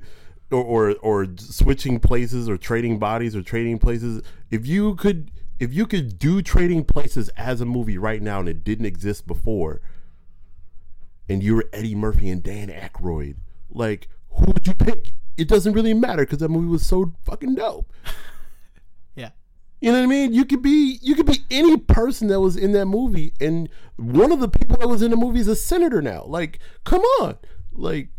or, 0.52 0.62
or 0.62 0.96
or 1.02 1.26
switching 1.36 1.98
places 1.98 2.48
or 2.48 2.56
trading 2.56 2.98
bodies 2.98 3.36
or 3.36 3.42
trading 3.42 3.78
places 3.78 4.20
if 4.50 4.66
you 4.66 4.96
could 4.96 5.30
if 5.60 5.72
you 5.72 5.86
could 5.86 6.18
do 6.18 6.42
trading 6.42 6.84
places 6.84 7.28
as 7.36 7.60
a 7.60 7.64
movie 7.64 7.96
right 7.96 8.20
now 8.20 8.40
and 8.40 8.48
it 8.48 8.64
didn't 8.64 8.86
exist 8.86 9.28
before 9.28 9.80
and 11.30 11.42
you 11.42 11.54
were 11.54 11.68
Eddie 11.72 11.94
Murphy 11.94 12.28
and 12.28 12.42
Dan 12.42 12.68
Aykroyd 12.68 13.36
like 13.70 14.08
who 14.30 14.46
would 14.52 14.66
you 14.66 14.74
pick 14.74 15.12
it 15.36 15.48
doesn't 15.48 15.72
really 15.72 15.94
matter 15.94 16.24
because 16.24 16.38
that 16.38 16.50
movie 16.50 16.68
was 16.68 16.84
so 16.84 17.12
fucking 17.24 17.54
dope 17.54 17.90
yeah, 19.14 19.30
you 19.80 19.90
know 19.90 19.98
what 19.98 20.04
I 20.04 20.08
mean? 20.08 20.32
You 20.34 20.44
could 20.44 20.62
be 20.62 20.98
you 21.02 21.14
could 21.14 21.26
be 21.26 21.38
any 21.50 21.78
person 21.78 22.28
that 22.28 22.40
was 22.40 22.56
in 22.56 22.72
that 22.72 22.86
movie, 22.86 23.32
and 23.40 23.68
one 23.96 24.30
of 24.30 24.40
the 24.40 24.48
people 24.48 24.76
that 24.76 24.88
was 24.88 25.00
in 25.02 25.10
the 25.10 25.16
movie 25.16 25.40
is 25.40 25.48
a 25.48 25.56
senator 25.56 26.02
now. 26.02 26.24
Like, 26.24 26.58
come 26.84 27.00
on, 27.20 27.38
like, 27.72 28.10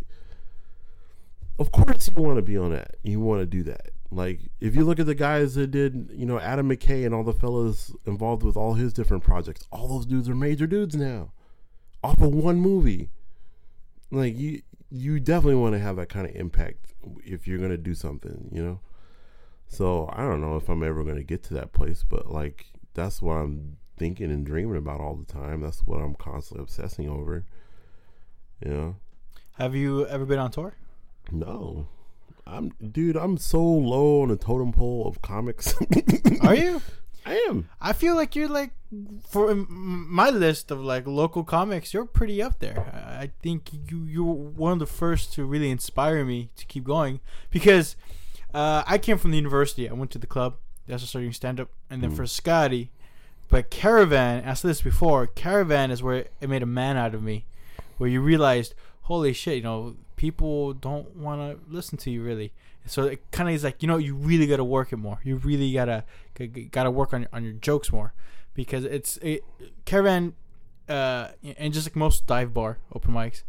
of 1.59 1.71
course 1.71 2.09
you 2.09 2.21
want 2.21 2.37
to 2.37 2.41
be 2.41 2.57
on 2.57 2.71
that. 2.71 2.95
You 3.03 3.19
want 3.19 3.41
to 3.41 3.45
do 3.45 3.61
that. 3.63 3.91
Like, 4.09 4.41
if 4.59 4.75
you 4.75 4.83
look 4.83 4.99
at 4.99 5.05
the 5.05 5.15
guys 5.15 5.55
that 5.55 5.67
did, 5.67 6.09
you 6.13 6.25
know, 6.25 6.39
Adam 6.39 6.67
McKay 6.67 7.05
and 7.05 7.13
all 7.13 7.23
the 7.23 7.31
fellas 7.31 7.93
involved 8.05 8.43
with 8.43 8.57
all 8.57 8.73
his 8.73 8.91
different 8.91 9.23
projects, 9.23 9.67
all 9.71 9.87
those 9.87 10.05
dudes 10.05 10.27
are 10.27 10.35
major 10.35 10.67
dudes 10.67 10.95
now, 10.95 11.31
off 12.03 12.21
of 12.21 12.33
one 12.33 12.59
movie. 12.59 13.09
Like, 14.11 14.37
you 14.37 14.61
you 14.89 15.19
definitely 15.19 15.55
want 15.55 15.73
to 15.73 15.79
have 15.79 15.95
that 15.95 16.09
kind 16.09 16.27
of 16.27 16.35
impact 16.35 16.93
if 17.23 17.47
you're 17.47 17.59
gonna 17.59 17.77
do 17.77 17.95
something, 17.95 18.49
you 18.51 18.63
know. 18.63 18.79
So 19.71 20.09
I 20.11 20.23
don't 20.23 20.41
know 20.41 20.57
if 20.57 20.67
I'm 20.67 20.83
ever 20.83 21.01
going 21.05 21.15
to 21.15 21.23
get 21.23 21.43
to 21.43 21.53
that 21.53 21.71
place, 21.71 22.03
but 22.07 22.29
like 22.29 22.65
that's 22.93 23.21
what 23.21 23.35
I'm 23.35 23.77
thinking 23.97 24.29
and 24.29 24.45
dreaming 24.45 24.75
about 24.75 24.99
all 24.99 25.15
the 25.15 25.31
time. 25.31 25.61
That's 25.61 25.87
what 25.87 26.01
I'm 26.01 26.13
constantly 26.13 26.63
obsessing 26.63 27.09
over. 27.09 27.45
You 28.63 28.71
know. 28.73 28.95
Have 29.53 29.73
you 29.73 30.05
ever 30.07 30.25
been 30.25 30.39
on 30.39 30.51
tour? 30.51 30.73
No. 31.31 31.87
I'm 32.45 32.73
dude, 32.91 33.15
I'm 33.15 33.37
so 33.37 33.63
low 33.63 34.23
on 34.23 34.27
the 34.27 34.35
totem 34.35 34.73
pole 34.73 35.07
of 35.07 35.21
comics. 35.21 35.73
Are 36.41 36.55
you? 36.55 36.81
I 37.25 37.35
am. 37.49 37.69
I 37.79 37.93
feel 37.93 38.15
like 38.15 38.35
you're 38.35 38.47
like 38.47 38.71
for 39.29 39.55
my 39.55 40.29
list 40.29 40.71
of 40.71 40.81
like 40.81 41.07
local 41.07 41.43
comics, 41.43 41.93
you're 41.93 42.05
pretty 42.05 42.41
up 42.41 42.59
there. 42.59 42.79
I 42.93 43.31
think 43.41 43.69
you 43.89 44.03
you're 44.03 44.25
one 44.25 44.73
of 44.73 44.79
the 44.79 44.85
first 44.85 45.33
to 45.33 45.45
really 45.45 45.69
inspire 45.69 46.25
me 46.25 46.49
to 46.57 46.65
keep 46.65 46.83
going 46.83 47.19
because 47.49 47.95
uh, 48.53 48.83
I 48.85 48.97
came 48.97 49.17
from 49.17 49.31
the 49.31 49.37
university. 49.37 49.89
I 49.89 49.93
went 49.93 50.11
to 50.11 50.19
the 50.19 50.27
club. 50.27 50.55
That's 50.87 51.03
a 51.03 51.07
starting 51.07 51.31
stand 51.31 51.59
up, 51.59 51.69
and 51.89 52.03
then 52.03 52.11
mm. 52.11 52.17
Frascati, 52.17 52.89
but 53.49 53.69
Caravan. 53.69 54.43
I 54.45 54.53
said 54.55 54.69
this 54.69 54.81
before. 54.81 55.27
Caravan 55.27 55.91
is 55.91 56.03
where 56.03 56.25
it 56.41 56.49
made 56.49 56.63
a 56.63 56.67
man 56.67 56.97
out 56.97 57.13
of 57.13 57.23
me, 57.23 57.45
where 57.97 58.09
you 58.09 58.19
realized, 58.19 58.73
holy 59.03 59.31
shit, 59.31 59.57
you 59.57 59.63
know, 59.63 59.95
people 60.15 60.73
don't 60.73 61.15
want 61.15 61.39
to 61.39 61.73
listen 61.73 61.97
to 61.99 62.11
you 62.11 62.23
really. 62.23 62.51
So 62.85 63.03
it 63.03 63.31
kind 63.31 63.49
of 63.49 63.55
is 63.55 63.63
like, 63.63 63.81
you 63.81 63.87
know, 63.87 63.97
you 63.97 64.15
really 64.15 64.47
got 64.47 64.57
to 64.57 64.63
work 64.63 64.91
it 64.91 64.97
more. 64.97 65.19
You 65.23 65.37
really 65.37 65.71
gotta 65.73 66.03
gotta 66.71 66.91
work 66.91 67.13
on 67.13 67.27
on 67.31 67.43
your 67.43 67.53
jokes 67.53 67.91
more, 67.91 68.13
because 68.53 68.85
it's 68.85 69.17
it, 69.17 69.43
Caravan, 69.85 70.33
uh, 70.89 71.29
and 71.57 71.73
just 71.73 71.87
like 71.87 71.95
most 71.95 72.25
dive 72.27 72.53
bar 72.53 72.77
open 72.93 73.13
mics, 73.13 73.43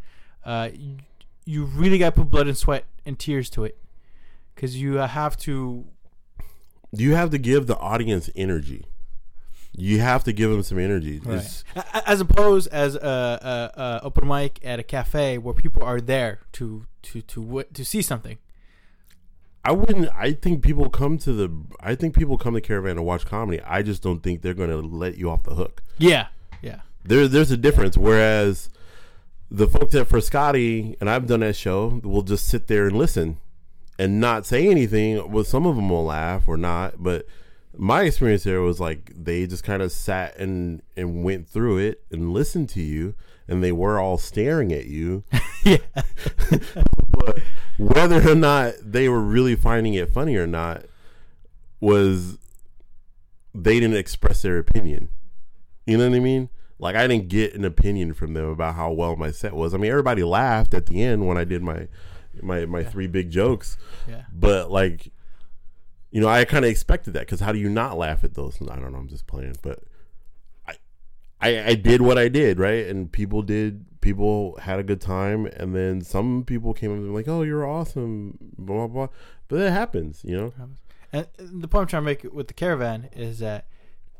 uh, 0.45 0.69
you, 0.73 0.97
you 1.45 1.65
really 1.65 1.97
got 1.97 2.15
to 2.15 2.21
put 2.21 2.31
blood 2.31 2.47
and 2.47 2.57
sweat 2.57 2.85
and 3.05 3.19
tears 3.19 3.49
to 3.51 3.63
it 3.63 3.77
because 4.55 4.79
you 4.79 4.95
have 4.95 5.37
to. 5.37 5.85
You 6.91 7.15
have 7.15 7.31
to 7.31 7.39
give 7.39 7.65
the 7.65 7.77
audience 7.77 8.29
energy. 8.35 8.85
You 9.75 9.99
have 10.01 10.23
to 10.25 10.33
give 10.33 10.51
them 10.51 10.61
some 10.61 10.77
energy, 10.77 11.19
right. 11.25 11.63
as 12.05 12.21
opposed 12.21 12.71
as 12.71 12.93
a, 12.93 13.71
a, 13.75 13.81
a, 13.81 14.01
open 14.03 14.27
mic 14.27 14.59
at 14.63 14.79
a 14.79 14.83
cafe 14.83 15.39
where 15.39 15.55
people 15.55 15.81
are 15.81 15.99
there 15.99 16.41
to 16.53 16.85
to 17.01 17.21
to 17.21 17.63
to 17.73 17.83
see 17.83 18.03
something. 18.03 18.37
I 19.65 19.71
wouldn't. 19.71 20.09
I 20.13 20.33
think 20.33 20.61
people 20.61 20.89
come 20.89 21.17
to 21.19 21.31
the. 21.33 21.51
I 21.79 21.95
think 21.95 22.15
people 22.15 22.37
come 22.37 22.53
to 22.53 22.61
Caravan 22.61 22.97
to 22.97 23.01
watch 23.01 23.25
comedy. 23.25 23.61
I 23.61 23.81
just 23.81 24.01
don't 24.03 24.21
think 24.21 24.41
they're 24.41 24.53
going 24.53 24.69
to 24.69 24.81
let 24.81 25.17
you 25.17 25.29
off 25.29 25.43
the 25.43 25.55
hook. 25.55 25.81
Yeah, 25.97 26.27
yeah. 26.61 26.81
There, 27.05 27.27
there's 27.27 27.51
a 27.51 27.57
difference. 27.57 27.97
Whereas 27.97 28.69
the 29.49 29.67
folks 29.67 29.95
at 29.95 30.09
Frascati, 30.09 30.97
and 30.99 31.09
I've 31.09 31.27
done 31.27 31.39
that 31.41 31.55
show, 31.55 32.01
will 32.03 32.23
just 32.23 32.47
sit 32.47 32.67
there 32.67 32.87
and 32.87 32.97
listen 32.97 33.37
and 33.97 34.19
not 34.19 34.45
say 34.45 34.67
anything. 34.67 35.31
Well, 35.31 35.45
some 35.45 35.65
of 35.65 35.77
them 35.77 35.89
will 35.89 36.05
laugh 36.05 36.47
or 36.47 36.57
not, 36.57 37.01
but 37.01 37.25
my 37.77 38.03
experience 38.03 38.43
there 38.43 38.61
was 38.61 38.79
like 38.79 39.11
they 39.15 39.47
just 39.47 39.63
kind 39.63 39.81
of 39.81 39.91
sat 39.91 40.37
and 40.37 40.81
and 40.97 41.23
went 41.23 41.47
through 41.47 41.77
it 41.77 42.03
and 42.11 42.33
listened 42.33 42.67
to 42.69 42.81
you, 42.81 43.15
and 43.47 43.63
they 43.63 43.71
were 43.71 43.99
all 43.99 44.17
staring 44.17 44.73
at 44.73 44.85
you. 44.85 45.23
yeah. 45.63 45.77
but 47.11 47.39
whether 47.77 48.29
or 48.29 48.35
not 48.35 48.75
they 48.81 49.09
were 49.09 49.21
really 49.21 49.55
finding 49.55 49.93
it 49.93 50.13
funny 50.13 50.35
or 50.35 50.47
not 50.47 50.85
was 51.79 52.37
they 53.53 53.79
didn't 53.79 53.97
express 53.97 54.41
their 54.41 54.57
opinion. 54.57 55.09
You 55.85 55.97
know 55.97 56.09
what 56.09 56.15
I 56.15 56.19
mean? 56.19 56.49
Like 56.79 56.95
I 56.95 57.07
didn't 57.07 57.29
get 57.29 57.53
an 57.55 57.65
opinion 57.65 58.13
from 58.13 58.33
them 58.33 58.45
about 58.45 58.75
how 58.75 58.91
well 58.91 59.15
my 59.15 59.31
set 59.31 59.53
was. 59.53 59.73
I 59.73 59.77
mean, 59.77 59.91
everybody 59.91 60.23
laughed 60.23 60.73
at 60.73 60.87
the 60.87 61.01
end 61.01 61.27
when 61.27 61.37
I 61.37 61.43
did 61.43 61.61
my 61.61 61.87
my 62.41 62.65
my 62.65 62.79
yeah. 62.79 62.89
three 62.89 63.07
big 63.07 63.31
jokes. 63.31 63.77
Yeah. 64.07 64.23
But 64.31 64.71
like, 64.71 65.11
you 66.11 66.21
know, 66.21 66.27
I 66.27 66.45
kind 66.45 66.65
of 66.65 66.71
expected 66.71 67.13
that 67.13 67.21
because 67.21 67.39
how 67.39 67.51
do 67.51 67.59
you 67.59 67.69
not 67.69 67.97
laugh 67.97 68.23
at 68.23 68.33
those? 68.33 68.57
I 68.61 68.75
don't 68.75 68.91
know. 68.91 68.97
I'm 68.97 69.07
just 69.07 69.27
playing, 69.27 69.55
but 69.61 69.79
I, 70.67 70.73
I 71.41 71.63
I 71.67 71.75
did 71.75 72.01
what 72.01 72.17
I 72.17 72.27
did, 72.27 72.59
right? 72.59 72.87
And 72.87 73.11
people 73.11 73.41
did. 73.41 73.85
People 74.03 74.57
had 74.61 74.79
a 74.79 74.83
good 74.83 75.01
time, 75.01 75.45
and 75.45 75.75
then 75.75 76.01
some 76.01 76.43
people 76.43 76.73
came 76.73 76.91
up 76.91 76.97
and 76.97 77.13
like, 77.13 77.27
"Oh, 77.27 77.41
you're 77.41 77.65
awesome," 77.65 78.37
blah 78.57 78.75
blah 78.75 78.87
blah. 78.87 79.07
But 79.47 79.61
it 79.61 79.71
happens, 79.71 80.21
you 80.23 80.37
know. 80.37 80.53
And 81.11 81.27
the 81.39 81.67
point 81.67 81.83
I'm 81.83 81.87
trying 81.87 82.01
to 82.01 82.05
make 82.05 82.33
with 82.33 82.47
the 82.47 82.53
caravan 82.53 83.09
is 83.13 83.39
that 83.39 83.67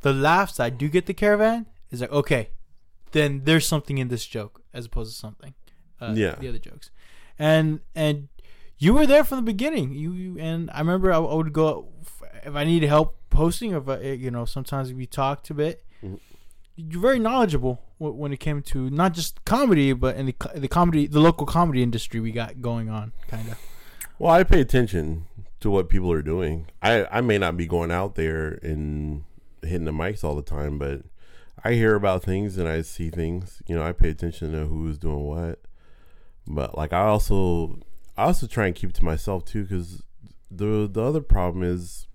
the 0.01 0.13
laughs 0.13 0.59
I 0.59 0.69
do 0.69 0.88
get 0.88 1.05
the 1.05 1.13
caravan 1.13 1.65
is 1.89 2.01
like, 2.01 2.11
okay, 2.11 2.49
then 3.11 3.41
there's 3.45 3.65
something 3.65 3.97
in 3.97 4.09
this 4.09 4.25
joke 4.25 4.61
as 4.73 4.86
opposed 4.86 5.11
to 5.11 5.17
something. 5.17 5.53
Uh, 5.99 6.13
yeah. 6.15 6.36
The 6.36 6.47
other 6.49 6.59
jokes 6.59 6.91
and 7.39 7.79
and 7.95 8.29
you 8.77 8.93
were 8.93 9.05
there 9.05 9.23
from 9.23 9.38
the 9.38 9.43
beginning. 9.43 9.93
You, 9.93 10.13
you 10.13 10.39
and 10.39 10.69
I 10.71 10.79
remember 10.79 11.11
I, 11.11 11.17
I, 11.17 11.34
would 11.36 11.53
go 11.53 11.88
if 12.43 12.55
I 12.55 12.63
needed 12.63 12.88
help 12.88 13.17
posting, 13.29 13.73
or 13.73 13.77
if 13.77 13.89
I, 13.89 14.01
you 14.11 14.31
know 14.31 14.45
sometimes 14.45 14.93
we 14.93 15.05
talked 15.05 15.49
a 15.49 15.53
bit. 15.53 15.84
Mm-hmm. 16.03 16.15
You're 16.75 17.01
very 17.01 17.19
knowledgeable 17.19 17.81
when 18.12 18.34
it 18.34 18.39
came 18.39 18.62
to 18.64 18.89
not 18.89 19.14
just 19.14 19.43
comedy, 19.45 19.93
but 19.93 20.16
in 20.16 20.26
the 20.28 20.36
the 20.56 20.68
comedy, 20.68 21.08
the 21.08 21.20
local 21.20 21.45
comedy 21.45 21.82
industry 21.82 22.20
we 22.20 22.32
got 22.32 22.62
going 22.62 22.89
on, 22.89 23.14
kind 23.28 23.49
of. 23.49 23.60
Well, 24.20 24.32
I 24.32 24.43
pay 24.43 24.62
attention 24.62 25.26
to 25.60 25.70
what 25.70 25.89
people 25.89 26.12
are 26.12 26.22
doing. 26.22 26.68
I 26.82 27.06
I 27.12 27.22
may 27.22 27.38
not 27.38 27.58
be 27.58 27.66
going 27.68 27.91
out 27.91 28.16
there 28.16 28.60
and 28.62 29.24
hitting 29.62 29.86
the 29.86 29.91
mics 29.91 30.24
all 30.24 30.36
the 30.36 30.41
time, 30.41 30.78
but 30.78 31.04
I 31.64 31.74
hear 31.74 31.95
about 31.95 32.24
things 32.24 32.58
and 32.58 32.68
I 32.68 32.82
see 32.82 33.10
things. 33.10 33.62
You 33.68 33.76
know, 33.76 33.84
I 33.84 33.93
pay 33.93 34.10
attention 34.10 34.51
to 34.51 34.66
who's 34.66 34.97
doing 34.97 35.24
what. 35.24 35.60
But 36.45 36.78
like, 36.78 36.91
I 36.91 37.04
also 37.06 37.80
I 38.18 38.26
also 38.26 38.47
try 38.47 38.68
and 38.68 38.76
keep 38.76 38.89
it 38.89 38.95
to 38.97 39.06
myself 39.06 39.45
too, 39.45 39.64
because 39.64 40.04
the 40.51 40.89
the 40.91 41.01
other 41.01 41.22
problem 41.22 41.64
is 41.64 42.08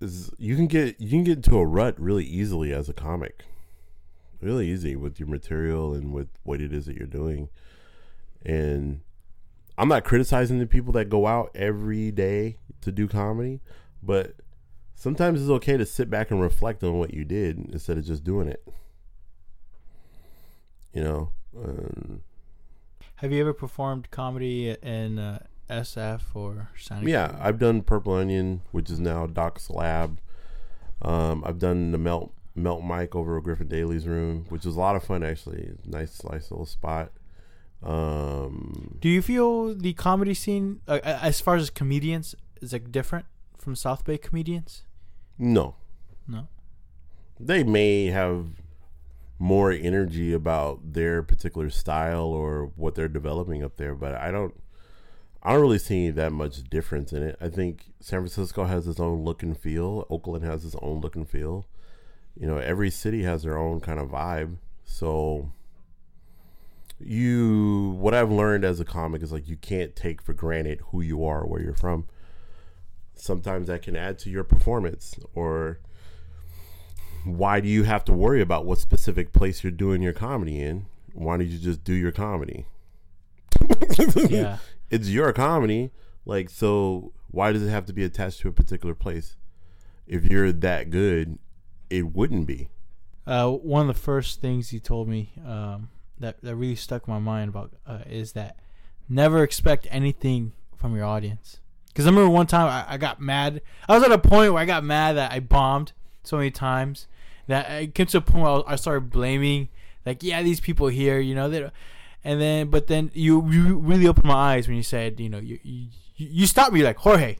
is 0.00 0.30
you 0.38 0.56
can 0.56 0.66
get 0.66 0.98
you 1.00 1.10
can 1.10 1.24
get 1.24 1.36
into 1.36 1.58
a 1.58 1.66
rut 1.66 2.00
really 2.00 2.24
easily 2.24 2.72
as 2.72 2.88
a 2.88 2.94
comic, 2.94 3.44
really 4.40 4.68
easy 4.68 4.96
with 4.96 5.18
your 5.20 5.28
material 5.28 5.94
and 5.94 6.12
with 6.12 6.28
what 6.42 6.60
it 6.60 6.72
is 6.72 6.86
that 6.86 6.96
you're 6.96 7.06
doing, 7.06 7.48
and 8.44 9.00
I'm 9.78 9.88
not 9.88 10.04
criticizing 10.04 10.58
the 10.58 10.66
people 10.66 10.92
that 10.94 11.08
go 11.08 11.26
out 11.26 11.50
every 11.54 12.10
day 12.10 12.58
to 12.82 12.92
do 12.92 13.08
comedy, 13.08 13.60
but 14.02 14.34
sometimes 14.94 15.40
it's 15.40 15.50
okay 15.50 15.76
to 15.76 15.86
sit 15.86 16.10
back 16.10 16.30
and 16.30 16.40
reflect 16.40 16.82
on 16.84 16.98
what 16.98 17.14
you 17.14 17.24
did 17.24 17.58
instead 17.72 17.96
of 17.96 18.04
just 18.04 18.22
doing 18.24 18.48
it. 18.48 18.62
You 20.92 21.02
know. 21.04 21.32
Um, 21.56 22.20
Have 23.16 23.32
you 23.32 23.40
ever 23.40 23.52
performed 23.52 24.10
comedy 24.10 24.76
in 24.82 25.18
uh, 25.18 25.44
SF 25.68 26.22
or 26.34 26.70
Sonic? 26.76 27.08
yeah, 27.08 27.36
I've 27.40 27.58
done 27.58 27.82
Purple 27.82 28.14
Onion, 28.14 28.62
which 28.72 28.90
is 28.90 29.00
now 29.00 29.26
Doc's 29.26 29.70
Lab. 29.70 30.20
Um, 31.02 31.42
I've 31.46 31.58
done 31.58 31.92
the 31.92 31.98
Melt 31.98 32.34
Melt 32.62 32.84
Mic 32.84 33.14
over 33.14 33.36
at 33.38 33.44
Griffin 33.44 33.68
Daly's 33.68 34.06
room, 34.06 34.46
which 34.48 34.64
was 34.64 34.76
a 34.76 34.78
lot 34.80 34.96
of 34.96 35.02
fun 35.04 35.22
actually. 35.22 35.72
Nice, 35.84 36.22
nice 36.24 36.50
little 36.50 36.66
spot. 36.66 37.10
Um, 37.82 38.96
Do 39.00 39.08
you 39.08 39.22
feel 39.22 39.74
the 39.74 39.92
comedy 39.94 40.34
scene, 40.34 40.80
uh, 40.86 41.00
as 41.02 41.40
far 41.40 41.56
as 41.56 41.70
comedians, 41.70 42.34
is 42.60 42.72
like 42.72 42.92
different 42.92 43.26
from 43.58 43.74
South 43.74 44.04
Bay 44.04 44.18
comedians? 44.18 44.82
no, 45.38 45.76
No. 46.28 46.48
they 47.38 47.64
may 47.64 48.06
have 48.06 48.46
more 49.38 49.72
energy 49.72 50.34
about 50.34 50.92
their 50.92 51.22
particular 51.22 51.70
style 51.70 52.26
or 52.26 52.70
what 52.76 52.94
they're 52.94 53.08
developing 53.08 53.64
up 53.64 53.78
there, 53.78 53.94
but 53.94 54.14
I 54.14 54.30
don't 54.30 54.54
I 55.42 55.52
don't 55.54 55.62
really 55.62 55.78
see 55.78 56.10
that 56.10 56.32
much 56.32 56.62
difference 56.64 57.14
in 57.14 57.22
it. 57.22 57.36
I 57.40 57.48
think 57.48 57.92
San 58.00 58.20
Francisco 58.20 58.64
has 58.64 58.86
its 58.86 59.00
own 59.00 59.24
look 59.24 59.42
and 59.42 59.56
feel. 59.58 60.06
Oakland 60.10 60.44
has 60.44 60.66
its 60.66 60.76
own 60.82 61.00
look 61.00 61.16
and 61.16 61.26
feel. 61.26 61.64
You 62.40 62.46
know, 62.46 62.56
every 62.56 62.90
city 62.90 63.22
has 63.22 63.42
their 63.42 63.58
own 63.58 63.80
kind 63.80 64.00
of 64.00 64.08
vibe. 64.08 64.56
So 64.84 65.52
you 66.98 67.96
what 67.98 68.14
I've 68.14 68.30
learned 68.30 68.64
as 68.64 68.80
a 68.80 68.84
comic 68.84 69.22
is 69.22 69.30
like 69.30 69.48
you 69.48 69.56
can't 69.56 69.94
take 69.94 70.22
for 70.22 70.32
granted 70.32 70.80
who 70.86 71.02
you 71.02 71.24
are, 71.24 71.46
where 71.46 71.60
you're 71.60 71.74
from. 71.74 72.06
Sometimes 73.14 73.68
that 73.68 73.82
can 73.82 73.94
add 73.94 74.18
to 74.20 74.30
your 74.30 74.42
performance 74.42 75.14
or 75.34 75.80
why 77.24 77.60
do 77.60 77.68
you 77.68 77.84
have 77.84 78.04
to 78.06 78.12
worry 78.12 78.40
about 78.40 78.64
what 78.64 78.78
specific 78.78 79.32
place 79.34 79.62
you're 79.62 79.70
doing 79.70 80.00
your 80.00 80.14
comedy 80.14 80.58
in? 80.60 80.86
Why 81.12 81.36
don't 81.36 81.46
you 81.46 81.58
just 81.58 81.84
do 81.84 81.92
your 81.92 82.12
comedy? 82.12 82.66
Yeah. 84.30 84.58
it's 84.90 85.08
your 85.08 85.32
comedy. 85.34 85.90
Like, 86.24 86.48
so 86.48 87.12
why 87.30 87.52
does 87.52 87.62
it 87.62 87.70
have 87.70 87.84
to 87.86 87.92
be 87.92 88.04
attached 88.04 88.40
to 88.40 88.48
a 88.48 88.52
particular 88.52 88.94
place? 88.94 89.36
If 90.06 90.24
you're 90.24 90.52
that 90.52 90.88
good, 90.90 91.38
it 91.90 92.14
wouldn't 92.14 92.46
be. 92.46 92.68
Uh, 93.26 93.50
one 93.50 93.82
of 93.82 93.94
the 93.94 94.00
first 94.00 94.40
things 94.40 94.70
he 94.70 94.80
told 94.80 95.08
me 95.08 95.32
um, 95.46 95.90
that 96.18 96.40
that 96.42 96.56
really 96.56 96.76
stuck 96.76 97.06
in 97.06 97.12
my 97.12 97.20
mind 97.20 97.50
about 97.50 97.72
uh, 97.86 97.98
is 98.08 98.32
that 98.32 98.56
never 99.08 99.42
expect 99.42 99.86
anything 99.90 100.52
from 100.76 100.96
your 100.96 101.04
audience. 101.04 101.58
Because 101.88 102.06
I 102.06 102.10
remember 102.10 102.30
one 102.30 102.46
time 102.46 102.68
I, 102.68 102.94
I 102.94 102.96
got 102.96 103.20
mad. 103.20 103.60
I 103.88 103.94
was 103.94 104.04
at 104.04 104.12
a 104.12 104.18
point 104.18 104.52
where 104.52 104.62
I 104.62 104.66
got 104.66 104.84
mad 104.84 105.16
that 105.16 105.32
I 105.32 105.40
bombed 105.40 105.92
so 106.22 106.36
many 106.36 106.50
times 106.50 107.08
that 107.48 107.68
it 107.70 107.94
came 107.94 108.06
to 108.06 108.18
a 108.18 108.20
point 108.20 108.44
where 108.44 108.62
I 108.66 108.76
started 108.76 109.10
blaming, 109.10 109.68
like, 110.06 110.22
yeah, 110.22 110.42
these 110.42 110.60
people 110.60 110.86
here, 110.86 111.18
you 111.18 111.34
know, 111.34 111.50
they. 111.50 111.68
And 112.22 112.40
then, 112.40 112.68
but 112.68 112.86
then 112.86 113.10
you, 113.14 113.50
you 113.50 113.78
really 113.78 114.06
opened 114.06 114.26
my 114.26 114.34
eyes 114.34 114.68
when 114.68 114.76
you 114.76 114.82
said, 114.82 115.18
you 115.18 115.30
know, 115.30 115.38
you 115.38 115.58
you, 115.62 115.88
you 116.16 116.46
stopped 116.46 116.72
me 116.72 116.82
like 116.82 116.98
Jorge. 116.98 117.38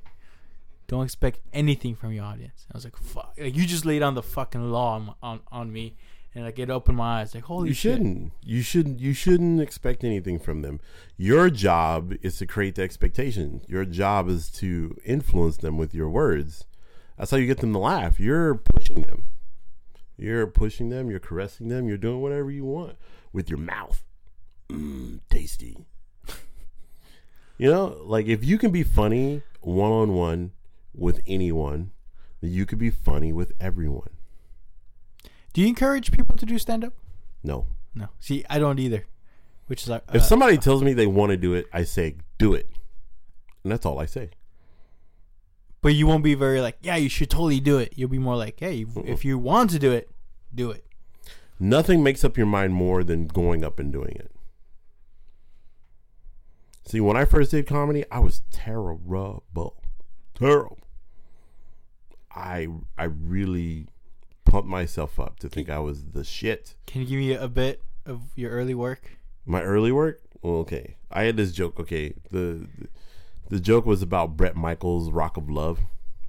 Don't 0.90 1.04
expect 1.04 1.38
anything 1.52 1.94
from 1.94 2.12
your 2.12 2.24
audience. 2.24 2.66
I 2.68 2.76
was 2.76 2.82
like, 2.82 2.96
fuck. 2.96 3.36
Like, 3.38 3.56
you 3.56 3.64
just 3.64 3.84
laid 3.84 4.02
on 4.02 4.16
the 4.16 4.24
fucking 4.24 4.72
law 4.72 4.96
on, 4.96 5.14
on, 5.22 5.40
on 5.52 5.72
me. 5.72 5.94
And 6.34 6.44
like, 6.44 6.58
it 6.58 6.68
opened 6.68 6.98
my 6.98 7.20
eyes. 7.20 7.32
Like, 7.32 7.44
holy 7.44 7.68
you 7.68 7.74
shit. 7.74 7.92
shouldn't. 7.92 8.32
You 8.42 8.60
shouldn't. 8.60 8.98
You 8.98 9.12
shouldn't 9.12 9.60
expect 9.60 10.02
anything 10.02 10.40
from 10.40 10.62
them. 10.62 10.80
Your 11.16 11.48
job 11.48 12.14
is 12.22 12.38
to 12.38 12.46
create 12.46 12.74
the 12.74 12.82
expectation. 12.82 13.60
Your 13.68 13.84
job 13.84 14.28
is 14.28 14.50
to 14.50 14.96
influence 15.04 15.58
them 15.58 15.78
with 15.78 15.94
your 15.94 16.10
words. 16.10 16.64
That's 17.16 17.30
how 17.30 17.36
you 17.36 17.46
get 17.46 17.58
them 17.58 17.72
to 17.72 17.78
laugh. 17.78 18.18
You're 18.18 18.56
pushing 18.56 19.02
them. 19.02 19.26
You're 20.16 20.48
pushing 20.48 20.88
them. 20.88 21.08
You're 21.08 21.20
caressing 21.20 21.68
them. 21.68 21.86
You're 21.86 21.98
doing 21.98 22.20
whatever 22.20 22.50
you 22.50 22.64
want 22.64 22.96
with 23.32 23.48
your 23.48 23.60
mouth. 23.60 24.02
Mmm, 24.68 25.20
tasty. 25.30 25.86
you 27.58 27.70
know, 27.70 27.96
like 28.02 28.26
if 28.26 28.44
you 28.44 28.58
can 28.58 28.72
be 28.72 28.82
funny 28.82 29.42
one 29.60 29.92
on 29.92 30.14
one 30.14 30.50
with 30.94 31.20
anyone, 31.26 31.92
then 32.40 32.50
you 32.50 32.66
could 32.66 32.78
be 32.78 32.90
funny 32.90 33.32
with 33.32 33.52
everyone. 33.60 34.10
Do 35.52 35.60
you 35.60 35.66
encourage 35.66 36.12
people 36.12 36.36
to 36.36 36.46
do 36.46 36.58
stand 36.58 36.84
up? 36.84 36.94
No. 37.42 37.66
No. 37.94 38.08
See, 38.20 38.44
I 38.48 38.58
don't 38.58 38.78
either. 38.78 39.06
Which 39.66 39.82
is 39.82 39.88
like, 39.88 40.02
If 40.08 40.22
uh, 40.22 40.24
somebody 40.24 40.56
tells 40.58 40.82
me 40.82 40.92
they 40.92 41.06
want 41.06 41.30
to 41.30 41.36
do 41.36 41.54
it, 41.54 41.66
I 41.72 41.84
say 41.84 42.16
do 42.38 42.54
it, 42.54 42.68
and 43.62 43.72
that's 43.72 43.86
all 43.86 43.98
I 44.00 44.06
say. 44.06 44.30
but 45.80 45.94
you 45.94 46.06
won't 46.06 46.24
be 46.24 46.34
very 46.34 46.60
like, 46.60 46.76
yeah, 46.82 46.96
you 46.96 47.08
should 47.08 47.30
totally 47.30 47.60
do 47.60 47.78
it. 47.78 47.92
You'll 47.96 48.08
be 48.08 48.18
more 48.18 48.36
like, 48.36 48.58
hey, 48.60 48.84
if 49.04 49.24
you 49.24 49.38
want 49.38 49.70
to 49.70 49.78
do 49.78 49.92
it, 49.92 50.10
do 50.54 50.70
it. 50.70 50.84
Nothing 51.58 52.02
makes 52.02 52.24
up 52.24 52.36
your 52.36 52.46
mind 52.46 52.74
more 52.74 53.04
than 53.04 53.26
going 53.26 53.64
up 53.64 53.78
and 53.78 53.92
doing 53.92 54.16
it. 54.16 54.30
See, 56.84 57.00
when 57.00 57.16
I 57.16 57.24
first 57.24 57.52
did 57.52 57.66
comedy, 57.66 58.04
I 58.10 58.18
was 58.18 58.42
terrible, 58.50 59.44
terrible. 60.34 60.79
I 62.34 62.68
I 62.96 63.04
really 63.04 63.86
pumped 64.44 64.68
myself 64.68 65.18
up 65.20 65.38
to 65.40 65.48
think 65.48 65.70
I 65.70 65.78
was 65.78 66.04
the 66.12 66.24
shit. 66.24 66.74
Can 66.86 67.02
you 67.02 67.06
give 67.06 67.18
me 67.18 67.32
a 67.34 67.48
bit 67.48 67.82
of 68.06 68.22
your 68.36 68.50
early 68.50 68.74
work? 68.74 69.18
My 69.46 69.62
early 69.62 69.92
work, 69.92 70.20
well, 70.42 70.56
okay. 70.56 70.96
I 71.10 71.24
had 71.24 71.36
this 71.36 71.52
joke. 71.52 71.78
Okay, 71.80 72.14
the 72.30 72.66
the 73.48 73.60
joke 73.60 73.86
was 73.86 74.02
about 74.02 74.36
Bret 74.36 74.56
Michaels' 74.56 75.10
Rock 75.10 75.36
of 75.36 75.50
Love. 75.50 75.80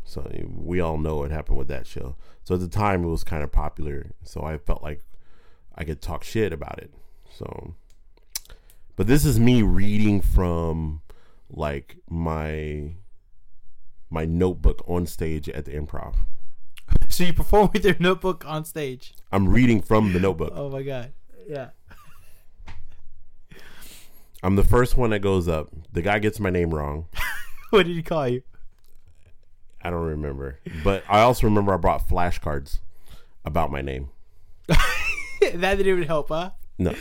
So 0.03 0.29
we 0.43 0.79
all 0.79 0.97
know 0.97 1.17
what 1.17 1.31
happened 1.31 1.57
with 1.57 1.67
that 1.69 1.87
show. 1.87 2.15
So 2.43 2.55
at 2.55 2.61
the 2.61 2.67
time, 2.67 3.03
it 3.03 3.07
was 3.07 3.23
kind 3.23 3.43
of 3.43 3.51
popular. 3.51 4.11
So 4.23 4.43
I 4.43 4.57
felt 4.57 4.83
like 4.83 5.01
I 5.75 5.83
could 5.83 6.01
talk 6.01 6.23
shit 6.23 6.51
about 6.51 6.79
it. 6.79 6.91
So, 7.31 7.75
but 8.95 9.07
this 9.07 9.23
is 9.23 9.39
me 9.39 9.61
reading 9.61 10.19
from 10.19 11.01
like 11.49 11.97
my 12.09 12.95
my 14.11 14.25
notebook 14.25 14.83
on 14.87 15.07
stage 15.07 15.49
at 15.49 15.65
the 15.65 15.71
improv. 15.71 16.15
So 17.07 17.23
you 17.23 17.33
perform 17.33 17.69
with 17.71 17.85
your 17.85 17.95
notebook 17.99 18.43
on 18.45 18.65
stage. 18.65 19.13
I'm 19.31 19.47
reading 19.47 19.81
from 19.81 20.11
the 20.11 20.19
notebook. 20.19 20.51
Oh 20.53 20.69
my 20.69 20.81
god. 20.81 21.13
Yeah. 21.47 21.69
I'm 24.43 24.55
the 24.55 24.63
first 24.63 24.97
one 24.97 25.11
that 25.11 25.19
goes 25.19 25.47
up. 25.47 25.69
The 25.91 26.01
guy 26.01 26.19
gets 26.19 26.39
my 26.39 26.49
name 26.49 26.73
wrong. 26.73 27.07
what 27.69 27.85
did 27.85 27.95
he 27.95 28.01
call 28.01 28.27
you? 28.27 28.43
I 29.81 29.89
don't 29.89 30.05
remember. 30.05 30.59
But 30.83 31.03
I 31.07 31.21
also 31.21 31.47
remember 31.47 31.73
I 31.73 31.77
brought 31.77 32.07
flashcards 32.07 32.79
about 33.45 33.71
my 33.71 33.81
name. 33.81 34.09
that 34.67 35.51
didn't 35.51 35.87
even 35.87 36.03
help, 36.03 36.29
huh? 36.29 36.51
No. 36.77 36.95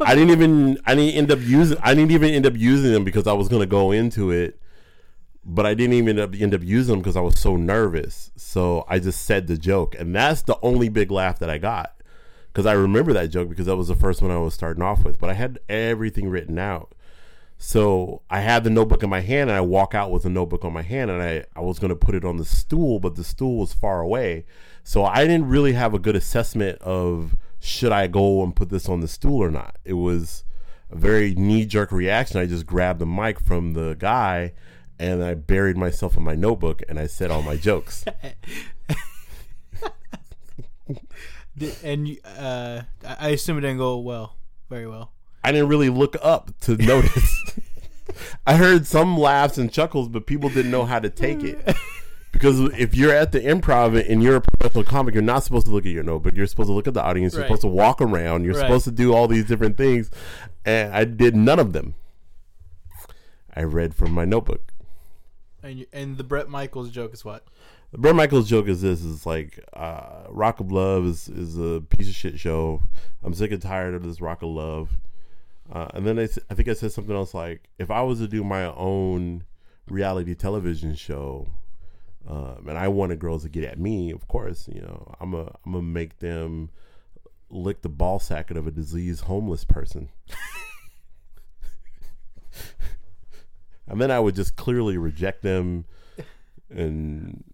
I 0.00 0.14
didn't 0.14 0.30
even 0.30 0.78
I 0.84 0.94
didn't 0.94 1.14
end 1.14 1.30
up 1.30 1.40
using 1.40 1.78
I 1.82 1.94
didn't 1.94 2.12
even 2.12 2.30
end 2.30 2.46
up 2.46 2.56
using 2.56 2.92
them 2.92 3.04
because 3.04 3.26
I 3.26 3.32
was 3.32 3.48
gonna 3.48 3.66
go 3.66 3.92
into 3.92 4.30
it. 4.30 4.58
But 5.48 5.64
I 5.64 5.74
didn't 5.74 5.94
even 5.94 6.18
end 6.18 6.18
up, 6.18 6.34
end 6.34 6.54
up 6.54 6.62
using 6.64 6.94
them 6.94 7.00
because 7.00 7.16
I 7.16 7.20
was 7.20 7.38
so 7.38 7.56
nervous. 7.56 8.32
So 8.36 8.84
I 8.88 8.98
just 8.98 9.24
said 9.24 9.46
the 9.46 9.56
joke. 9.56 9.94
And 9.96 10.14
that's 10.14 10.42
the 10.42 10.58
only 10.60 10.88
big 10.88 11.12
laugh 11.12 11.38
that 11.38 11.48
I 11.48 11.58
got. 11.58 11.92
Because 12.52 12.66
I 12.66 12.72
remember 12.72 13.12
that 13.12 13.28
joke 13.28 13.48
because 13.48 13.66
that 13.66 13.76
was 13.76 13.88
the 13.88 13.94
first 13.94 14.20
one 14.20 14.30
I 14.30 14.38
was 14.38 14.54
starting 14.54 14.82
off 14.82 15.04
with. 15.04 15.20
But 15.20 15.30
I 15.30 15.34
had 15.34 15.60
everything 15.68 16.28
written 16.28 16.58
out. 16.58 16.92
So 17.58 18.22
I 18.28 18.40
had 18.40 18.64
the 18.64 18.70
notebook 18.70 19.02
in 19.02 19.10
my 19.10 19.20
hand 19.20 19.48
and 19.48 19.56
I 19.56 19.60
walk 19.62 19.94
out 19.94 20.10
with 20.10 20.24
the 20.24 20.30
notebook 20.30 20.64
on 20.64 20.72
my 20.72 20.82
hand 20.82 21.10
and 21.10 21.22
I, 21.22 21.44
I 21.54 21.60
was 21.60 21.78
going 21.78 21.90
to 21.90 21.96
put 21.96 22.14
it 22.14 22.24
on 22.24 22.36
the 22.36 22.44
stool, 22.44 22.98
but 22.98 23.14
the 23.14 23.24
stool 23.24 23.58
was 23.58 23.72
far 23.72 24.00
away. 24.00 24.44
So 24.84 25.04
I 25.04 25.26
didn't 25.26 25.48
really 25.48 25.72
have 25.72 25.94
a 25.94 25.98
good 25.98 26.16
assessment 26.16 26.78
of 26.82 27.34
should 27.60 27.92
I 27.92 28.08
go 28.08 28.42
and 28.42 28.54
put 28.54 28.68
this 28.68 28.88
on 28.88 29.00
the 29.00 29.08
stool 29.08 29.42
or 29.42 29.50
not. 29.50 29.76
It 29.84 29.94
was 29.94 30.44
a 30.90 30.96
very 30.96 31.34
knee 31.34 31.64
jerk 31.64 31.92
reaction. 31.92 32.40
I 32.40 32.46
just 32.46 32.66
grabbed 32.66 32.98
the 32.98 33.06
mic 33.06 33.40
from 33.40 33.72
the 33.72 33.94
guy 33.94 34.52
and 34.98 35.22
I 35.22 35.34
buried 35.34 35.76
myself 35.76 36.16
in 36.16 36.22
my 36.24 36.34
notebook 36.34 36.82
and 36.88 36.98
I 36.98 37.06
said 37.06 37.30
all 37.30 37.42
my 37.42 37.56
jokes. 37.56 38.04
And 41.82 42.18
uh, 42.24 42.82
I 43.02 43.30
assume 43.30 43.56
it 43.56 43.62
didn't 43.62 43.78
go 43.78 43.98
well, 43.98 44.36
very 44.68 44.86
well. 44.86 45.12
I 45.42 45.52
didn't 45.52 45.68
really 45.68 45.88
look 45.88 46.14
up 46.20 46.50
to 46.62 46.76
notice. 46.76 47.44
I 48.46 48.56
heard 48.56 48.86
some 48.86 49.16
laughs 49.16 49.56
and 49.56 49.72
chuckles, 49.72 50.08
but 50.08 50.26
people 50.26 50.50
didn't 50.50 50.70
know 50.70 50.84
how 50.84 50.98
to 50.98 51.08
take 51.10 51.42
it. 51.42 51.76
Because 52.32 52.60
if 52.78 52.94
you're 52.94 53.14
at 53.14 53.32
the 53.32 53.40
improv 53.40 53.98
and 54.10 54.22
you're 54.22 54.36
a 54.36 54.40
professional 54.42 54.84
comic, 54.84 55.14
you're 55.14 55.22
not 55.22 55.42
supposed 55.42 55.64
to 55.68 55.72
look 55.72 55.86
at 55.86 55.92
your 55.92 56.02
notebook. 56.02 56.36
You're 56.36 56.46
supposed 56.46 56.68
to 56.68 56.74
look 56.74 56.86
at 56.86 56.92
the 56.92 57.02
audience. 57.02 57.32
You're 57.32 57.40
Right. 57.42 57.48
supposed 57.48 57.62
to 57.62 57.68
walk 57.68 58.02
around. 58.02 58.44
You're 58.44 58.52
Right. 58.52 58.60
supposed 58.60 58.84
to 58.84 58.90
do 58.90 59.14
all 59.14 59.26
these 59.26 59.46
different 59.46 59.78
things. 59.78 60.10
And 60.66 60.92
I 60.92 61.04
did 61.04 61.34
none 61.34 61.58
of 61.58 61.72
them. 61.72 61.94
I 63.54 63.62
read 63.62 63.94
from 63.94 64.12
my 64.12 64.26
notebook. 64.26 64.70
And 65.66 65.80
you, 65.80 65.86
and 65.92 66.16
the 66.16 66.22
Bret 66.22 66.48
Michaels 66.48 66.90
joke 66.90 67.12
is 67.12 67.24
what? 67.24 67.44
The 67.90 67.98
Bret 67.98 68.14
Michaels 68.14 68.48
joke 68.48 68.68
is 68.68 68.82
this: 68.82 69.02
is 69.02 69.26
like 69.26 69.58
uh, 69.72 70.24
Rock 70.28 70.60
of 70.60 70.70
Love 70.70 71.04
is 71.04 71.28
is 71.28 71.58
a 71.58 71.80
piece 71.80 72.08
of 72.08 72.14
shit 72.14 72.38
show. 72.38 72.82
I'm 73.24 73.34
sick 73.34 73.50
and 73.50 73.60
tired 73.60 73.94
of 73.94 74.04
this 74.04 74.20
Rock 74.20 74.42
of 74.42 74.50
Love. 74.50 74.96
Uh, 75.72 75.88
and 75.94 76.06
then 76.06 76.20
I 76.20 76.26
think 76.26 76.68
I 76.68 76.74
said 76.74 76.92
something 76.92 77.16
else 77.16 77.34
like, 77.34 77.68
if 77.80 77.90
I 77.90 78.00
was 78.02 78.20
to 78.20 78.28
do 78.28 78.44
my 78.44 78.66
own 78.66 79.42
reality 79.88 80.36
television 80.36 80.94
show, 80.94 81.48
um, 82.28 82.66
and 82.68 82.78
I 82.78 82.86
wanted 82.86 83.18
girls 83.18 83.42
to 83.42 83.48
get 83.48 83.64
at 83.64 83.76
me, 83.76 84.12
of 84.12 84.28
course, 84.28 84.68
you 84.72 84.80
know, 84.80 85.16
I'm 85.20 85.34
a 85.34 85.52
I'm 85.64 85.72
gonna 85.72 85.82
make 85.82 86.20
them 86.20 86.70
lick 87.50 87.82
the 87.82 87.88
ball 87.88 88.20
sacket 88.20 88.56
of 88.56 88.68
a 88.68 88.70
diseased 88.70 89.24
homeless 89.24 89.64
person. 89.64 90.10
and 93.88 94.00
then 94.00 94.10
I 94.10 94.18
would 94.20 94.34
just 94.34 94.56
clearly 94.56 94.98
reject 94.98 95.42
them 95.42 95.84
and 96.70 97.44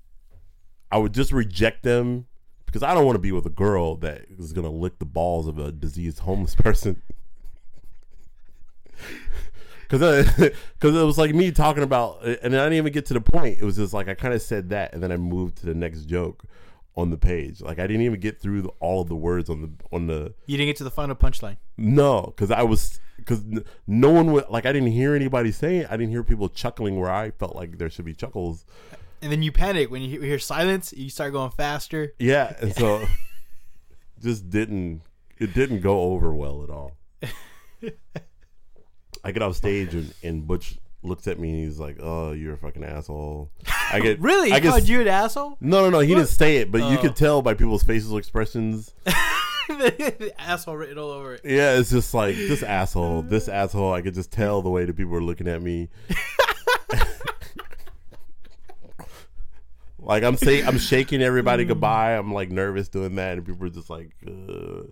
I 0.90 0.98
would 0.98 1.12
just 1.14 1.32
reject 1.32 1.82
them 1.82 2.26
because 2.66 2.82
I 2.82 2.94
don't 2.94 3.04
want 3.04 3.16
to 3.16 3.20
be 3.20 3.32
with 3.32 3.46
a 3.46 3.50
girl 3.50 3.96
that 3.96 4.26
is 4.38 4.52
gonna 4.52 4.70
lick 4.70 4.98
the 4.98 5.04
balls 5.04 5.46
of 5.46 5.58
a 5.58 5.72
diseased 5.72 6.20
homeless 6.20 6.54
person. 6.56 7.02
Because 9.88 10.26
because 10.36 10.96
uh, 10.96 10.98
it 11.02 11.04
was 11.04 11.18
like 11.18 11.34
me 11.34 11.50
talking 11.50 11.82
about, 11.82 12.22
and 12.24 12.54
I 12.54 12.64
didn't 12.64 12.74
even 12.74 12.92
get 12.92 13.06
to 13.06 13.14
the 13.14 13.20
point. 13.20 13.58
It 13.60 13.64
was 13.64 13.76
just 13.76 13.92
like 13.92 14.08
I 14.08 14.14
kind 14.14 14.32
of 14.32 14.40
said 14.40 14.70
that, 14.70 14.94
and 14.94 15.02
then 15.02 15.12
I 15.12 15.16
moved 15.18 15.58
to 15.58 15.66
the 15.66 15.74
next 15.74 16.04
joke 16.06 16.44
on 16.96 17.10
the 17.10 17.18
page. 17.18 17.60
Like 17.60 17.78
I 17.78 17.86
didn't 17.86 18.02
even 18.02 18.20
get 18.20 18.40
through 18.40 18.62
the, 18.62 18.68
all 18.80 19.02
of 19.02 19.08
the 19.08 19.16
words 19.16 19.50
on 19.50 19.60
the 19.62 19.70
on 19.92 20.06
the 20.06 20.34
You 20.46 20.56
didn't 20.56 20.68
get 20.70 20.76
to 20.76 20.84
the 20.84 20.90
final 20.90 21.14
punchline. 21.14 21.58
no, 21.76 22.22
because 22.22 22.50
I 22.50 22.62
was 22.62 23.00
because 23.24 23.42
no 23.86 24.10
one 24.10 24.32
would 24.32 24.48
like 24.48 24.66
I 24.66 24.72
didn't 24.72 24.92
hear 24.92 25.14
anybody 25.14 25.52
say 25.52 25.78
it. 25.78 25.86
I 25.90 25.96
didn't 25.96 26.10
hear 26.10 26.22
people 26.22 26.48
chuckling 26.48 26.98
where 27.00 27.10
I 27.10 27.30
felt 27.30 27.54
like 27.56 27.78
there 27.78 27.88
should 27.90 28.04
be 28.04 28.14
chuckles. 28.14 28.64
And 29.20 29.30
then 29.30 29.42
you 29.42 29.52
panic 29.52 29.90
when 29.90 30.02
you 30.02 30.20
hear, 30.20 30.38
silence. 30.38 30.92
You 30.96 31.08
start 31.08 31.32
going 31.32 31.50
faster. 31.52 32.12
Yeah, 32.18 32.54
and 32.60 32.74
so 32.74 33.04
just 34.22 34.50
didn't 34.50 35.02
it 35.38 35.54
didn't 35.54 35.80
go 35.80 36.00
over 36.02 36.34
well 36.34 36.62
at 36.64 36.70
all. 36.70 36.92
I 39.24 39.30
get 39.30 39.42
off 39.42 39.54
stage 39.56 39.94
and, 39.94 40.12
and 40.22 40.46
Butch 40.46 40.76
looks 41.04 41.26
at 41.28 41.38
me 41.38 41.50
and 41.50 41.58
he's 41.64 41.78
like, 41.78 41.98
"Oh, 42.00 42.32
you're 42.32 42.54
a 42.54 42.58
fucking 42.58 42.82
asshole." 42.84 43.50
I 43.92 44.00
get 44.00 44.20
Really? 44.20 44.48
He 44.50 44.54
I 44.56 44.60
called 44.60 44.88
you 44.88 45.00
an 45.00 45.08
asshole? 45.08 45.56
no, 45.60 45.82
no, 45.82 45.90
no. 45.90 45.98
He 46.00 46.14
didn't 46.14 46.28
say 46.28 46.56
it, 46.56 46.72
but 46.72 46.78
you 46.78 46.98
Oh. 46.98 47.00
could 47.00 47.14
tell 47.16 47.42
by 47.42 47.54
people's 47.54 47.82
facial 47.84 48.16
expressions. 48.18 48.92
asshole 50.38 50.76
written 50.76 50.98
all 50.98 51.10
over 51.10 51.34
it. 51.34 51.42
Yeah, 51.44 51.78
it's 51.78 51.90
just 51.90 52.14
like 52.14 52.36
this 52.36 52.62
asshole, 52.62 53.22
this 53.22 53.48
asshole. 53.48 53.92
I 53.92 54.02
could 54.02 54.14
just 54.14 54.32
tell 54.32 54.62
the 54.62 54.70
way 54.70 54.84
that 54.84 54.96
people 54.96 55.12
were 55.12 55.22
looking 55.22 55.48
at 55.48 55.62
me. 55.62 55.88
like 59.98 60.22
I'm 60.22 60.36
saying, 60.36 60.66
I'm 60.66 60.78
shaking 60.78 61.22
everybody 61.22 61.64
goodbye. 61.64 62.16
I'm 62.16 62.32
like 62.32 62.50
nervous 62.50 62.88
doing 62.88 63.16
that, 63.16 63.38
and 63.38 63.46
people 63.46 63.66
are 63.66 63.70
just 63.70 63.90
like. 63.90 64.10
Uh. 64.26 64.84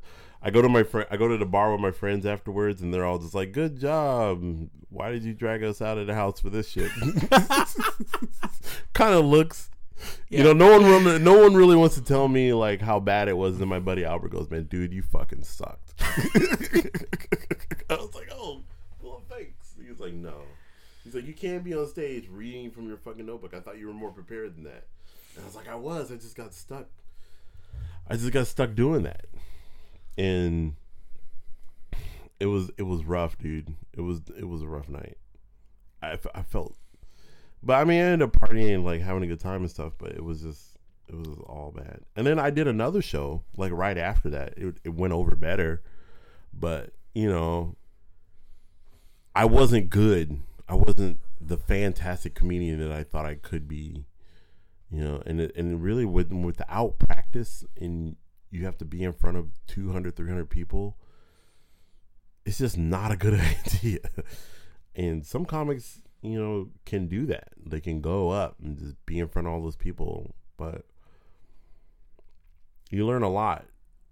I 0.42 0.48
go 0.50 0.62
to 0.62 0.70
my 0.70 0.84
friend. 0.84 1.06
I 1.10 1.18
go 1.18 1.28
to 1.28 1.36
the 1.36 1.44
bar 1.44 1.72
with 1.72 1.82
my 1.82 1.90
friends 1.90 2.24
afterwards, 2.24 2.80
and 2.80 2.94
they're 2.94 3.04
all 3.04 3.18
just 3.18 3.34
like, 3.34 3.52
"Good 3.52 3.78
job. 3.78 4.42
Why 4.88 5.10
did 5.10 5.22
you 5.22 5.34
drag 5.34 5.62
us 5.62 5.82
out 5.82 5.98
of 5.98 6.06
the 6.06 6.14
house 6.14 6.40
for 6.40 6.48
this 6.48 6.66
shit?" 6.68 6.90
kind 8.94 9.14
of 9.14 9.26
looks. 9.26 9.68
You 10.28 10.44
know, 10.44 10.52
no 10.52 10.70
one 10.70 10.84
really, 10.84 11.18
no 11.18 11.38
one 11.40 11.54
really 11.54 11.76
wants 11.76 11.96
to 11.96 12.02
tell 12.02 12.28
me 12.28 12.52
like 12.52 12.80
how 12.80 13.00
bad 13.00 13.28
it 13.28 13.36
was. 13.36 13.60
And 13.60 13.68
my 13.68 13.80
buddy 13.80 14.04
Albert 14.04 14.30
goes, 14.30 14.50
"Man, 14.50 14.64
dude, 14.64 14.92
you 14.92 15.02
fucking 15.02 15.42
sucked." 15.42 15.94
I 16.00 17.94
was 17.96 18.14
like, 18.14 18.28
"Oh, 18.32 18.60
well, 19.02 19.22
thanks." 19.28 19.74
He 19.82 19.90
was 19.90 20.00
like, 20.00 20.12
"No." 20.14 20.34
He's 21.04 21.14
like, 21.14 21.26
"You 21.26 21.34
can't 21.34 21.64
be 21.64 21.74
on 21.74 21.86
stage 21.88 22.28
reading 22.30 22.70
from 22.70 22.86
your 22.86 22.96
fucking 22.96 23.26
notebook. 23.26 23.54
I 23.54 23.60
thought 23.60 23.78
you 23.78 23.86
were 23.88 23.92
more 23.92 24.10
prepared 24.12 24.56
than 24.56 24.64
that." 24.64 24.86
And 25.34 25.42
I 25.42 25.46
was 25.46 25.54
like, 25.56 25.68
"I 25.68 25.74
was. 25.74 26.10
I 26.12 26.16
just 26.16 26.36
got 26.36 26.54
stuck. 26.54 26.86
I 28.08 28.16
just 28.16 28.32
got 28.32 28.46
stuck 28.46 28.74
doing 28.74 29.02
that." 29.02 29.26
And 30.16 30.74
it 32.38 32.46
was 32.46 32.70
it 32.78 32.84
was 32.84 33.04
rough, 33.04 33.36
dude. 33.38 33.74
It 33.92 34.00
was 34.00 34.20
it 34.36 34.48
was 34.48 34.62
a 34.62 34.68
rough 34.68 34.88
night. 34.88 35.18
I, 36.02 36.12
f- 36.12 36.26
I 36.34 36.42
felt, 36.42 36.76
but 37.62 37.74
I 37.74 37.84
mean, 37.84 38.00
I 38.00 38.04
ended 38.04 38.22
up 38.22 38.32
partying 38.32 38.84
like 38.84 39.00
having 39.00 39.22
a 39.22 39.26
good 39.26 39.40
time 39.40 39.62
and 39.62 39.70
stuff. 39.70 39.92
But 39.98 40.12
it 40.12 40.24
was 40.24 40.42
just 40.42 40.76
it 41.08 41.14
was 41.14 41.28
all 41.46 41.72
bad. 41.76 42.00
And 42.16 42.26
then 42.26 42.38
I 42.38 42.50
did 42.50 42.66
another 42.66 43.02
show 43.02 43.44
like 43.56 43.72
right 43.72 43.98
after 43.98 44.30
that. 44.30 44.54
It 44.56 44.78
it 44.84 44.94
went 44.94 45.12
over 45.12 45.34
better, 45.36 45.82
but 46.52 46.92
you 47.14 47.28
know, 47.28 47.76
I 49.34 49.44
wasn't 49.44 49.90
good. 49.90 50.40
I 50.68 50.74
wasn't 50.74 51.18
the 51.40 51.56
fantastic 51.56 52.34
comedian 52.34 52.78
that 52.80 52.92
I 52.92 53.02
thought 53.02 53.26
I 53.26 53.34
could 53.34 53.68
be. 53.68 54.06
You 54.90 55.04
know, 55.04 55.22
and 55.26 55.40
and 55.40 55.82
really 55.82 56.04
with 56.04 56.32
without 56.32 56.98
practice 56.98 57.64
and 57.80 58.16
you 58.50 58.64
have 58.64 58.78
to 58.78 58.84
be 58.84 59.04
in 59.04 59.12
front 59.12 59.36
of 59.36 59.50
200 59.68 60.16
300 60.16 60.50
people 60.50 60.96
it's 62.44 62.58
just 62.58 62.76
not 62.76 63.12
a 63.12 63.16
good 63.16 63.34
idea 63.66 64.00
and 64.94 65.24
some 65.24 65.44
comics 65.44 66.02
you 66.22 66.40
know 66.40 66.68
can 66.84 67.06
do 67.06 67.26
that. 67.26 67.48
They 67.64 67.80
can 67.80 68.00
go 68.00 68.30
up 68.30 68.56
and 68.62 68.78
just 68.78 68.94
be 69.06 69.18
in 69.18 69.28
front 69.28 69.48
of 69.48 69.54
all 69.54 69.62
those 69.62 69.76
people. 69.76 70.34
But 70.56 70.84
you 72.90 73.06
learn 73.06 73.22
a 73.22 73.30
lot 73.30 73.66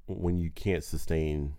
when 0.06 0.38
you 0.38 0.50
can't 0.50 0.82
sustain 0.84 1.54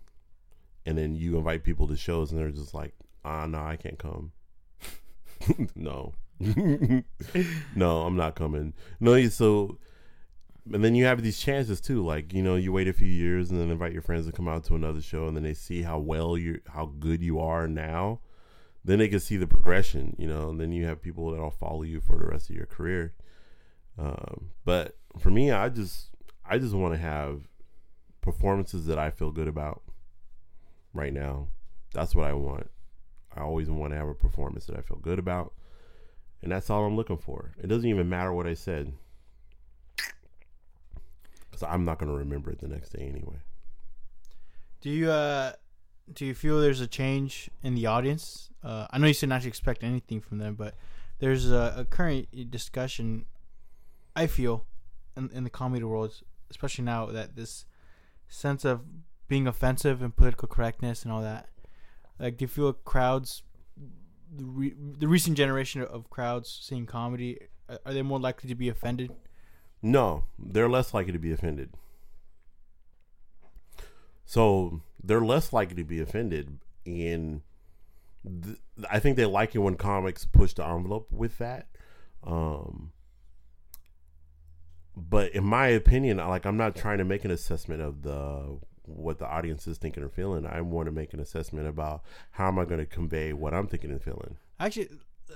and 0.86 0.98
then 0.98 1.14
you 1.14 1.36
invite 1.36 1.62
people 1.62 1.86
to 1.86 1.96
shows 1.96 2.32
and 2.32 2.40
they're 2.40 2.50
just 2.50 2.74
like 2.74 2.94
ah 3.24 3.46
no 3.46 3.58
i 3.58 3.76
can't 3.76 3.98
come. 3.98 4.32
No. 5.74 6.12
No 7.76 8.02
i'm 8.02 8.16
not 8.16 8.34
coming. 8.34 8.74
No 8.98 9.28
so 9.28 9.78
and 10.72 10.84
then 10.84 10.94
you 10.94 11.04
have 11.04 11.22
these 11.22 11.38
chances 11.38 11.80
too 11.80 12.04
like 12.04 12.32
you 12.32 12.42
know 12.42 12.56
you 12.56 12.72
wait 12.72 12.88
a 12.88 12.92
few 12.92 13.06
years 13.06 13.50
and 13.50 13.60
then 13.60 13.70
invite 13.70 13.92
your 13.92 14.02
friends 14.02 14.26
to 14.26 14.32
come 14.32 14.48
out 14.48 14.64
to 14.64 14.74
another 14.74 15.00
show 15.00 15.26
and 15.26 15.36
then 15.36 15.44
they 15.44 15.54
see 15.54 15.82
how 15.82 15.98
well 15.98 16.36
you 16.36 16.60
how 16.68 16.86
good 16.98 17.22
you 17.22 17.38
are 17.38 17.68
now 17.68 18.20
then 18.84 18.98
they 18.98 19.08
can 19.08 19.20
see 19.20 19.36
the 19.36 19.46
progression 19.46 20.16
you 20.18 20.26
know 20.26 20.50
and 20.50 20.60
then 20.60 20.72
you 20.72 20.84
have 20.86 21.02
people 21.02 21.30
that'll 21.30 21.50
follow 21.50 21.82
you 21.82 22.00
for 22.00 22.18
the 22.18 22.26
rest 22.26 22.50
of 22.50 22.56
your 22.56 22.66
career. 22.66 23.14
Um, 23.98 24.50
but 24.64 24.96
for 25.18 25.30
me 25.30 25.50
i 25.50 25.68
just 25.68 26.10
i 26.48 26.56
just 26.58 26.74
want 26.74 26.94
to 26.94 27.00
have 27.00 27.42
performances 28.20 28.86
that 28.86 28.98
i 28.98 29.10
feel 29.10 29.30
good 29.30 29.48
about 29.48 29.82
right 30.94 31.12
now. 31.12 31.48
That's 31.92 32.14
what 32.14 32.26
i 32.26 32.32
want. 32.32 32.70
I 33.36 33.42
always 33.42 33.70
want 33.70 33.92
to 33.92 33.98
have 33.98 34.08
a 34.08 34.14
performance 34.14 34.66
that 34.66 34.76
i 34.76 34.82
feel 34.82 34.98
good 34.98 35.18
about 35.18 35.52
and 36.42 36.50
that's 36.52 36.70
all 36.70 36.84
i'm 36.84 36.96
looking 36.96 37.18
for. 37.18 37.52
It 37.62 37.66
doesn't 37.66 37.88
even 37.88 38.08
matter 38.08 38.32
what 38.32 38.46
i 38.46 38.54
said. 38.54 38.92
Because 41.50 41.62
I'm 41.62 41.84
not 41.84 41.98
going 41.98 42.10
to 42.10 42.16
remember 42.16 42.50
it 42.50 42.60
the 42.60 42.68
next 42.68 42.90
day 42.90 43.02
anyway. 43.02 43.36
Do 44.80 44.88
you 44.90 45.10
uh 45.10 45.52
do 46.12 46.24
you 46.24 46.34
feel 46.34 46.60
there's 46.60 46.80
a 46.80 46.86
change 46.86 47.50
in 47.62 47.74
the 47.74 47.86
audience? 47.86 48.49
Uh, 48.62 48.86
I 48.90 48.98
know 48.98 49.06
you 49.06 49.14
said 49.14 49.28
not 49.28 49.42
to 49.42 49.48
expect 49.48 49.82
anything 49.82 50.20
from 50.20 50.38
them, 50.38 50.54
but 50.54 50.74
there's 51.18 51.50
a, 51.50 51.74
a 51.78 51.84
current 51.84 52.28
discussion. 52.50 53.24
I 54.14 54.26
feel 54.26 54.66
in, 55.16 55.30
in 55.32 55.44
the 55.44 55.50
comedy 55.50 55.84
world, 55.84 56.20
especially 56.50 56.84
now 56.84 57.06
that 57.06 57.36
this 57.36 57.64
sense 58.28 58.64
of 58.64 58.82
being 59.28 59.46
offensive 59.46 60.02
and 60.02 60.14
political 60.14 60.48
correctness 60.48 61.04
and 61.04 61.12
all 61.12 61.22
that. 61.22 61.48
Like, 62.18 62.36
do 62.36 62.44
you 62.44 62.48
feel 62.48 62.72
crowds, 62.72 63.42
the, 64.36 64.44
re, 64.44 64.74
the 64.76 65.08
recent 65.08 65.36
generation 65.36 65.80
of 65.82 66.10
crowds 66.10 66.60
seeing 66.62 66.84
comedy, 66.84 67.38
are- 67.68 67.92
they 67.94 68.02
more 68.02 68.20
likely 68.20 68.48
to 68.48 68.54
be 68.54 68.68
offended? 68.68 69.10
No, 69.82 70.24
they're 70.38 70.68
less 70.68 70.92
likely 70.92 71.12
to 71.12 71.18
be 71.18 71.32
offended. 71.32 71.70
So 74.26 74.82
they're 75.02 75.24
less 75.24 75.52
likely 75.52 75.76
to 75.76 75.84
be 75.84 76.00
offended, 76.00 76.58
and 76.86 77.42
th- 78.24 78.58
I 78.90 78.98
think 78.98 79.16
they 79.16 79.26
like 79.26 79.54
it 79.54 79.58
when 79.58 79.76
comics 79.76 80.24
push 80.24 80.52
the 80.54 80.64
envelope 80.66 81.08
with 81.10 81.38
that. 81.38 81.68
Um, 82.24 82.92
but 84.96 85.32
in 85.32 85.44
my 85.44 85.68
opinion, 85.68 86.18
like 86.18 86.44
I'm 86.44 86.56
not 86.56 86.76
trying 86.76 86.98
to 86.98 87.04
make 87.04 87.24
an 87.24 87.30
assessment 87.30 87.80
of 87.80 88.02
the 88.02 88.58
what 88.84 89.18
the 89.18 89.26
audience 89.26 89.66
is 89.66 89.78
thinking 89.78 90.02
or 90.02 90.08
feeling. 90.08 90.44
I 90.46 90.60
want 90.62 90.86
to 90.86 90.92
make 90.92 91.14
an 91.14 91.20
assessment 91.20 91.68
about 91.68 92.02
how 92.32 92.48
am 92.48 92.58
I 92.58 92.64
going 92.64 92.80
to 92.80 92.86
convey 92.86 93.32
what 93.32 93.54
I'm 93.54 93.66
thinking 93.68 93.90
and 93.90 94.02
feeling. 94.02 94.36
Actually, 94.58 94.88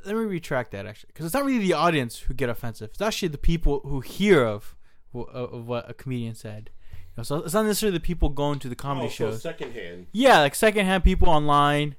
let 0.04 0.14
me 0.16 0.22
retract 0.24 0.72
that. 0.72 0.86
Actually, 0.86 1.08
because 1.08 1.26
it's 1.26 1.34
not 1.34 1.44
really 1.44 1.60
the 1.60 1.72
audience 1.72 2.18
who 2.18 2.34
get 2.34 2.48
offensive. 2.48 2.90
It's 2.90 3.00
actually 3.00 3.28
the 3.28 3.38
people 3.38 3.80
who 3.84 4.00
hear 4.00 4.44
of 4.44 4.74
of 5.14 5.66
what 5.68 5.88
a 5.88 5.94
comedian 5.94 6.34
said, 6.34 6.70
know, 7.16 7.22
so 7.22 7.36
it's 7.36 7.54
not 7.54 7.64
necessarily 7.64 7.96
the 7.96 8.02
people 8.02 8.28
going 8.30 8.58
to 8.58 8.68
the 8.68 8.74
comedy 8.74 9.06
Oh, 9.06 9.10
so 9.10 9.30
shows. 9.30 9.42
secondhand. 9.42 10.08
yeah, 10.12 10.40
like 10.40 10.56
secondhand 10.56 11.04
people 11.04 11.28
online 11.28 11.94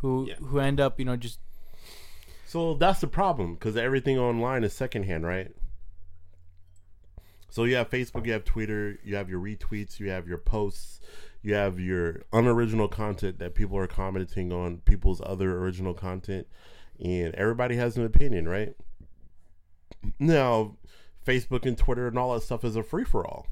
who 0.00 0.26
Yeah. 0.28 0.34
who 0.36 0.58
end 0.58 0.80
up, 0.80 0.98
you 0.98 1.04
know, 1.04 1.16
just 1.16 1.40
So 2.46 2.74
that's 2.74 3.00
the 3.00 3.06
problem 3.06 3.54
because 3.54 3.76
everything 3.76 4.18
online 4.18 4.64
is 4.64 4.72
secondhand, 4.72 5.24
right? 5.24 5.54
So 7.48 7.64
you 7.64 7.76
have 7.76 7.90
Facebook, 7.90 8.26
you 8.26 8.32
have 8.32 8.44
Twitter, 8.44 8.98
you 9.04 9.16
have 9.16 9.28
your 9.28 9.40
retweets, 9.40 9.98
you 10.00 10.08
have 10.10 10.26
your 10.28 10.38
posts, 10.38 11.00
you 11.42 11.54
have 11.54 11.80
your 11.80 12.22
unoriginal 12.32 12.88
content 12.88 13.38
that 13.38 13.54
people 13.54 13.76
are 13.76 13.86
commenting 13.86 14.52
on 14.52 14.78
people's 14.78 15.20
other 15.24 15.58
original 15.58 15.94
content, 15.94 16.46
and 16.98 17.34
everybody 17.34 17.76
has 17.76 17.96
an 17.96 18.04
opinion, 18.04 18.48
right? 18.48 18.74
Now, 20.18 20.76
Facebook 21.26 21.66
and 21.66 21.76
Twitter 21.76 22.06
and 22.08 22.18
all 22.18 22.34
that 22.34 22.42
stuff 22.42 22.64
is 22.64 22.76
a 22.76 22.82
free 22.82 23.04
for 23.04 23.26
all. 23.26 23.46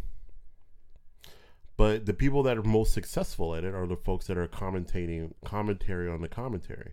But 1.78 2.04
the 2.04 2.12
people 2.12 2.42
that 2.42 2.58
are 2.58 2.62
most 2.62 2.92
successful 2.92 3.54
at 3.54 3.64
it 3.64 3.74
are 3.74 3.86
the 3.86 3.96
folks 3.96 4.26
that 4.26 4.36
are 4.36 4.46
commentating 4.46 5.32
commentary 5.44 6.10
on 6.10 6.20
the 6.20 6.28
commentary. 6.28 6.92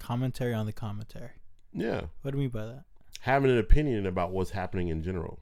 commentary 0.00 0.52
on 0.52 0.66
the 0.66 0.72
commentary. 0.72 1.30
Yeah. 1.72 2.06
What 2.22 2.32
do 2.32 2.38
you 2.38 2.42
mean 2.42 2.50
by 2.50 2.66
that? 2.66 2.84
having 3.24 3.50
an 3.50 3.56
opinion 3.56 4.04
about 4.04 4.32
what's 4.32 4.50
happening 4.50 4.88
in 4.88 5.02
general. 5.02 5.40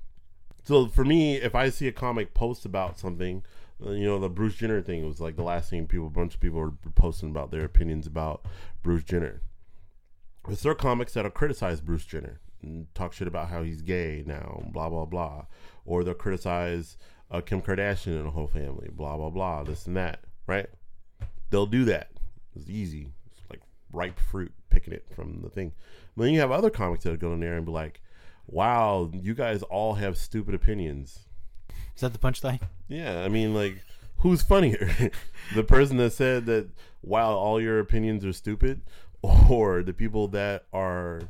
So 0.62 0.86
for 0.86 1.04
me, 1.04 1.34
if 1.34 1.56
I 1.56 1.68
see 1.68 1.88
a 1.88 1.92
comic 1.92 2.32
post 2.32 2.64
about 2.64 2.96
something, 2.96 3.42
uh, 3.84 3.90
you 3.90 4.06
know, 4.06 4.20
the 4.20 4.28
Bruce 4.28 4.54
Jenner 4.54 4.80
thing 4.80 5.04
was 5.04 5.20
like 5.20 5.34
the 5.34 5.42
last 5.42 5.70
thing 5.70 5.88
people, 5.88 6.06
a 6.06 6.10
bunch 6.10 6.34
of 6.34 6.40
people 6.40 6.60
were 6.60 6.74
posting 6.94 7.30
about 7.30 7.50
their 7.50 7.64
opinions 7.64 8.06
about 8.06 8.44
Bruce 8.84 9.02
Jenner. 9.02 9.42
There 10.48 10.70
are 10.70 10.76
comics 10.76 11.14
that'll 11.14 11.32
criticize 11.32 11.80
Bruce 11.80 12.04
Jenner 12.04 12.40
and 12.62 12.86
talk 12.94 13.12
shit 13.12 13.26
about 13.26 13.48
how 13.48 13.64
he's 13.64 13.82
gay 13.82 14.22
now, 14.24 14.62
blah 14.72 14.88
blah 14.88 15.04
blah, 15.04 15.46
or 15.84 16.04
they'll 16.04 16.14
criticize 16.14 16.96
uh, 17.32 17.40
Kim 17.40 17.62
Kardashian 17.62 18.18
and 18.18 18.26
the 18.26 18.30
whole 18.30 18.46
family, 18.46 18.88
blah 18.92 19.16
blah 19.16 19.30
blah, 19.30 19.64
this 19.64 19.86
and 19.86 19.96
that, 19.96 20.20
right? 20.46 20.66
They'll 21.50 21.66
do 21.66 21.84
that. 21.86 22.10
It's 22.54 22.68
easy. 22.68 23.08
It's 23.30 23.40
like 23.50 23.60
ripe 23.92 24.18
fruit, 24.20 24.52
picking 24.70 24.92
it 24.92 25.06
from 25.14 25.40
the 25.42 25.48
thing. 25.48 25.72
But 26.16 26.24
then 26.24 26.34
you 26.34 26.40
have 26.40 26.52
other 26.52 26.70
comics 26.70 27.04
that 27.04 27.18
go 27.18 27.32
in 27.32 27.40
there 27.40 27.56
and 27.56 27.64
be 27.64 27.72
like, 27.72 28.02
"Wow, 28.46 29.10
you 29.14 29.34
guys 29.34 29.62
all 29.64 29.94
have 29.94 30.16
stupid 30.18 30.54
opinions." 30.54 31.26
Is 31.94 32.02
that 32.02 32.12
the 32.12 32.18
punchline? 32.18 32.60
Yeah, 32.88 33.22
I 33.22 33.28
mean, 33.28 33.54
like, 33.54 33.82
who's 34.18 34.42
funnier, 34.42 34.90
the 35.54 35.64
person 35.64 35.96
that 35.96 36.12
said 36.12 36.46
that, 36.46 36.68
"Wow, 37.02 37.32
all 37.32 37.60
your 37.60 37.80
opinions 37.80 38.24
are 38.26 38.32
stupid," 38.34 38.82
or 39.22 39.82
the 39.82 39.94
people 39.94 40.28
that 40.28 40.66
are 40.72 41.22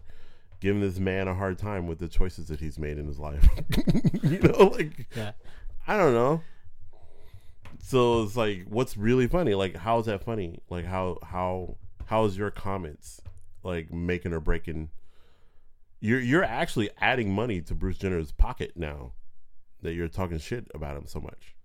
giving 0.63 0.81
this 0.81 0.99
man 1.01 1.27
a 1.27 1.35
hard 1.35 1.59
time 1.59 1.89
with 1.89 1.99
the 1.99 2.07
choices 2.07 2.47
that 2.47 2.61
he's 2.61 2.79
made 2.79 2.97
in 2.97 3.07
his 3.07 3.19
life? 3.19 3.49
you 4.23 4.39
know, 4.39 4.69
like, 4.69 5.09
Yeah. 5.15 5.33
I 5.87 5.97
don't 5.97 6.15
know. 6.15 6.43
So 7.83 8.23
it's 8.23 8.37
like, 8.37 8.65
what's 8.69 8.97
really 8.97 9.27
funny? 9.27 9.55
Like, 9.55 9.77
how 9.77 9.99
is 9.99 10.07
that 10.07 10.25
funny? 10.25 10.61
Like, 10.71 10.85
how 10.85 11.19
how 11.23 11.77
how 12.07 12.25
is 12.25 12.37
your 12.37 12.51
comments 12.51 13.21
like 13.63 13.93
making 13.93 14.33
or 14.33 14.41
breaking? 14.41 14.91
You're 16.01 16.21
you're 16.21 16.45
actually 16.45 16.91
adding 17.01 17.35
money 17.35 17.61
to 17.63 17.75
Bruce 17.75 17.99
Jenner's 17.99 18.33
pocket 18.33 18.73
now 18.77 19.13
that 19.83 19.95
you're 19.95 20.09
talking 20.09 20.39
shit 20.39 20.69
about 20.75 20.97
him 20.97 21.07
so 21.07 21.21
much. 21.21 21.57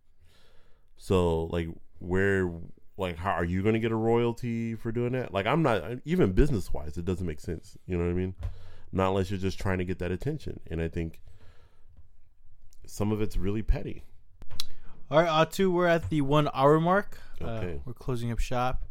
So 0.98 1.44
like, 1.46 1.70
where 2.00 2.52
like 2.98 3.18
how 3.18 3.32
are 3.32 3.46
you 3.46 3.62
going 3.62 3.76
to 3.76 3.80
get 3.80 3.92
a 3.92 3.96
royalty 3.96 4.74
for 4.74 4.92
doing 4.92 5.12
that? 5.14 5.34
Like, 5.34 5.46
I'm 5.46 5.62
not 5.62 5.84
even 6.04 6.32
business 6.32 6.74
wise. 6.74 6.98
It 6.98 7.06
doesn't 7.06 7.26
make 7.26 7.40
sense. 7.40 7.78
You 7.86 7.98
know 7.98 8.06
what 8.06 8.10
I 8.10 8.14
mean? 8.14 8.34
Not 8.92 9.10
unless 9.10 9.30
you're 9.30 9.40
just 9.40 9.60
trying 9.60 9.78
to 9.78 9.86
get 9.86 10.00
that 10.00 10.12
attention. 10.12 10.60
And 10.70 10.82
I 10.82 10.88
think 10.88 11.20
some 12.88 13.12
of 13.12 13.22
it's 13.22 13.38
really 13.38 13.62
petty. 13.62 14.04
All 15.10 15.22
right, 15.22 15.30
Atu, 15.30 15.72
we're 15.72 15.88
at 15.88 16.10
the 16.10 16.22
one 16.22 16.50
hour 16.54 16.80
mark. 16.80 17.20
Okay. 17.42 17.76
Uh, 17.76 17.80
we're 17.86 17.94
closing 17.94 18.32
up 18.32 18.40
shop. 18.40 18.84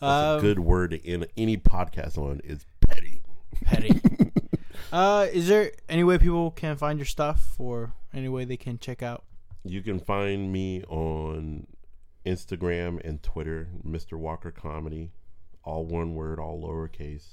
That's 0.00 0.34
Um, 0.34 0.38
a 0.38 0.40
good 0.40 0.58
word 0.60 0.92
in 0.92 1.26
any 1.36 1.56
podcast 1.56 2.18
on 2.18 2.40
is 2.44 2.66
petty. 2.80 3.22
Petty. 3.64 4.00
uh, 4.92 5.26
is 5.32 5.48
there 5.48 5.72
any 5.88 6.04
way 6.04 6.18
people 6.18 6.50
can 6.50 6.76
find 6.76 6.98
your 6.98 7.06
stuff, 7.06 7.54
or 7.58 7.92
any 8.12 8.28
way 8.28 8.44
they 8.44 8.56
can 8.56 8.78
check 8.78 9.02
out? 9.02 9.24
You 9.64 9.82
can 9.82 9.98
find 9.98 10.52
me 10.52 10.84
on 10.84 11.66
Instagram 12.26 13.00
and 13.04 13.22
Twitter, 13.22 13.68
Mr. 13.86 14.18
Walker 14.18 14.50
Comedy, 14.50 15.10
all 15.64 15.86
one 15.86 16.14
word, 16.14 16.38
all 16.38 16.60
lowercase. 16.62 17.24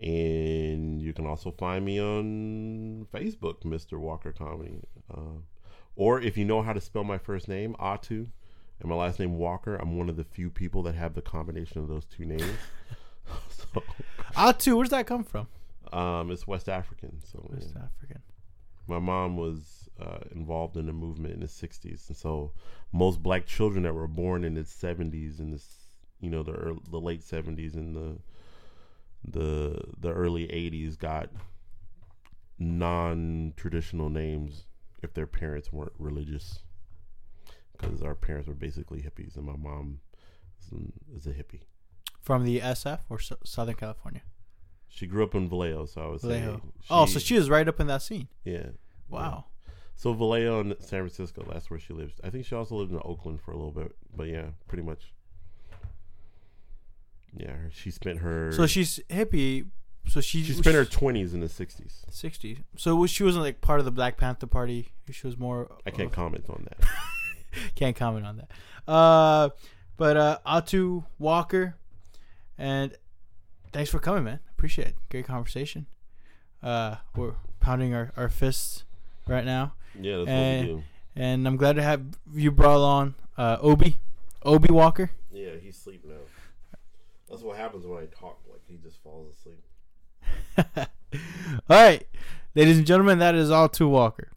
And 0.00 1.02
you 1.02 1.12
can 1.12 1.26
also 1.26 1.50
find 1.50 1.84
me 1.84 2.00
on 2.00 3.06
Facebook, 3.12 3.62
Mr. 3.64 3.98
Walker 3.98 4.32
Comedy. 4.32 4.80
Uh, 5.12 5.42
or 5.94 6.20
if 6.20 6.38
you 6.38 6.44
know 6.44 6.62
how 6.62 6.72
to 6.72 6.80
spell 6.80 7.04
my 7.04 7.18
first 7.18 7.48
name, 7.48 7.76
Atu, 7.78 8.28
and 8.80 8.88
my 8.88 8.94
last 8.94 9.18
name 9.18 9.36
Walker, 9.36 9.76
I'm 9.76 9.98
one 9.98 10.08
of 10.08 10.16
the 10.16 10.24
few 10.24 10.48
people 10.48 10.82
that 10.84 10.94
have 10.94 11.14
the 11.14 11.20
combination 11.20 11.82
of 11.82 11.88
those 11.88 12.06
two 12.06 12.24
names. 12.24 12.42
so, 13.48 13.82
Atu, 14.34 14.74
where 14.74 14.84
does 14.84 14.90
that 14.90 15.06
come 15.06 15.22
from? 15.22 15.46
um, 15.92 16.30
it's 16.30 16.46
West 16.46 16.68
African. 16.68 17.20
So 17.24 17.46
yeah. 17.50 17.56
West 17.56 17.74
African. 17.76 18.22
my 18.86 18.98
mom 18.98 19.36
was 19.36 19.88
uh, 20.00 20.18
involved 20.32 20.76
in 20.76 20.86
the 20.86 20.92
movement 20.92 21.34
in 21.34 21.40
the 21.40 21.46
60s 21.46 22.08
and 22.08 22.16
so 22.16 22.52
most 22.92 23.22
black 23.22 23.46
children 23.46 23.82
that 23.82 23.94
were 23.94 24.08
born 24.08 24.44
in 24.44 24.54
the 24.54 24.62
70s 24.62 25.40
and 25.40 25.52
this 25.52 25.66
you 26.20 26.30
know 26.30 26.42
the 26.42 26.52
ear 26.52 26.74
the 26.90 26.98
late 26.98 27.20
70s 27.20 27.74
and 27.74 27.94
the 27.94 28.16
the 29.24 29.80
the 29.98 30.10
early 30.12 30.46
80s 30.46 30.98
got 30.98 31.30
non-traditional 32.58 34.08
names 34.10 34.66
if 35.02 35.14
their 35.14 35.26
parents 35.26 35.72
weren't 35.72 35.92
religious 35.98 36.60
because 37.72 38.02
our 38.02 38.14
parents 38.14 38.46
were 38.48 38.54
basically 38.54 39.00
hippies 39.00 39.36
and 39.36 39.44
my 39.46 39.56
mom 39.56 39.98
is, 41.16 41.26
a 41.26 41.30
hippie 41.30 41.62
From 42.20 42.44
the 42.44 42.60
SF 42.60 43.00
or 43.08 43.18
S- 43.18 43.32
Southern 43.44 43.74
California? 43.76 44.22
she 44.88 45.06
grew 45.06 45.24
up 45.24 45.34
in 45.34 45.48
Vallejo 45.48 45.86
so 45.86 46.00
I 46.02 46.06
would 46.08 46.20
Vallejo. 46.20 46.56
say 46.56 46.84
oh, 46.90 47.06
so 47.06 47.18
she 47.18 47.34
was 47.34 47.48
right 47.48 47.66
up 47.66 47.80
in 47.80 47.86
that 47.86 48.02
scene. 48.02 48.28
yeah 48.44 48.66
Wow. 49.08 49.46
So 49.96 50.12
Vallejo 50.14 50.60
in 50.60 50.76
San 50.80 51.00
Francisco, 51.00 51.44
that's 51.50 51.68
where 51.68 51.78
she 51.80 51.92
lives. 51.92 52.14
I 52.24 52.30
think 52.30 52.46
she 52.46 52.54
also 52.54 52.76
lived 52.76 52.92
in 52.92 53.00
Oakland 53.04 53.40
for 53.42 53.50
a 53.52 53.56
little 53.56 53.72
bit, 53.72 53.94
but 54.16 54.28
yeah, 54.28 54.46
pretty 54.68 54.82
much. 54.84 55.12
Yeah, 57.36 57.54
she 57.72 57.90
spent 57.90 58.18
her. 58.20 58.52
So 58.52 58.66
she's 58.66 59.00
hippie. 59.08 59.66
So 60.08 60.20
she 60.20 60.42
she 60.42 60.52
spent 60.54 60.74
her 60.74 60.84
twenties 60.84 61.34
in 61.34 61.40
the 61.40 61.48
sixties. 61.48 62.04
Sixties. 62.10 62.58
So 62.76 62.96
was- 62.96 63.10
she 63.10 63.22
wasn't 63.22 63.44
like 63.44 63.60
part 63.60 63.78
of 63.78 63.84
the 63.84 63.90
Black 63.92 64.16
Panther 64.16 64.46
Party. 64.46 64.88
She 65.10 65.26
was 65.26 65.38
more. 65.38 65.70
I 65.86 65.90
can't 65.90 66.08
of- 66.08 66.12
comment 66.14 66.46
on 66.48 66.66
that. 66.68 66.88
can't 67.74 67.94
comment 67.96 68.26
on 68.26 68.36
that. 68.38 68.50
Uh, 68.90 69.50
but 69.96 70.16
uh, 70.16 70.38
Atu 70.46 71.04
Walker, 71.18 71.76
and 72.58 72.96
thanks 73.72 73.90
for 73.90 73.98
coming, 74.00 74.24
man. 74.24 74.40
Appreciate 74.56 74.88
it. 74.88 74.94
Great 75.10 75.26
conversation. 75.26 75.86
Uh, 76.62 76.96
we're 77.16 77.34
pounding 77.60 77.94
our, 77.94 78.12
our 78.16 78.28
fists 78.28 78.84
right 79.26 79.44
now, 79.44 79.72
Yeah, 79.98 80.18
that's 80.18 80.28
Eh. 80.28 80.56
what 80.58 80.66
we 80.66 80.72
do. 80.74 80.82
and 81.16 81.46
I'm 81.46 81.56
glad 81.56 81.76
to 81.76 81.82
have 81.82 82.02
you 82.34 82.50
brought 82.50 82.82
on 82.84 83.14
uh, 83.38 83.56
Obi, 83.60 83.96
Obi 84.42 84.70
Walker. 84.72 85.10
Yeah, 85.32 85.50
he's 85.62 85.76
sleeping 85.78 86.10
now. 86.10 86.16
That's 87.30 87.42
what 87.42 87.56
happens 87.56 87.86
when 87.86 88.02
I 88.02 88.06
talk. 88.06 88.40
Like 88.50 88.62
he 88.66 88.76
just 88.76 89.02
falls 89.02 89.32
asleep. 89.34 89.62
All 91.70 91.76
right, 91.76 92.06
ladies 92.54 92.78
and 92.78 92.86
gentlemen, 92.86 93.18
that 93.20 93.34
is 93.34 93.50
Atu 93.50 93.88
Walker. 93.88 94.32